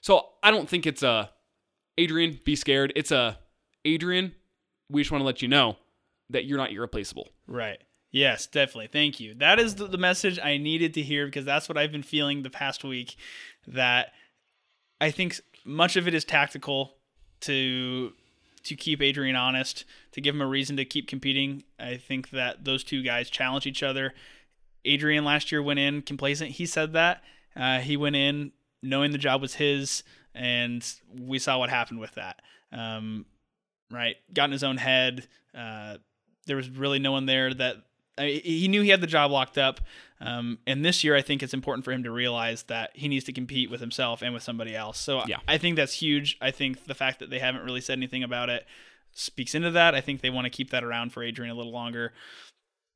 So 0.00 0.26
I 0.42 0.50
don't 0.50 0.68
think 0.68 0.86
it's 0.86 1.02
a 1.02 1.30
Adrian 1.96 2.38
be 2.44 2.56
scared. 2.56 2.92
It's 2.96 3.10
a 3.10 3.38
Adrian. 3.84 4.34
We 4.90 5.02
just 5.02 5.10
want 5.10 5.22
to 5.22 5.26
let 5.26 5.42
you 5.42 5.48
know 5.48 5.76
that 6.30 6.44
you're 6.44 6.58
not 6.58 6.72
irreplaceable. 6.72 7.28
Right. 7.46 7.78
Yes, 8.10 8.46
definitely. 8.46 8.88
Thank 8.88 9.18
you. 9.18 9.34
That 9.34 9.58
is 9.58 9.74
the, 9.74 9.88
the 9.88 9.98
message 9.98 10.38
I 10.38 10.56
needed 10.56 10.94
to 10.94 11.02
hear 11.02 11.26
because 11.26 11.44
that's 11.44 11.68
what 11.68 11.76
I've 11.76 11.90
been 11.90 12.04
feeling 12.04 12.42
the 12.42 12.50
past 12.50 12.84
week. 12.84 13.16
That 13.66 14.12
I 15.00 15.10
think 15.10 15.40
much 15.64 15.96
of 15.96 16.06
it 16.06 16.14
is 16.14 16.24
tactical 16.24 16.94
to 17.40 18.12
to 18.64 18.74
keep 18.74 19.00
Adrian 19.00 19.36
honest, 19.36 19.84
to 20.12 20.20
give 20.20 20.34
him 20.34 20.40
a 20.40 20.46
reason 20.46 20.76
to 20.76 20.84
keep 20.84 21.06
competing. 21.06 21.64
I 21.78 21.96
think 21.96 22.30
that 22.30 22.64
those 22.64 22.82
two 22.82 23.02
guys 23.02 23.30
challenge 23.30 23.66
each 23.66 23.82
other. 23.82 24.14
Adrian 24.84 25.24
last 25.24 25.52
year 25.52 25.62
went 25.62 25.78
in 25.78 26.02
complacent. 26.02 26.52
He 26.52 26.66
said 26.66 26.92
that. 26.94 27.22
Uh, 27.56 27.78
he 27.78 27.96
went 27.96 28.16
in 28.16 28.52
knowing 28.82 29.12
the 29.12 29.18
job 29.18 29.40
was 29.40 29.54
his, 29.54 30.02
and 30.34 30.84
we 31.18 31.38
saw 31.38 31.58
what 31.58 31.70
happened 31.70 32.00
with 32.00 32.12
that. 32.14 32.40
Um, 32.72 33.26
right, 33.90 34.16
got 34.32 34.46
in 34.46 34.52
his 34.52 34.64
own 34.64 34.76
head. 34.76 35.26
Uh, 35.56 35.98
there 36.46 36.56
was 36.56 36.68
really 36.68 36.98
no 36.98 37.12
one 37.12 37.26
there 37.26 37.54
that 37.54 37.76
I, 38.18 38.40
he 38.44 38.68
knew 38.68 38.82
he 38.82 38.90
had 38.90 39.00
the 39.00 39.06
job 39.06 39.30
locked 39.30 39.58
up. 39.58 39.80
Um, 40.20 40.58
and 40.66 40.84
this 40.84 41.04
year, 41.04 41.16
I 41.16 41.22
think 41.22 41.42
it's 41.42 41.54
important 41.54 41.84
for 41.84 41.92
him 41.92 42.04
to 42.04 42.10
realize 42.10 42.64
that 42.64 42.90
he 42.94 43.08
needs 43.08 43.24
to 43.24 43.32
compete 43.32 43.70
with 43.70 43.80
himself 43.80 44.22
and 44.22 44.32
with 44.32 44.42
somebody 44.42 44.74
else. 44.74 44.98
So 44.98 45.24
Yeah. 45.26 45.38
I 45.46 45.58
think 45.58 45.76
that's 45.76 45.94
huge. 45.94 46.38
I 46.40 46.50
think 46.50 46.84
the 46.84 46.94
fact 46.94 47.18
that 47.18 47.30
they 47.30 47.40
haven't 47.40 47.62
really 47.64 47.80
said 47.80 47.98
anything 47.98 48.22
about 48.22 48.48
it 48.48 48.66
speaks 49.12 49.54
into 49.54 49.70
that. 49.72 49.94
I 49.94 50.00
think 50.00 50.20
they 50.20 50.30
want 50.30 50.44
to 50.46 50.50
keep 50.50 50.70
that 50.70 50.84
around 50.84 51.12
for 51.12 51.22
Adrian 51.22 51.52
a 51.52 51.56
little 51.56 51.72
longer. 51.72 52.12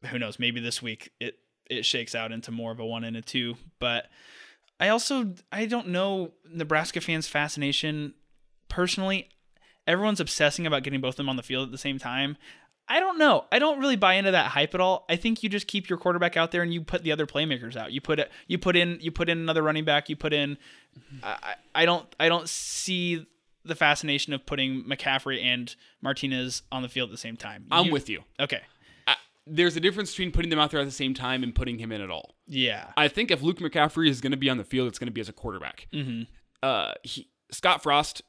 Who 0.07 0.19
knows? 0.19 0.39
Maybe 0.39 0.61
this 0.61 0.81
week 0.81 1.13
it 1.21 1.39
it 1.69 1.85
shakes 1.85 2.15
out 2.15 2.33
into 2.33 2.51
more 2.51 2.73
of 2.73 2.81
a 2.81 2.87
one 2.87 3.05
and 3.05 3.17
a 3.17 3.23
two. 3.23 3.57
But 3.79 4.07
I 4.81 4.89
also 4.89 5.35
I 5.51 5.67
don't 5.67 5.89
know 5.89 6.33
Nebraska 6.49 7.01
fans' 7.01 7.27
fascination 7.29 8.15
personally. 8.69 9.29
Everyone's 9.87 10.21
obsessing 10.21 10.67
about 10.67 10.83
getting 10.83 11.01
both 11.01 11.15
of 11.15 11.17
them 11.19 11.29
on 11.29 11.37
the 11.37 11.43
field 11.43 11.67
at 11.67 11.73
the 11.73 11.79
same 11.79 11.99
time. 11.99 12.37
I 12.88 13.01
don't 13.01 13.18
know. 13.18 13.44
I 13.53 13.59
don't 13.59 13.79
really 13.79 13.96
buy 13.96 14.14
into 14.14 14.31
that 14.31 14.46
hype 14.46 14.74
at 14.74 14.81
all. 14.81 15.05
I 15.09 15.16
think 15.16 15.42
you 15.42 15.48
just 15.48 15.66
keep 15.66 15.88
your 15.88 15.98
quarterback 15.98 16.37
out 16.37 16.51
there 16.51 16.62
and 16.62 16.72
you 16.72 16.81
put 16.81 17.03
the 17.03 17.12
other 17.12 17.27
playmakers 17.27 17.77
out. 17.77 17.92
You 17.92 18.01
put 18.01 18.18
it. 18.18 18.31
You 18.46 18.59
put 18.59 18.77
in. 18.77 18.98
You 19.01 19.11
put 19.11 19.29
in 19.29 19.38
another 19.38 19.62
running 19.62 19.85
back. 19.85 20.09
You 20.09 20.16
put 20.16 20.33
in. 20.33 20.59
I, 21.22 21.37
I 21.42 21.55
I 21.83 21.85
don't. 21.85 22.07
I 22.18 22.29
don't 22.29 22.48
see 22.48 23.27
the 23.64 23.74
fascination 23.74 24.33
of 24.33 24.46
putting 24.46 24.85
McCaffrey 24.85 25.42
and 25.42 25.74
Martinez 26.01 26.62
on 26.72 26.83
the 26.83 26.88
field 26.88 27.11
at 27.11 27.12
the 27.12 27.18
same 27.18 27.37
time. 27.37 27.66
I'm 27.70 27.90
with 27.90 28.09
you. 28.09 28.22
Okay. 28.40 28.62
I, 29.07 29.16
there's 29.46 29.77
a 29.77 29.81
difference 29.81 30.11
between 30.11 30.33
putting 30.33 30.48
them 30.48 30.59
out 30.59 30.70
there 30.70 30.81
at 30.81 30.87
the 30.87 30.90
same 30.90 31.14
time 31.14 31.42
and 31.42 31.55
putting 31.55 31.79
him 31.79 31.92
in 31.92 32.01
at 32.01 32.11
all. 32.11 32.35
Yeah. 32.46 32.87
I 32.96 33.09
think 33.09 33.31
if 33.31 33.42
Luke 33.42 33.59
McCaffrey 33.59 34.09
is 34.09 34.20
going 34.20 34.31
to 34.31 34.38
be 34.38 34.48
on 34.48 34.57
the 34.57 34.64
field, 34.64 34.88
it's 34.88 34.98
going 34.98 35.09
to 35.09 35.12
be 35.12 35.20
as 35.20 35.29
a 35.29 35.35
quarterback. 35.35 35.87
Mm-hmm. 35.92 36.22
Uh, 36.62 36.92
he, 37.03 37.29
Scott 37.51 37.83
Frost 37.83 38.22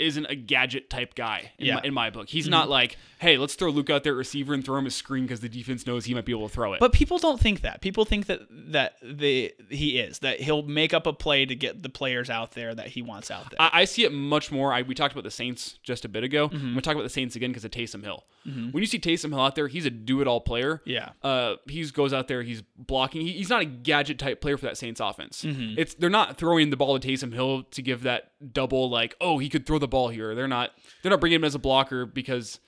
isn't 0.00 0.26
a 0.26 0.34
gadget 0.34 0.90
type 0.90 1.14
guy 1.14 1.52
in, 1.58 1.66
Yeah. 1.66 1.74
my, 1.76 1.80
in 1.84 1.94
my 1.94 2.10
book. 2.10 2.28
He's 2.28 2.48
not 2.48 2.68
like, 2.68 2.96
hey, 3.18 3.36
let's 3.36 3.54
throw 3.54 3.70
Luke 3.70 3.90
out 3.90 4.02
there 4.02 4.12
at 4.14 4.16
receiver 4.16 4.54
and 4.54 4.64
throw 4.64 4.78
him 4.78 4.86
a 4.86 4.90
screen 4.90 5.24
because 5.24 5.40
the 5.40 5.48
defense 5.48 5.86
knows 5.86 6.04
he 6.06 6.14
might 6.14 6.24
be 6.24 6.32
able 6.32 6.48
to 6.48 6.54
throw 6.54 6.72
it. 6.72 6.80
But 6.80 6.92
people 6.92 7.18
don't 7.18 7.38
think 7.40 7.60
that. 7.62 7.80
People 7.80 8.04
think 8.04 8.26
that 8.26 8.40
that 8.50 8.94
they 9.02 9.52
he 9.68 9.98
is 9.98 10.20
that 10.20 10.40
he'll 10.40 10.62
make 10.62 10.94
up 10.94 11.06
a 11.06 11.12
play 11.12 11.44
to 11.46 11.54
get 11.54 11.82
the 11.82 11.88
players 11.88 12.30
out 12.30 12.52
there 12.52 12.74
that 12.74 12.88
he 12.88 13.02
wants 13.02 13.30
out 13.30 13.50
there. 13.50 13.60
I, 13.60 13.80
I 13.80 13.84
see 13.84 14.04
it 14.04 14.12
much 14.12 14.50
more. 14.50 14.72
I, 14.72 14.82
we 14.82 14.94
talked 14.94 15.12
about 15.12 15.24
the 15.24 15.30
Saints 15.30 15.78
just 15.82 16.04
a 16.04 16.08
bit 16.08 16.24
ago. 16.24 16.48
Mm-hmm. 16.48 16.56
I'm 16.56 16.62
going 16.62 16.74
to 16.76 16.80
talk 16.82 16.94
about 16.94 17.02
the 17.04 17.08
Saints 17.10 17.36
again 17.36 17.50
because 17.50 17.64
of 17.64 17.70
Taysom 17.70 18.02
Hill. 18.02 18.24
When 18.44 18.82
you 18.82 18.86
see 18.86 18.98
Taysom 18.98 19.28
Hill 19.30 19.40
out 19.40 19.54
there, 19.54 19.68
he's 19.68 19.84
a 19.86 19.90
do 19.90 20.20
it 20.22 20.26
all 20.26 20.40
player. 20.40 20.80
Yeah. 20.86 21.10
Uh, 21.22 21.56
he 21.68 21.84
goes 21.90 22.12
out 22.12 22.26
there, 22.26 22.42
he's 22.42 22.62
blocking. 22.76 23.20
He, 23.20 23.32
he's 23.32 23.50
not 23.50 23.60
a 23.60 23.66
gadget 23.66 24.18
type 24.18 24.40
player 24.40 24.56
for 24.56 24.64
that 24.64 24.76
Saints 24.78 24.98
offense. 24.98 25.44
Mm-hmm. 25.44 25.78
It's 25.78 25.94
they're 25.94 26.08
not 26.10 26.36
throwing 26.38 26.70
the 26.70 26.76
ball 26.76 26.98
to 26.98 27.06
Taysom 27.06 27.32
Hill 27.34 27.64
to 27.64 27.82
give 27.82 28.02
that 28.04 28.32
double 28.52 28.88
like, 28.90 29.14
oh, 29.20 29.38
he 29.38 29.48
could 29.50 29.66
throw 29.66 29.78
the 29.78 29.86
ball 29.90 30.08
here. 30.08 30.34
They're 30.34 30.48
not. 30.48 30.70
They're 31.02 31.10
not 31.10 31.20
bringing 31.20 31.36
him 31.36 31.44
as 31.44 31.54
a 31.54 31.58
blocker 31.58 32.06
because. 32.06 32.60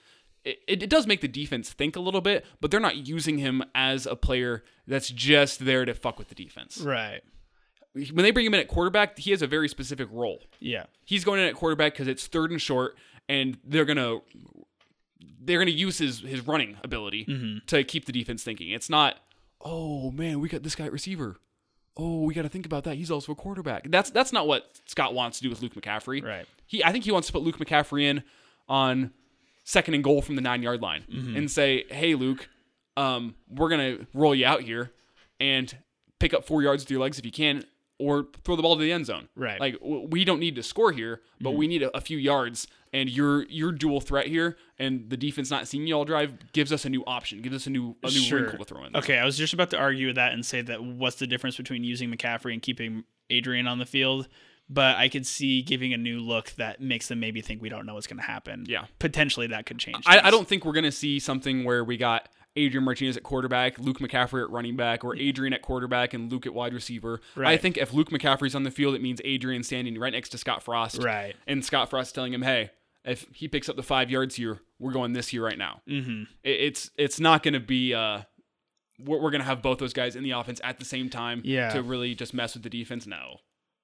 It, 0.44 0.58
it, 0.66 0.82
it 0.82 0.90
does 0.90 1.06
make 1.06 1.20
the 1.20 1.28
defense 1.28 1.72
think 1.72 1.94
a 1.94 2.00
little 2.00 2.20
bit, 2.20 2.44
but 2.60 2.72
they're 2.72 2.80
not 2.80 3.06
using 3.06 3.38
him 3.38 3.62
as 3.76 4.06
a 4.06 4.16
player 4.16 4.64
that's 4.88 5.08
just 5.08 5.64
there 5.64 5.84
to 5.84 5.94
fuck 5.94 6.18
with 6.18 6.30
the 6.30 6.34
defense. 6.34 6.78
right. 6.80 7.20
When 7.94 8.24
they 8.24 8.32
bring 8.32 8.46
him 8.46 8.54
in 8.54 8.58
at 8.58 8.66
quarterback, 8.66 9.16
he 9.18 9.30
has 9.30 9.42
a 9.42 9.46
very 9.46 9.68
specific 9.68 10.08
role 10.10 10.40
Yeah. 10.58 10.86
he's 11.04 11.22
going 11.24 11.40
in 11.40 11.46
at 11.46 11.54
quarterback 11.54 11.92
because 11.92 12.08
it's 12.08 12.26
third 12.26 12.50
and 12.50 12.60
short, 12.60 12.96
and 13.28 13.56
they're 13.64 13.84
gonna 13.84 14.18
they're 15.40 15.58
gonna 15.58 15.70
use 15.70 15.98
his 15.98 16.20
his 16.20 16.46
running 16.46 16.76
ability 16.82 17.26
mm-hmm. 17.26 17.58
to 17.66 17.84
keep 17.84 18.06
the 18.06 18.12
defense 18.12 18.42
thinking. 18.42 18.70
It's 18.70 18.90
not, 18.90 19.18
oh 19.60 20.10
man, 20.10 20.40
we 20.40 20.48
got 20.48 20.62
this 20.62 20.74
guy 20.74 20.86
at 20.86 20.92
receiver. 20.92 21.36
Oh, 21.96 22.22
we 22.22 22.32
got 22.34 22.42
to 22.42 22.48
think 22.48 22.64
about 22.66 22.84
that. 22.84 22.96
He's 22.96 23.10
also 23.10 23.32
a 23.32 23.34
quarterback. 23.34 23.90
That's 23.90 24.10
that's 24.10 24.32
not 24.32 24.46
what 24.46 24.80
Scott 24.86 25.12
wants 25.14 25.38
to 25.38 25.42
do 25.42 25.50
with 25.50 25.60
Luke 25.62 25.74
McCaffrey. 25.74 26.24
Right. 26.24 26.46
He, 26.66 26.82
I 26.82 26.90
think 26.92 27.04
he 27.04 27.10
wants 27.12 27.26
to 27.26 27.32
put 27.32 27.42
Luke 27.42 27.58
McCaffrey 27.58 28.04
in 28.04 28.22
on 28.68 29.12
second 29.64 29.94
and 29.94 30.02
goal 30.02 30.22
from 30.22 30.36
the 30.36 30.40
nine 30.42 30.62
yard 30.62 30.80
line 30.80 31.04
and 31.36 31.50
say, 31.50 31.84
hey, 31.90 32.14
Luke, 32.14 32.48
um, 32.96 33.34
we're 33.48 33.68
gonna 33.68 33.98
roll 34.14 34.34
you 34.34 34.46
out 34.46 34.62
here 34.62 34.90
and 35.38 35.76
pick 36.18 36.32
up 36.32 36.44
four 36.46 36.62
yards 36.62 36.82
with 36.84 36.90
your 36.90 37.00
legs 37.00 37.18
if 37.18 37.26
you 37.26 37.32
can, 37.32 37.64
or 37.98 38.26
throw 38.44 38.56
the 38.56 38.62
ball 38.62 38.76
to 38.76 38.82
the 38.82 38.90
end 38.92 39.04
zone. 39.06 39.28
Right. 39.36 39.60
Like 39.60 39.74
w- 39.80 40.06
we 40.10 40.24
don't 40.24 40.40
need 40.40 40.54
to 40.56 40.62
score 40.62 40.92
here, 40.92 41.20
but 41.40 41.50
we 41.52 41.66
need 41.66 41.82
a, 41.82 41.94
a 41.96 42.00
few 42.00 42.16
yards. 42.18 42.66
And 42.94 43.08
your 43.08 43.44
your 43.44 43.72
dual 43.72 44.00
threat 44.02 44.26
here, 44.26 44.56
and 44.78 45.08
the 45.08 45.16
defense 45.16 45.50
not 45.50 45.66
seeing 45.66 45.86
you 45.86 45.94
all 45.94 46.04
drive 46.04 46.52
gives 46.52 46.72
us 46.72 46.84
a 46.84 46.90
new 46.90 47.02
option, 47.06 47.40
gives 47.40 47.56
us 47.56 47.66
a 47.66 47.70
new 47.70 47.96
a 48.02 48.10
new 48.10 48.36
wrinkle 48.36 48.58
to 48.58 48.64
throw 48.66 48.84
in. 48.84 48.92
There. 48.92 49.00
Okay, 49.00 49.18
I 49.18 49.24
was 49.24 49.38
just 49.38 49.54
about 49.54 49.70
to 49.70 49.78
argue 49.78 50.08
with 50.08 50.16
that 50.16 50.32
and 50.32 50.44
say 50.44 50.60
that 50.60 50.84
what's 50.84 51.16
the 51.16 51.26
difference 51.26 51.56
between 51.56 51.84
using 51.84 52.10
McCaffrey 52.10 52.52
and 52.52 52.60
keeping 52.60 53.04
Adrian 53.30 53.66
on 53.66 53.78
the 53.78 53.86
field? 53.86 54.28
But 54.68 54.96
I 54.96 55.08
could 55.08 55.26
see 55.26 55.62
giving 55.62 55.92
a 55.92 55.96
new 55.96 56.20
look 56.20 56.52
that 56.52 56.80
makes 56.80 57.08
them 57.08 57.20
maybe 57.20 57.40
think 57.40 57.62
we 57.62 57.68
don't 57.68 57.84
know 57.86 57.94
what's 57.94 58.06
going 58.06 58.20
to 58.20 58.24
happen. 58.24 58.64
Yeah. 58.68 58.84
potentially 58.98 59.46
that 59.48 59.66
could 59.66 59.78
change. 59.78 60.04
I, 60.06 60.28
I 60.28 60.30
don't 60.30 60.46
think 60.46 60.64
we're 60.64 60.72
gonna 60.72 60.92
see 60.92 61.18
something 61.18 61.64
where 61.64 61.84
we 61.84 61.96
got 61.96 62.28
Adrian 62.56 62.84
Martinez 62.84 63.16
at 63.16 63.22
quarterback, 63.22 63.78
Luke 63.78 63.98
McCaffrey 63.98 64.42
at 64.42 64.50
running 64.50 64.76
back, 64.76 65.04
or 65.04 65.16
Adrian 65.16 65.54
at 65.54 65.62
quarterback 65.62 66.12
and 66.12 66.30
Luke 66.30 66.46
at 66.46 66.52
wide 66.52 66.74
receiver. 66.74 67.20
I 67.36 67.56
think 67.56 67.78
if 67.78 67.94
Luke 67.94 68.10
McCaffrey's 68.10 68.54
on 68.54 68.62
the 68.62 68.70
field, 68.70 68.94
it 68.94 69.02
means 69.02 69.20
Adrian 69.24 69.62
standing 69.62 69.98
right 69.98 70.12
next 70.12 70.28
to 70.30 70.38
Scott 70.38 70.62
Frost. 70.62 71.02
Right. 71.02 71.34
And 71.46 71.64
Scott 71.64 71.88
Frost 71.88 72.14
telling 72.14 72.34
him, 72.34 72.42
hey, 72.42 72.70
if 73.04 73.26
he 73.32 73.48
picks 73.48 73.68
up 73.68 73.76
the 73.76 73.82
five 73.82 74.10
yards 74.10 74.34
here, 74.36 74.60
we're 74.78 74.92
going 74.92 75.12
this 75.12 75.28
here 75.28 75.42
right 75.44 75.58
now. 75.58 75.80
Mm-hmm. 75.88 76.24
It, 76.42 76.50
it's 76.60 76.90
it's 76.96 77.18
not 77.20 77.42
gonna 77.42 77.60
be 77.60 77.94
uh 77.94 78.22
we're, 79.04 79.20
we're 79.20 79.30
gonna 79.30 79.44
have 79.44 79.62
both 79.62 79.78
those 79.78 79.92
guys 79.92 80.14
in 80.16 80.22
the 80.22 80.30
offense 80.32 80.60
at 80.62 80.78
the 80.78 80.84
same 80.84 81.08
time 81.10 81.40
Yeah. 81.44 81.70
to 81.70 81.82
really 81.82 82.14
just 82.14 82.34
mess 82.34 82.54
with 82.54 82.62
the 82.62 82.70
defense. 82.70 83.06
No. 83.06 83.38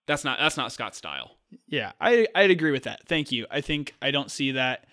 That's 0.07 0.25
not 0.25 0.39
that's 0.39 0.57
not 0.57 0.73
Scott's 0.73 0.97
style. 0.97 1.33
Yeah, 1.67 1.93
I 2.01 2.27
I'd 2.35 2.51
agree 2.51 2.71
with 2.71 2.85
that. 2.85 3.07
Thank 3.07 3.31
you. 3.33 3.47
I 3.51 3.61
think 3.61 3.95
I 4.01 4.11
don't 4.11 4.31
see 4.31 4.53
that. 4.53 4.87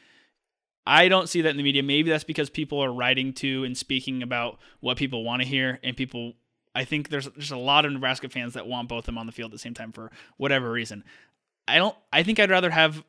I 0.87 1.07
don't 1.07 1.27
see 1.27 1.41
that 1.41 1.49
in 1.49 1.57
the 1.57 1.63
media. 1.63 1.81
Maybe 1.83 2.09
that's 2.09 2.23
because 2.23 2.49
people 2.49 2.79
are 2.83 2.91
writing 2.93 3.33
to 3.35 3.63
and 3.63 3.75
speaking 3.77 4.21
about 4.21 4.59
what 4.81 4.97
people 4.97 5.23
want 5.23 5.41
to 5.41 5.47
hear, 5.47 5.79
and 5.83 5.95
people. 5.97 6.33
I 6.75 6.83
think 6.83 7.07
there's 7.07 7.29
just 7.29 7.51
a 7.53 7.57
lot 7.57 7.85
of 7.85 7.93
Nebraska 7.93 8.27
fans 8.27 8.53
that 8.55 8.67
want 8.67 8.89
both 8.89 8.99
of 8.99 9.05
them 9.05 9.17
on 9.17 9.25
the 9.25 9.31
field 9.31 9.51
at 9.51 9.53
the 9.53 9.59
same 9.59 9.73
time 9.73 9.93
for 9.93 10.11
whatever 10.35 10.69
reason. 10.69 11.05
I 11.67 11.77
don't. 11.77 11.95
I 12.11 12.23
think 12.23 12.39
I'd 12.39 12.49
rather 12.51 12.69
have 12.69 13.01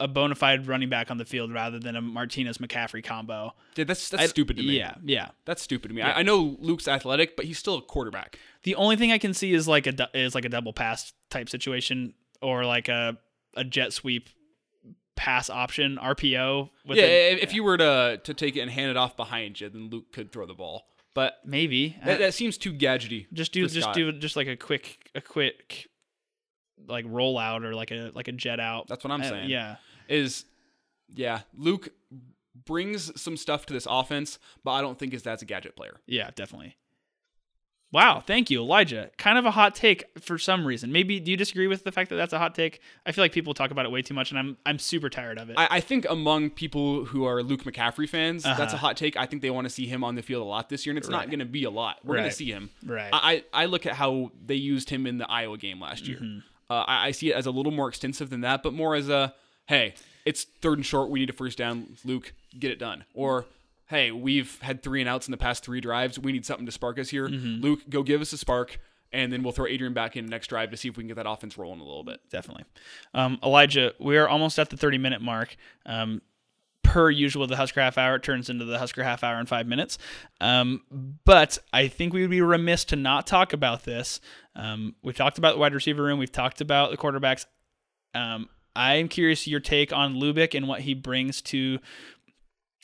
a 0.00 0.08
bona 0.08 0.34
fide 0.34 0.66
running 0.66 0.88
back 0.88 1.10
on 1.10 1.18
the 1.18 1.24
field 1.24 1.52
rather 1.52 1.78
than 1.78 1.94
a 1.96 2.00
Martinez 2.02 2.58
McCaffrey 2.58 3.02
combo. 3.04 3.52
Yeah, 3.76 3.84
that's 3.84 4.08
that's 4.08 4.22
I- 4.24 4.26
stupid 4.26 4.56
to 4.56 4.62
me. 4.62 4.76
Yeah, 4.78 4.94
yeah. 5.04 5.28
That's 5.44 5.62
stupid 5.62 5.88
to 5.88 5.94
me. 5.94 6.02
I, 6.02 6.20
I 6.20 6.22
know 6.22 6.56
Luke's 6.60 6.88
athletic, 6.88 7.36
but 7.36 7.44
he's 7.44 7.58
still 7.58 7.76
a 7.76 7.82
quarterback. 7.82 8.38
The 8.64 8.74
only 8.74 8.96
thing 8.96 9.12
I 9.12 9.18
can 9.18 9.34
see 9.34 9.52
is 9.52 9.68
like 9.68 9.86
a 9.86 10.08
is 10.14 10.34
like 10.34 10.44
a 10.44 10.48
double 10.48 10.72
pass 10.72 11.12
type 11.30 11.48
situation 11.48 12.14
or 12.42 12.64
like 12.64 12.88
a 12.88 13.16
a 13.56 13.62
jet 13.64 13.92
sweep 13.92 14.28
pass 15.16 15.48
option 15.48 15.96
RPO. 16.02 16.70
Yeah, 16.86 17.02
a- 17.04 17.32
if 17.34 17.42
if 17.44 17.54
you 17.54 17.62
were 17.64 17.76
to 17.78 18.20
to 18.24 18.34
take 18.34 18.56
it 18.56 18.60
and 18.60 18.70
hand 18.70 18.90
it 18.90 18.96
off 18.96 19.16
behind 19.16 19.60
you, 19.60 19.68
then 19.68 19.90
Luke 19.90 20.12
could 20.12 20.32
throw 20.32 20.46
the 20.46 20.54
ball. 20.54 20.82
But 21.14 21.34
maybe 21.44 21.96
that, 22.04 22.18
that 22.18 22.34
seems 22.34 22.58
too 22.58 22.72
gadgety. 22.72 23.26
just 23.32 23.52
do 23.52 23.62
just 23.68 23.82
Scott. 23.82 23.94
do 23.94 24.10
just 24.12 24.34
like 24.34 24.48
a 24.48 24.56
quick 24.56 25.10
a 25.14 25.20
quick 25.20 25.86
like 26.88 27.06
rollout 27.06 27.62
or 27.64 27.72
like 27.74 27.92
a 27.92 28.10
like 28.14 28.26
a 28.26 28.32
jet 28.32 28.58
out. 28.58 28.88
That's 28.88 29.04
what 29.04 29.12
I'm 29.12 29.20
Uh, 29.20 29.28
saying. 29.28 29.48
yeah. 29.50 29.76
Is 30.08 30.44
yeah, 31.14 31.40
Luke 31.56 31.90
brings 32.66 33.20
some 33.20 33.36
stuff 33.36 33.66
to 33.66 33.72
this 33.72 33.86
offense, 33.88 34.38
but 34.64 34.72
I 34.72 34.80
don't 34.80 34.98
think 34.98 35.12
his 35.12 35.22
dad's 35.22 35.42
a 35.42 35.44
gadget 35.44 35.76
player. 35.76 36.00
Yeah, 36.06 36.30
definitely. 36.34 36.76
Wow, 37.92 38.18
thank 38.26 38.50
you, 38.50 38.60
Elijah. 38.60 39.10
Kind 39.18 39.38
of 39.38 39.44
a 39.46 39.52
hot 39.52 39.76
take 39.76 40.02
for 40.20 40.36
some 40.36 40.66
reason. 40.66 40.90
Maybe 40.90 41.20
do 41.20 41.30
you 41.30 41.36
disagree 41.36 41.68
with 41.68 41.84
the 41.84 41.92
fact 41.92 42.10
that 42.10 42.16
that's 42.16 42.32
a 42.32 42.40
hot 42.40 42.52
take? 42.52 42.80
I 43.06 43.12
feel 43.12 43.22
like 43.22 43.30
people 43.30 43.54
talk 43.54 43.70
about 43.70 43.84
it 43.86 43.92
way 43.92 44.02
too 44.02 44.14
much, 44.14 44.30
and 44.32 44.38
I'm 44.38 44.56
I'm 44.66 44.80
super 44.80 45.08
tired 45.08 45.38
of 45.38 45.48
it. 45.48 45.54
I, 45.56 45.68
I 45.70 45.80
think 45.80 46.04
among 46.10 46.50
people 46.50 47.04
who 47.04 47.24
are 47.24 47.40
Luke 47.40 47.62
McCaffrey 47.62 48.08
fans, 48.08 48.42
that's 48.42 48.58
a 48.58 48.62
Uh-huh. 48.62 48.76
hot 48.78 48.96
take. 48.96 49.16
I 49.16 49.26
think 49.26 49.42
they 49.42 49.50
want 49.50 49.66
to 49.66 49.70
see 49.70 49.86
him 49.86 50.02
on 50.02 50.16
the 50.16 50.22
field 50.22 50.42
a 50.42 50.44
lot 50.44 50.68
this 50.70 50.84
year, 50.84 50.90
and 50.90 50.98
it's 50.98 51.06
Right. 51.08 51.18
not 51.18 51.26
going 51.28 51.38
to 51.38 51.44
be 51.44 51.62
a 51.64 51.70
lot. 51.70 51.98
We're 52.04 52.16
going 52.16 52.28
to 52.28 52.34
see 52.34 52.50
him. 52.50 52.70
Right. 52.84 53.10
I, 53.12 53.44
I 53.54 53.62
I 53.62 53.66
look 53.66 53.86
at 53.86 53.92
how 53.92 54.32
they 54.44 54.56
used 54.56 54.90
him 54.90 55.06
in 55.06 55.18
the 55.18 55.30
Iowa 55.30 55.56
game 55.56 55.80
last 55.80 56.08
year. 56.08 56.18
Mm-hmm. 56.18 56.38
Uh, 56.68 56.82
I, 56.88 57.08
I 57.08 57.10
see 57.12 57.30
it 57.30 57.36
as 57.36 57.46
a 57.46 57.52
little 57.52 57.70
more 57.72 57.88
extensive 57.88 58.28
than 58.28 58.40
that, 58.40 58.64
but 58.64 58.72
more 58.72 58.96
as 58.96 59.08
a 59.08 59.32
hey, 59.66 59.94
it's 60.24 60.44
third 60.44 60.78
and 60.78 60.86
short. 60.86 61.10
We 61.10 61.20
need 61.20 61.30
a 61.30 61.34
first 61.34 61.58
down. 61.58 61.96
Luke, 62.04 62.32
get 62.58 62.70
it 62.70 62.78
done. 62.78 63.04
Or 63.14 63.46
hey, 63.86 64.10
we've 64.10 64.60
had 64.60 64.82
three 64.82 65.00
and 65.00 65.08
outs 65.08 65.26
in 65.26 65.30
the 65.30 65.36
past 65.36 65.64
three 65.64 65.80
drives. 65.80 66.18
We 66.18 66.32
need 66.32 66.46
something 66.46 66.66
to 66.66 66.72
spark 66.72 66.98
us 66.98 67.10
here. 67.10 67.28
Mm-hmm. 67.28 67.62
Luke, 67.62 67.80
go 67.88 68.02
give 68.02 68.20
us 68.20 68.32
a 68.32 68.38
spark, 68.38 68.80
and 69.12 69.32
then 69.32 69.42
we'll 69.42 69.52
throw 69.52 69.66
Adrian 69.66 69.92
back 69.92 70.16
in 70.16 70.26
next 70.26 70.48
drive 70.48 70.70
to 70.70 70.76
see 70.76 70.88
if 70.88 70.96
we 70.96 71.02
can 71.02 71.08
get 71.08 71.16
that 71.16 71.28
offense 71.28 71.58
rolling 71.58 71.80
a 71.80 71.84
little 71.84 72.04
bit. 72.04 72.20
definitely. 72.30 72.64
Um, 73.12 73.38
Elijah, 73.42 73.92
we're 73.98 74.26
almost 74.26 74.58
at 74.58 74.70
the 74.70 74.76
30 74.76 74.98
minute 74.98 75.20
mark. 75.20 75.56
Um, 75.86 76.22
per 76.82 77.10
usual, 77.10 77.46
the 77.46 77.56
Husker 77.56 77.80
half 77.80 77.98
hour 77.98 78.18
turns 78.18 78.48
into 78.48 78.64
the 78.64 78.78
Husker 78.78 79.02
half 79.02 79.24
hour 79.24 79.40
in 79.40 79.46
five 79.46 79.66
minutes. 79.66 79.98
Um, 80.40 80.82
but 81.24 81.58
I 81.72 81.88
think 81.88 82.12
we 82.12 82.20
would 82.20 82.30
be 82.30 82.40
remiss 82.40 82.84
to 82.86 82.96
not 82.96 83.26
talk 83.26 83.52
about 83.52 83.84
this. 83.84 84.20
Um, 84.54 84.94
we've 85.02 85.16
talked 85.16 85.38
about 85.38 85.54
the 85.54 85.60
wide 85.60 85.74
receiver 85.74 86.02
room, 86.02 86.18
we've 86.18 86.32
talked 86.32 86.60
about 86.60 86.90
the 86.90 86.96
quarterbacks. 86.96 87.46
Um, 88.14 88.48
I'm 88.76 89.08
curious 89.08 89.46
your 89.46 89.60
take 89.60 89.92
on 89.92 90.14
Lubick 90.14 90.54
and 90.54 90.66
what 90.68 90.80
he 90.80 90.94
brings 90.94 91.40
to 91.42 91.78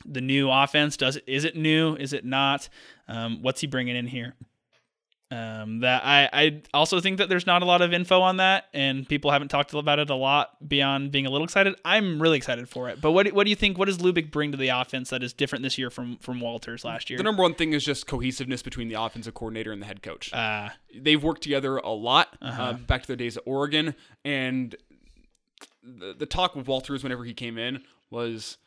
the 0.05 0.21
new 0.21 0.51
offense. 0.51 0.97
Does 0.97 1.17
is 1.27 1.45
it 1.45 1.57
new? 1.57 1.95
Is 1.97 2.13
it 2.13 2.25
not? 2.25 2.69
Um, 3.09 3.43
what's 3.43 3.61
he 3.61 3.67
bringing 3.67 3.97
in 3.97 4.07
here? 4.07 4.35
Um, 5.33 5.79
that 5.81 6.03
I, 6.05 6.29
I 6.33 6.63
also 6.75 6.99
think 7.01 7.19
that 7.19 7.29
there's 7.29 7.47
not 7.47 7.63
a 7.63 7.65
lot 7.65 7.83
of 7.83 7.93
info 7.93 8.21
on 8.21 8.39
that, 8.39 8.65
and 8.75 9.09
people 9.09 9.31
haven't 9.31 9.47
talked 9.47 9.73
about 9.73 10.01
it 10.01 10.11
a 10.11 10.15
lot 10.17 10.57
beyond 10.69 11.13
being 11.13 11.25
a 11.25 11.31
little 11.31 11.45
excited. 11.45 11.77
I'm 11.85 12.21
really 12.21 12.37
excited 12.37 12.69
for 12.69 12.89
it. 12.89 13.01
But 13.01 13.13
what, 13.13 13.27
do- 13.27 13.33
what 13.35 13.45
do 13.45 13.51
you 13.51 13.55
think? 13.55 13.79
What 13.79 13.85
does 13.85 13.99
Lubick 13.99 14.33
bring 14.33 14.51
to 14.51 14.57
the 14.59 14.71
offense 14.71 15.11
that 15.11 15.23
is 15.23 15.33
different 15.33 15.63
this 15.63 15.79
year 15.79 15.89
from 15.89 16.17
from 16.17 16.41
Walters 16.41 16.85
last 16.85 17.11
year? 17.11 17.17
The 17.17 17.23
number 17.23 17.43
one 17.45 17.55
thing 17.55 17.75
is 17.75 17.85
just 17.85 18.09
cohesiveness 18.09 18.61
between 18.61 18.89
the 18.89 19.01
offensive 19.01 19.35
coordinator 19.35 19.71
and 19.71 19.81
the 19.81 19.87
head 19.87 20.03
coach. 20.03 20.33
uh, 20.35 20.71
they've 20.99 21.23
worked 21.23 21.43
together 21.43 21.77
a 21.77 21.91
lot 21.91 22.37
Uh-huh. 22.43 22.63
uh, 22.63 22.73
back 22.73 23.03
to 23.03 23.07
their 23.07 23.17
days 23.17 23.37
at 23.37 23.45
Oregon. 23.47 23.95
And 24.25 24.75
the, 25.83 26.15
the 26.19 26.27
talk 26.27 26.55
with 26.57 26.67
Walters 26.69 27.03
whenever 27.03 27.25
he 27.25 27.35
came 27.35 27.59
in 27.59 27.83
was 28.11 28.59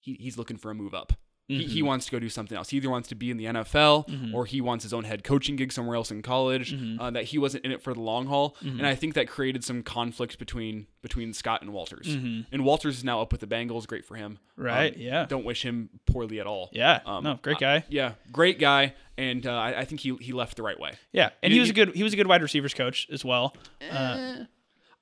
he, 0.00 0.14
he's 0.20 0.36
looking 0.38 0.56
for 0.56 0.70
a 0.70 0.74
move 0.74 0.94
up. 0.94 1.12
He, 1.46 1.64
he 1.64 1.78
Mm-hmm. 1.80 1.86
wants 1.88 2.06
to 2.06 2.10
go 2.12 2.18
do 2.18 2.30
something 2.30 2.56
else. 2.56 2.70
He 2.70 2.78
either 2.78 2.88
wants 2.88 3.10
to 3.10 3.14
be 3.14 3.30
in 3.30 3.36
the 3.36 3.44
NFL 3.44 4.32
or 4.32 4.46
he 4.46 4.62
wants 4.62 4.82
his 4.82 4.94
own 4.94 5.04
head 5.04 5.24
coaching 5.24 5.56
gig 5.56 5.72
somewhere 5.72 5.94
else 5.94 6.10
in 6.10 6.22
college. 6.22 6.72
Mm-hmm. 6.74 6.98
Uh, 6.98 7.10
that 7.10 7.24
he 7.24 7.36
wasn't 7.36 7.66
in 7.66 7.70
it 7.70 7.82
for 7.82 7.92
the 7.92 8.00
long 8.00 8.26
haul, 8.28 8.56
and 8.62 8.86
I 8.86 8.94
think 8.94 9.12
that 9.12 9.28
created 9.28 9.62
some 9.62 9.82
conflict 9.82 10.38
between 10.38 10.86
between 11.02 11.34
Scott 11.34 11.60
and 11.60 11.70
Walters. 11.74 12.06
And 12.14 12.64
Walters 12.64 12.96
is 12.96 13.04
now 13.04 13.20
up 13.20 13.30
with 13.30 13.42
the 13.42 13.46
Bengals. 13.46 13.86
Great 13.86 14.06
for 14.06 14.14
him. 14.16 14.38
Mm-hmm. 14.58 14.62
Right, 14.64 14.94
Um, 14.94 15.00
yeah. 15.02 15.26
Don't 15.26 15.44
wish 15.44 15.62
him 15.62 15.90
poorly 16.06 16.40
at 16.40 16.46
all. 16.46 16.70
yeah, 16.72 17.00
Um, 17.04 17.24
no, 17.24 17.38
great 17.42 17.58
I- 17.58 17.60
guy. 17.60 17.84
yeah, 17.90 18.12
great 18.32 18.58
guy, 18.58 18.94
and 19.18 19.46
uh, 19.46 19.52
I, 19.52 19.80
I 19.80 19.84
think 19.84 20.00
he 20.00 20.16
he 20.22 20.32
left 20.32 20.56
the 20.56 20.62
right 20.62 20.80
way. 20.80 20.92
Yeah, 21.12 21.28
and 21.42 21.52
You- 21.52 21.56
he 21.56 21.60
was 21.60 21.68
a 21.68 21.74
good 21.74 21.94
he 21.94 22.02
was 22.02 22.14
a 22.14 22.16
good 22.16 22.26
wide 22.26 22.40
receivers 22.40 22.72
coach 22.72 23.06
as 23.12 23.22
well. 23.22 23.54
Uh, 23.90 24.44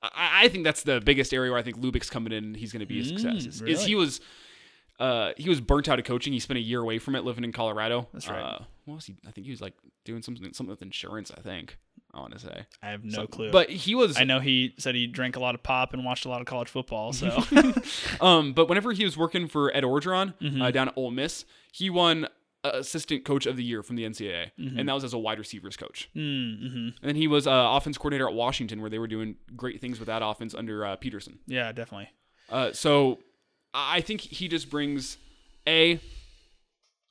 I, 0.03 0.43
I 0.43 0.47
think 0.49 0.63
that's 0.63 0.83
the 0.83 0.99
biggest 1.01 1.33
area 1.33 1.51
where 1.51 1.59
I 1.59 1.63
think 1.63 1.77
Lubick's 1.77 2.09
coming 2.09 2.33
in. 2.33 2.53
He's 2.53 2.71
going 2.71 2.81
to 2.81 2.85
be 2.85 2.99
a 2.99 3.05
success. 3.05 3.45
Is, 3.45 3.45
is 3.47 3.61
Mm, 3.61 3.65
really? 3.65 3.85
he 3.85 3.95
was 3.95 4.21
uh, 4.99 5.31
he 5.37 5.49
was 5.49 5.59
burnt 5.61 5.89
out 5.89 5.97
of 5.99 6.05
coaching. 6.05 6.33
He 6.33 6.39
spent 6.39 6.57
a 6.57 6.61
year 6.61 6.79
away 6.81 6.99
from 6.99 7.15
it, 7.15 7.23
living 7.23 7.43
in 7.43 7.51
Colorado. 7.51 8.07
That's 8.13 8.27
right. 8.29 8.39
Uh, 8.41 8.59
what 8.85 8.95
was 8.95 9.05
he? 9.05 9.15
I 9.27 9.31
think 9.31 9.45
he 9.45 9.51
was 9.51 9.61
like 9.61 9.73
doing 10.05 10.21
something 10.21 10.53
something 10.53 10.69
with 10.71 10.81
insurance. 10.81 11.31
I 11.35 11.41
think 11.41 11.77
I 12.13 12.19
want 12.19 12.33
to 12.33 12.39
say. 12.39 12.65
I 12.83 12.89
have 12.89 13.03
no 13.03 13.25
clue. 13.25 13.51
But 13.51 13.69
he 13.69 13.95
was. 13.95 14.17
I 14.19 14.23
know 14.23 14.39
he 14.39 14.75
said 14.77 14.93
he 14.93 15.07
drank 15.07 15.35
a 15.35 15.39
lot 15.39 15.55
of 15.55 15.63
pop 15.63 15.93
and 15.93 16.05
watched 16.05 16.25
a 16.25 16.29
lot 16.29 16.41
of 16.41 16.47
college 16.47 16.69
football. 16.69 17.11
So 17.13 17.43
Um, 18.21 18.53
but 18.53 18.69
whenever 18.69 18.91
he 18.91 19.03
was 19.03 19.17
working 19.17 19.47
for 19.47 19.75
Ed 19.75 19.83
Orgeron 19.83 20.33
Mm-hmm. 20.39 20.61
uh, 20.61 20.71
down 20.71 20.89
at 20.89 20.93
Ole 20.97 21.11
Miss, 21.11 21.45
he 21.71 21.89
won 21.89 22.27
assistant 22.63 23.25
coach 23.25 23.45
of 23.45 23.57
the 23.57 23.63
year 23.63 23.83
from 23.83 23.95
the 23.95 24.03
NCAA, 24.03 24.51
Mm-hmm. 24.59 24.79
and 24.79 24.87
that 24.89 24.93
was 24.93 25.03
as 25.03 25.13
a 25.13 25.17
wide 25.17 25.39
receivers 25.39 25.75
coach. 25.77 26.09
mm-hmm. 26.15 26.75
And 26.75 26.93
then 27.01 27.15
he 27.15 27.27
was 27.27 27.45
uh, 27.47 27.51
offense 27.71 27.97
coordinator 27.97 28.27
at 28.27 28.33
Washington, 28.33 28.79
where 28.81 28.89
they 28.89 28.99
were 28.99 29.07
doing 29.07 29.35
great 29.55 29.81
things 29.81 29.99
with 29.99 30.07
that 30.07 30.21
offense 30.23 30.53
under 30.53 30.85
uh, 30.85 30.95
Petersen. 30.95 31.39
yeah, 31.47 31.71
definitely. 31.71 32.09
Uh, 32.49 32.71
so 32.71 33.19
I 33.73 34.01
think 34.01 34.21
he 34.21 34.47
just 34.47 34.69
brings 34.69 35.17
a 35.67 35.99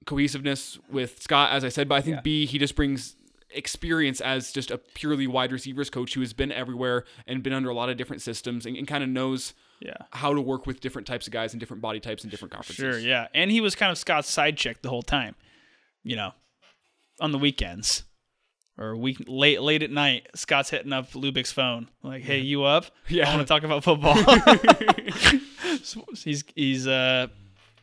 cohesiveness 0.06 0.78
with 0.90 1.22
Scott, 1.22 1.52
as 1.52 1.64
I 1.64 1.68
said, 1.68 1.88
but 1.88 1.96
I 1.96 2.00
think 2.00 2.22
B 2.22 2.46
he 2.46 2.58
just 2.58 2.74
brings 2.76 3.16
experience 3.54 4.20
as 4.20 4.50
just 4.52 4.70
a 4.70 4.78
purely 4.78 5.26
wide 5.26 5.52
receivers 5.52 5.90
coach 5.90 6.14
who 6.14 6.20
has 6.20 6.32
been 6.32 6.50
everywhere 6.50 7.04
and 7.26 7.42
been 7.42 7.52
under 7.52 7.68
a 7.68 7.74
lot 7.74 7.88
of 7.90 7.96
different 7.98 8.22
systems 8.22 8.64
and, 8.66 8.76
and 8.76 8.88
kind 8.88 9.04
of 9.04 9.10
knows 9.10 9.52
Yeah. 9.84 9.96
how 10.12 10.32
to 10.32 10.40
work 10.40 10.66
with 10.66 10.80
different 10.80 11.06
types 11.08 11.26
of 11.26 11.32
guys 11.32 11.52
and 11.52 11.60
different 11.60 11.82
body 11.82 11.98
types 11.98 12.22
and 12.22 12.30
different 12.30 12.52
conferences. 12.52 12.76
Sure, 12.76 12.98
yeah. 12.98 13.26
And 13.34 13.50
he 13.50 13.60
was 13.60 13.74
kind 13.74 13.90
of 13.90 13.98
Scott's 13.98 14.30
side 14.30 14.56
chick 14.56 14.80
the 14.82 14.88
whole 14.88 15.02
time. 15.02 15.34
You 16.04 16.16
know, 16.16 16.32
on 17.20 17.32
the 17.32 17.38
weekends 17.38 18.04
or 18.78 18.96
week 18.96 19.18
late 19.26 19.60
late 19.60 19.82
at 19.82 19.90
night, 19.90 20.28
Scott's 20.34 20.70
hitting 20.70 20.92
up 20.92 21.10
Lubick's 21.12 21.52
phone 21.52 21.88
like, 22.02 22.22
"Hey, 22.22 22.38
you 22.38 22.64
up? 22.64 22.86
Yeah. 23.08 23.28
I 23.28 23.34
want 23.34 23.46
to 23.46 23.52
talk 23.52 23.62
about 23.64 23.82
football." 23.84 24.16
So 25.82 26.04
he's 26.24 26.44
he's 26.54 26.86
uh 26.86 27.26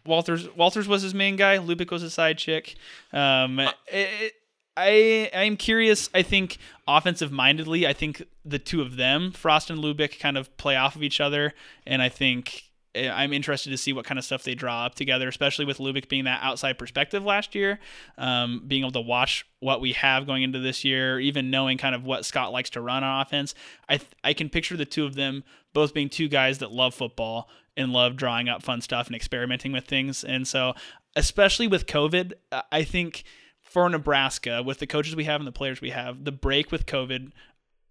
Walters 0.05 0.47
Walters 0.55 0.88
was 0.88 1.01
his 1.01 1.13
main 1.13 1.35
guy. 1.35 1.57
Lubick 1.57 1.91
was 1.91 2.01
his 2.01 2.13
side 2.13 2.38
chick. 2.38 2.75
Um, 3.13 3.59
it, 3.88 4.33
I 4.80 5.30
I'm 5.34 5.58
curious. 5.58 6.10
I 6.13 6.22
think 6.22 6.58
offensive 6.88 7.32
mindedly, 7.32 7.86
I 7.86 7.94
think 7.94 8.24
the 8.46 8.60
two 8.60 8.82
of 8.82 8.96
them, 8.96 9.32
Frost 9.32 9.70
and 9.70 9.80
Lubick, 9.84 10.20
kind 10.20 10.38
of 10.38 10.56
play 10.58 10.76
off 10.76 10.96
of 10.96 11.04
each 11.04 11.20
other, 11.20 11.54
and 11.86 12.02
I 12.02 12.10
think 12.10 12.63
eh, 12.96 13.10
I'm 13.10 13.34
interested 13.34 13.70
to 13.72 13.78
see 13.78 13.94
what 13.94 14.06
kind 14.06 14.18
of 14.18 14.26
stuff 14.26 14.44
they 14.44 14.56
draw 14.56 14.86
up 14.86 14.96
together, 14.96 15.28
especially 15.28 15.65
with 15.65 15.78
Lubick 15.78 16.10
being 16.10 16.24
that 16.24 16.39
outside 16.42 16.80
perspective 16.80 17.24
last 17.24 17.54
year, 17.54 17.80
um, 18.18 18.63
being 18.68 18.84
able 18.84 18.92
to 18.94 19.02
watch 19.02 19.46
what 19.60 19.82
we 19.82 19.94
have 19.94 20.26
going 20.26 20.44
into 20.44 20.60
this 20.60 20.84
year, 20.84 21.20
even 21.20 21.52
knowing 21.52 21.78
kind 21.78 21.94
of 21.94 22.04
what 22.04 22.26
Scott 22.26 22.52
likes 22.52 22.70
to 22.72 22.82
run 22.82 23.04
on 23.04 23.22
offense. 23.22 23.54
I 23.88 23.98
th- 23.98 24.12
I 24.24 24.34
can 24.34 24.50
picture 24.50 24.78
the 24.78 24.86
two 24.86 25.06
of 25.06 25.15
them 25.15 25.44
both 25.74 25.94
being 25.94 26.10
two 26.10 26.28
guys 26.28 26.58
that 26.60 26.72
love 26.72 26.96
football 26.96 27.48
and 27.78 27.94
love 27.94 28.15
drawing 28.15 28.50
up 28.50 28.63
fun 28.63 28.82
stuff 28.82 29.08
and 29.08 29.15
experimenting 29.15 29.72
with 29.72 29.86
things, 29.86 30.24
and 30.24 30.48
so 30.48 30.74
especially 31.15 31.68
with 31.68 31.86
COVID, 31.86 32.34
I- 32.52 32.63
I 32.72 32.84
think 32.84 33.24
for 33.69 33.88
Nebraska, 33.89 34.63
with 34.63 34.79
the 34.79 34.88
coaches 34.88 35.15
we 35.15 35.25
have 35.25 35.39
and 35.41 35.47
the 35.47 35.51
players 35.51 35.79
we 35.82 35.91
have, 35.91 36.23
the 36.25 36.32
break 36.32 36.71
with 36.71 36.86
COVID, 36.86 37.32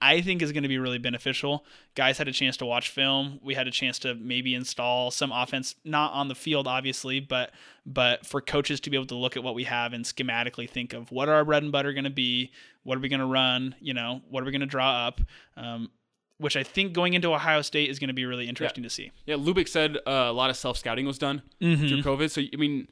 I 0.01 0.21
think 0.21 0.43
is 0.43 0.53
going 0.53 0.63
to 0.63 0.69
be 0.69 0.79
really 0.79 0.99
beneficial. 0.99 1.65
Guys 1.97 2.19
had 2.19 2.29
a 2.29 2.33
chance 2.33 2.57
to 2.59 2.67
watch 2.67 2.89
film. 2.91 3.41
We 3.43 3.55
had 3.55 3.67
a 3.67 3.71
chance 3.73 3.99
to 4.01 4.15
maybe 4.15 4.55
install 4.55 5.11
some 5.11 5.33
offense, 5.33 5.75
not 5.85 6.13
on 6.13 6.29
the 6.29 6.35
field, 6.37 6.67
obviously, 6.69 7.19
but 7.21 7.51
but 7.85 8.25
for 8.27 8.41
coaches 8.41 8.79
to 8.81 8.91
be 8.91 8.97
able 8.97 9.07
to 9.07 9.17
look 9.17 9.37
at 9.37 9.43
what 9.43 9.55
we 9.55 9.65
have 9.65 9.93
and 9.93 10.05
schematically 10.05 10.69
think 10.71 10.93
of 10.93 11.11
what 11.11 11.29
are 11.29 11.35
our 11.35 11.45
bread 11.45 11.63
and 11.65 11.73
butter 11.73 11.93
going 11.93 12.05
to 12.05 12.11
be, 12.11 12.53
what 12.85 12.97
are 12.97 13.01
we 13.01 13.09
going 13.09 13.19
to 13.21 13.27
run, 13.27 13.75
you 13.81 13.93
know, 13.95 14.21
what 14.31 14.43
are 14.43 14.47
we 14.47 14.53
going 14.53 14.61
to 14.61 14.67
draw 14.67 15.07
up, 15.07 15.21
um, 15.57 15.91
which 16.39 16.57
I 16.57 16.63
think 16.63 16.93
going 16.93 17.15
into 17.15 17.33
Ohio 17.35 17.63
State 17.63 17.91
is 17.91 17.99
going 17.99 18.09
to 18.09 18.15
be 18.15 18.25
really 18.25 18.49
interesting 18.49 18.85
to 18.85 18.91
see. 18.91 19.11
Yeah, 19.27 19.35
Lubick 19.35 19.69
said 19.69 19.97
uh, 20.07 20.11
a 20.11 20.33
lot 20.33 20.49
of 20.51 20.57
self 20.57 20.77
scouting 20.79 21.07
was 21.07 21.19
done 21.19 21.43
Mm-hmm. 21.61 21.89
through 21.89 22.03
COVID. 22.03 22.31
So 22.31 22.41
I 22.41 22.57
mean, 22.57 22.87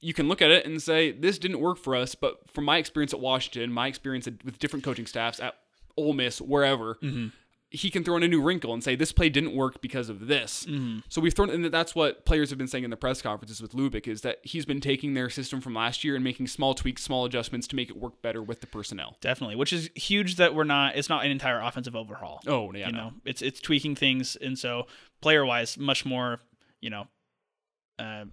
you 0.00 0.14
can 0.14 0.28
look 0.28 0.40
at 0.40 0.50
it 0.50 0.66
and 0.66 0.82
say 0.82 1.12
this 1.12 1.38
didn't 1.38 1.60
work 1.60 1.78
for 1.78 1.94
us, 1.94 2.14
but 2.14 2.50
from 2.50 2.64
my 2.64 2.78
experience 2.78 3.12
at 3.12 3.20
Washington, 3.20 3.72
my 3.72 3.86
experience 3.86 4.26
with 4.26 4.58
different 4.58 4.84
coaching 4.84 5.06
staffs 5.06 5.40
at 5.40 5.54
Ole 5.96 6.14
Miss, 6.14 6.40
wherever. 6.40 6.96
Mm-hmm. 6.96 7.28
He 7.72 7.88
can 7.88 8.02
throw 8.02 8.16
in 8.16 8.24
a 8.24 8.28
new 8.28 8.42
wrinkle 8.42 8.74
and 8.74 8.82
say 8.82 8.96
this 8.96 9.12
play 9.12 9.28
didn't 9.28 9.54
work 9.54 9.80
because 9.80 10.08
of 10.08 10.26
this. 10.26 10.66
Mm-hmm. 10.68 11.00
So 11.08 11.20
we've 11.20 11.32
thrown, 11.32 11.50
and 11.50 11.64
that's 11.66 11.94
what 11.94 12.24
players 12.24 12.50
have 12.50 12.58
been 12.58 12.66
saying 12.66 12.82
in 12.82 12.90
the 12.90 12.96
press 12.96 13.22
conferences 13.22 13.62
with 13.62 13.74
Lubick 13.74 14.08
is 14.08 14.22
that 14.22 14.38
he's 14.42 14.64
been 14.64 14.80
taking 14.80 15.14
their 15.14 15.30
system 15.30 15.60
from 15.60 15.74
last 15.74 16.02
year 16.02 16.16
and 16.16 16.24
making 16.24 16.48
small 16.48 16.74
tweaks, 16.74 17.04
small 17.04 17.24
adjustments 17.26 17.68
to 17.68 17.76
make 17.76 17.88
it 17.88 17.96
work 17.96 18.20
better 18.22 18.42
with 18.42 18.60
the 18.60 18.66
personnel. 18.66 19.18
Definitely, 19.20 19.54
which 19.54 19.72
is 19.72 19.88
huge 19.94 20.34
that 20.36 20.52
we're 20.52 20.64
not. 20.64 20.96
It's 20.96 21.08
not 21.08 21.24
an 21.24 21.30
entire 21.30 21.60
offensive 21.60 21.94
overhaul. 21.94 22.40
Oh 22.44 22.72
yeah, 22.72 22.88
you 22.88 22.92
no. 22.92 22.98
know, 22.98 23.12
it's 23.24 23.40
it's 23.40 23.60
tweaking 23.60 23.94
things, 23.94 24.34
and 24.34 24.58
so 24.58 24.88
player 25.20 25.46
wise, 25.46 25.78
much 25.78 26.04
more, 26.04 26.40
you 26.80 26.90
know, 26.90 27.06
uh, 28.00 28.24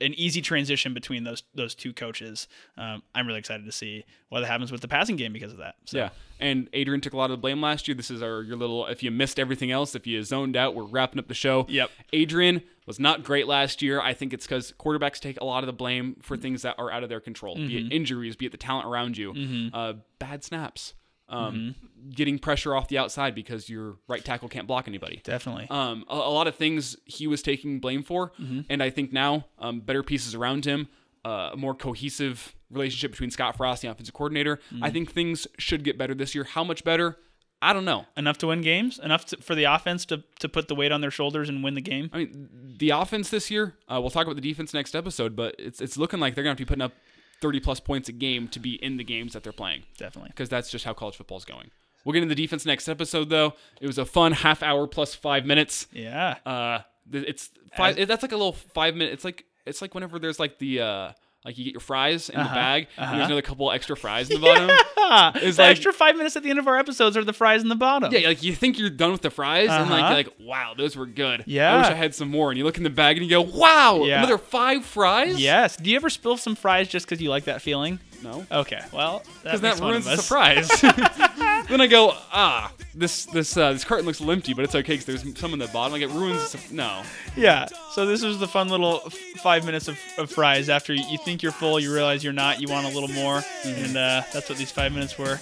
an 0.00 0.12
easy 0.14 0.42
transition 0.42 0.92
between 0.94 1.24
those 1.24 1.42
those 1.54 1.74
two 1.74 1.92
coaches. 1.92 2.48
Um, 2.76 3.02
I'm 3.14 3.26
really 3.26 3.38
excited 3.38 3.64
to 3.66 3.72
see 3.72 4.04
what 4.28 4.44
happens 4.44 4.70
with 4.72 4.80
the 4.82 4.88
passing 4.88 5.16
game 5.16 5.32
because 5.32 5.52
of 5.52 5.58
that. 5.58 5.76
So. 5.86 5.98
Yeah. 5.98 6.10
And 6.38 6.68
Adrian 6.74 7.00
took 7.00 7.14
a 7.14 7.16
lot 7.16 7.26
of 7.26 7.30
the 7.30 7.40
blame 7.40 7.62
last 7.62 7.88
year. 7.88 7.94
This 7.94 8.10
is 8.10 8.22
our 8.22 8.42
your 8.42 8.56
little 8.56 8.86
if 8.86 9.02
you 9.02 9.10
missed 9.10 9.38
everything 9.38 9.70
else, 9.70 9.94
if 9.94 10.06
you 10.06 10.22
zoned 10.22 10.54
out, 10.56 10.74
we're 10.74 10.84
wrapping 10.84 11.18
up 11.18 11.28
the 11.28 11.34
show. 11.34 11.64
Yep. 11.68 11.90
Adrian 12.12 12.62
was 12.86 13.00
not 13.00 13.24
great 13.24 13.46
last 13.48 13.80
year. 13.82 14.00
I 14.00 14.12
think 14.12 14.32
it's 14.34 14.46
because 14.46 14.72
quarterbacks 14.78 15.18
take 15.18 15.40
a 15.40 15.44
lot 15.44 15.62
of 15.64 15.66
the 15.66 15.72
blame 15.72 16.16
for 16.20 16.36
things 16.36 16.62
that 16.62 16.74
are 16.78 16.90
out 16.92 17.02
of 17.02 17.08
their 17.08 17.20
control, 17.20 17.56
be 17.56 17.62
Mm-hmm. 17.62 17.86
it 17.86 17.92
injuries, 17.92 18.36
be 18.36 18.46
it 18.46 18.52
the 18.52 18.58
talent 18.58 18.86
around 18.86 19.16
you, 19.16 19.70
uh, 19.72 19.94
bad 20.18 20.44
snaps, 20.44 20.92
um, 21.28 21.54
Mm-hmm. 21.54 22.10
getting 22.10 22.38
pressure 22.38 22.74
off 22.74 22.88
the 22.88 22.98
outside 22.98 23.34
because 23.34 23.68
your 23.68 23.96
right 24.08 24.24
tackle 24.24 24.48
can't 24.48 24.66
block 24.66 24.86
anybody. 24.86 25.20
Definitely. 25.24 25.66
Um, 25.70 26.04
a, 26.08 26.14
a 26.14 26.32
lot 26.32 26.46
of 26.46 26.54
things 26.54 26.96
he 27.04 27.26
was 27.26 27.42
taking 27.42 27.80
blame 27.80 28.02
for, 28.02 28.30
Mm-hmm. 28.40 28.60
and 28.70 28.82
I 28.82 28.90
think 28.90 29.12
now 29.12 29.46
um, 29.58 29.80
better 29.80 30.02
pieces 30.02 30.34
around 30.34 30.64
him, 30.64 30.88
uh, 31.24 31.50
a 31.52 31.56
more 31.56 31.74
cohesive 31.74 32.54
relationship 32.70 33.10
between 33.12 33.30
Scott 33.30 33.56
Frost, 33.56 33.82
the 33.82 33.88
offensive 33.90 34.14
coordinator. 34.14 34.56
Mm-hmm. 34.72 34.84
I 34.84 34.90
think 34.90 35.12
things 35.12 35.46
should 35.58 35.82
get 35.84 35.98
better 35.98 36.14
this 36.14 36.34
year. 36.34 36.44
How 36.44 36.62
much 36.64 36.84
better? 36.84 37.16
I 37.62 37.72
don't 37.72 37.84
know. 37.86 38.04
enough 38.16 38.36
to 38.38 38.48
win 38.48 38.60
games, 38.60 38.98
enough 39.02 39.24
to, 39.26 39.38
for 39.38 39.54
the 39.54 39.64
offense 39.64 40.04
to, 40.06 40.22
to 40.40 40.48
put 40.48 40.68
the 40.68 40.74
weight 40.74 40.92
on 40.92 41.00
their 41.00 41.10
shoulders 41.10 41.48
and 41.48 41.64
win 41.64 41.74
the 41.74 41.80
game. 41.80 42.10
I 42.12 42.18
mean, 42.18 42.48
the 42.78 42.90
offense 42.90 43.30
this 43.30 43.50
year. 43.50 43.74
Uh, 43.88 43.98
we'll 44.00 44.10
talk 44.10 44.26
about 44.26 44.36
the 44.36 44.42
defense 44.42 44.74
next 44.74 44.94
episode, 44.94 45.34
but 45.34 45.54
it's 45.58 45.80
it's 45.80 45.96
looking 45.96 46.20
like 46.20 46.34
they're 46.34 46.44
gonna 46.44 46.50
have 46.50 46.58
to 46.58 46.64
be 46.64 46.68
putting 46.68 46.82
up 46.82 46.92
thirty 47.40 47.60
plus 47.60 47.80
points 47.80 48.08
a 48.08 48.12
game 48.12 48.48
to 48.48 48.60
be 48.60 48.74
in 48.82 48.96
the 48.96 49.04
games 49.04 49.32
that 49.32 49.42
they're 49.42 49.52
playing. 49.52 49.84
Definitely. 49.98 50.30
because 50.30 50.48
that's 50.48 50.70
just 50.70 50.84
how 50.84 50.92
college 50.94 51.16
football 51.16 51.38
is 51.38 51.44
going. 51.44 51.70
We'll 52.04 52.12
get 52.12 52.22
into 52.22 52.34
the 52.34 52.40
defense 52.40 52.64
next 52.64 52.88
episode, 52.88 53.30
though. 53.30 53.54
It 53.80 53.86
was 53.88 53.98
a 53.98 54.04
fun 54.04 54.30
half 54.32 54.62
hour 54.62 54.86
plus 54.86 55.14
five 55.14 55.44
minutes. 55.44 55.88
Yeah. 55.92 56.36
Uh, 56.46 56.78
it's 57.12 57.50
five. 57.76 57.96
That's 58.06 58.22
like 58.22 58.32
a 58.32 58.36
little 58.36 58.52
five 58.52 58.94
minute. 58.94 59.12
It's 59.12 59.24
like 59.24 59.44
it's 59.64 59.82
like 59.82 59.94
whenever 59.94 60.18
there's 60.20 60.38
like 60.38 60.58
the 60.58 60.80
uh, 60.80 61.12
like 61.46 61.56
you 61.56 61.64
get 61.64 61.72
your 61.72 61.80
fries 61.80 62.28
in 62.28 62.36
the 62.38 62.44
bag, 62.44 62.88
and 62.98 63.16
there's 63.18 63.26
another 63.26 63.40
couple 63.40 63.70
extra 63.70 63.96
fries 63.96 64.28
in 64.28 64.40
the 64.40 64.46
bottom. 64.46 64.68
Ah, 64.98 65.32
It's 65.36 65.56
the 65.56 65.62
like- 65.62 65.70
extra 65.70 65.92
five 65.92 66.16
minutes 66.16 66.36
at 66.36 66.42
the 66.42 66.50
end 66.50 66.58
of 66.58 66.66
our 66.66 66.76
episodes 66.76 67.16
are 67.16 67.22
the 67.24 67.32
fries 67.32 67.62
in 67.62 67.68
the 67.68 67.76
bottom. 67.76 68.12
Yeah, 68.12 68.26
like 68.28 68.42
you 68.42 68.54
think 68.54 68.78
you're 68.78 68.90
done 68.90 69.12
with 69.12 69.22
the 69.22 69.30
fries, 69.30 69.70
and 69.70 69.88
like 69.88 70.02
Uh-huh. 70.02 70.08
you're 70.08 70.16
like, 70.24 70.32
wow, 70.40 70.74
those 70.76 70.96
were 70.96 71.06
good. 71.06 71.44
Yeah, 71.46 71.72
I 71.74 71.78
wish 71.78 71.86
I 71.86 71.94
had 71.94 72.14
some 72.14 72.28
more. 72.30 72.50
And 72.50 72.58
you 72.58 72.64
look 72.64 72.76
in 72.76 72.82
the 72.82 72.90
bag 72.90 73.16
and 73.16 73.24
you 73.24 73.30
go, 73.30 73.40
wow, 73.42 74.02
Yeah. 74.04 74.18
another 74.18 74.38
five 74.38 74.84
fries. 74.84 75.38
Yes. 75.40 75.76
Do 75.76 75.88
you 75.88 75.96
ever 75.96 76.10
spill 76.10 76.36
some 76.36 76.56
fries 76.56 76.88
just 76.88 77.06
because 77.06 77.22
you 77.22 77.30
like 77.30 77.44
that 77.44 77.62
feeling? 77.62 78.00
No. 78.22 78.44
Okay. 78.50 78.80
Well, 78.92 79.22
that 79.44 79.60
Because 79.60 79.60
that 79.60 79.80
one 79.80 79.90
ruins 79.92 80.04
the 80.06 80.16
surprise. 80.16 80.68
then 81.68 81.80
I 81.80 81.86
go, 81.86 82.12
ah, 82.32 82.72
this 82.94 83.26
this 83.26 83.56
uh, 83.56 83.72
this 83.72 83.84
carton 83.84 84.06
looks 84.06 84.20
empty, 84.20 84.54
but 84.54 84.64
it's 84.64 84.74
okay 84.74 84.96
because 84.96 85.04
there's 85.04 85.38
some 85.38 85.52
in 85.52 85.58
the 85.58 85.66
bottom. 85.68 85.92
Like 85.92 86.02
it 86.02 86.10
ruins. 86.10 86.52
The, 86.52 86.60
no, 86.74 87.02
Yeah. 87.36 87.66
So 87.92 88.06
this 88.06 88.22
was 88.22 88.38
the 88.38 88.48
fun 88.48 88.68
little 88.68 89.02
f- 89.06 89.14
five 89.42 89.64
minutes 89.64 89.88
of, 89.88 89.98
of 90.18 90.30
fries. 90.30 90.68
After 90.68 90.92
you, 90.94 91.04
you 91.08 91.18
think 91.18 91.42
you're 91.42 91.52
full, 91.52 91.78
you 91.80 91.92
realize 91.92 92.22
you're 92.24 92.32
not. 92.32 92.60
You 92.60 92.68
want 92.68 92.86
a 92.86 92.90
little 92.90 93.10
more, 93.10 93.38
Mm-hmm. 93.38 93.84
and 93.84 93.96
uh, 93.96 94.22
that's 94.32 94.48
what 94.48 94.58
these 94.58 94.70
five 94.70 94.92
minutes 94.92 95.18
were. 95.18 95.36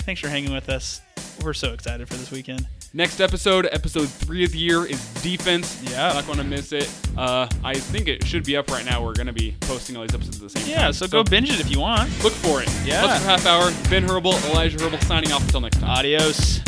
Thanks 0.00 0.20
for 0.20 0.28
hanging 0.28 0.52
with 0.52 0.68
us. 0.68 1.00
We're 1.42 1.54
so 1.54 1.72
excited 1.72 2.08
for 2.08 2.14
this 2.14 2.30
weekend. 2.30 2.66
Next 2.92 3.20
episode, 3.20 3.68
episode 3.70 4.08
three 4.08 4.42
of 4.44 4.50
the 4.50 4.58
year, 4.58 4.84
is 4.84 4.98
defense. 5.22 5.80
Yeah. 5.88 6.12
Not 6.12 6.26
going 6.26 6.38
to 6.38 6.44
miss 6.44 6.72
it. 6.72 6.90
Uh, 7.16 7.46
I 7.62 7.74
think 7.74 8.08
it 8.08 8.26
should 8.26 8.44
be 8.44 8.56
up 8.56 8.68
right 8.68 8.84
now. 8.84 9.04
We're 9.04 9.14
going 9.14 9.28
to 9.28 9.32
be 9.32 9.54
posting 9.60 9.96
all 9.96 10.02
these 10.02 10.12
episodes 10.14 10.42
at 10.42 10.52
the 10.52 10.58
same 10.58 10.68
Yeah. 10.68 10.82
time. 10.82 10.92
So 10.92 11.06
go 11.06 11.22
binge 11.22 11.50
it 11.52 11.60
if 11.60 11.70
you 11.70 11.78
want. 11.80 12.10
look 12.24 12.32
for 12.32 12.60
it. 12.62 12.68
Yeah. 12.84 13.06
Husker 13.06 13.24
Half 13.28 13.46
Hour, 13.46 13.70
Ben 13.90 14.02
Herbal, 14.02 14.32
Elijah 14.50 14.82
Herbal 14.84 14.98
signing 15.02 15.30
off 15.30 15.42
until 15.42 15.60
next 15.60 15.78
time. 15.78 15.90
Adios. 15.90 16.60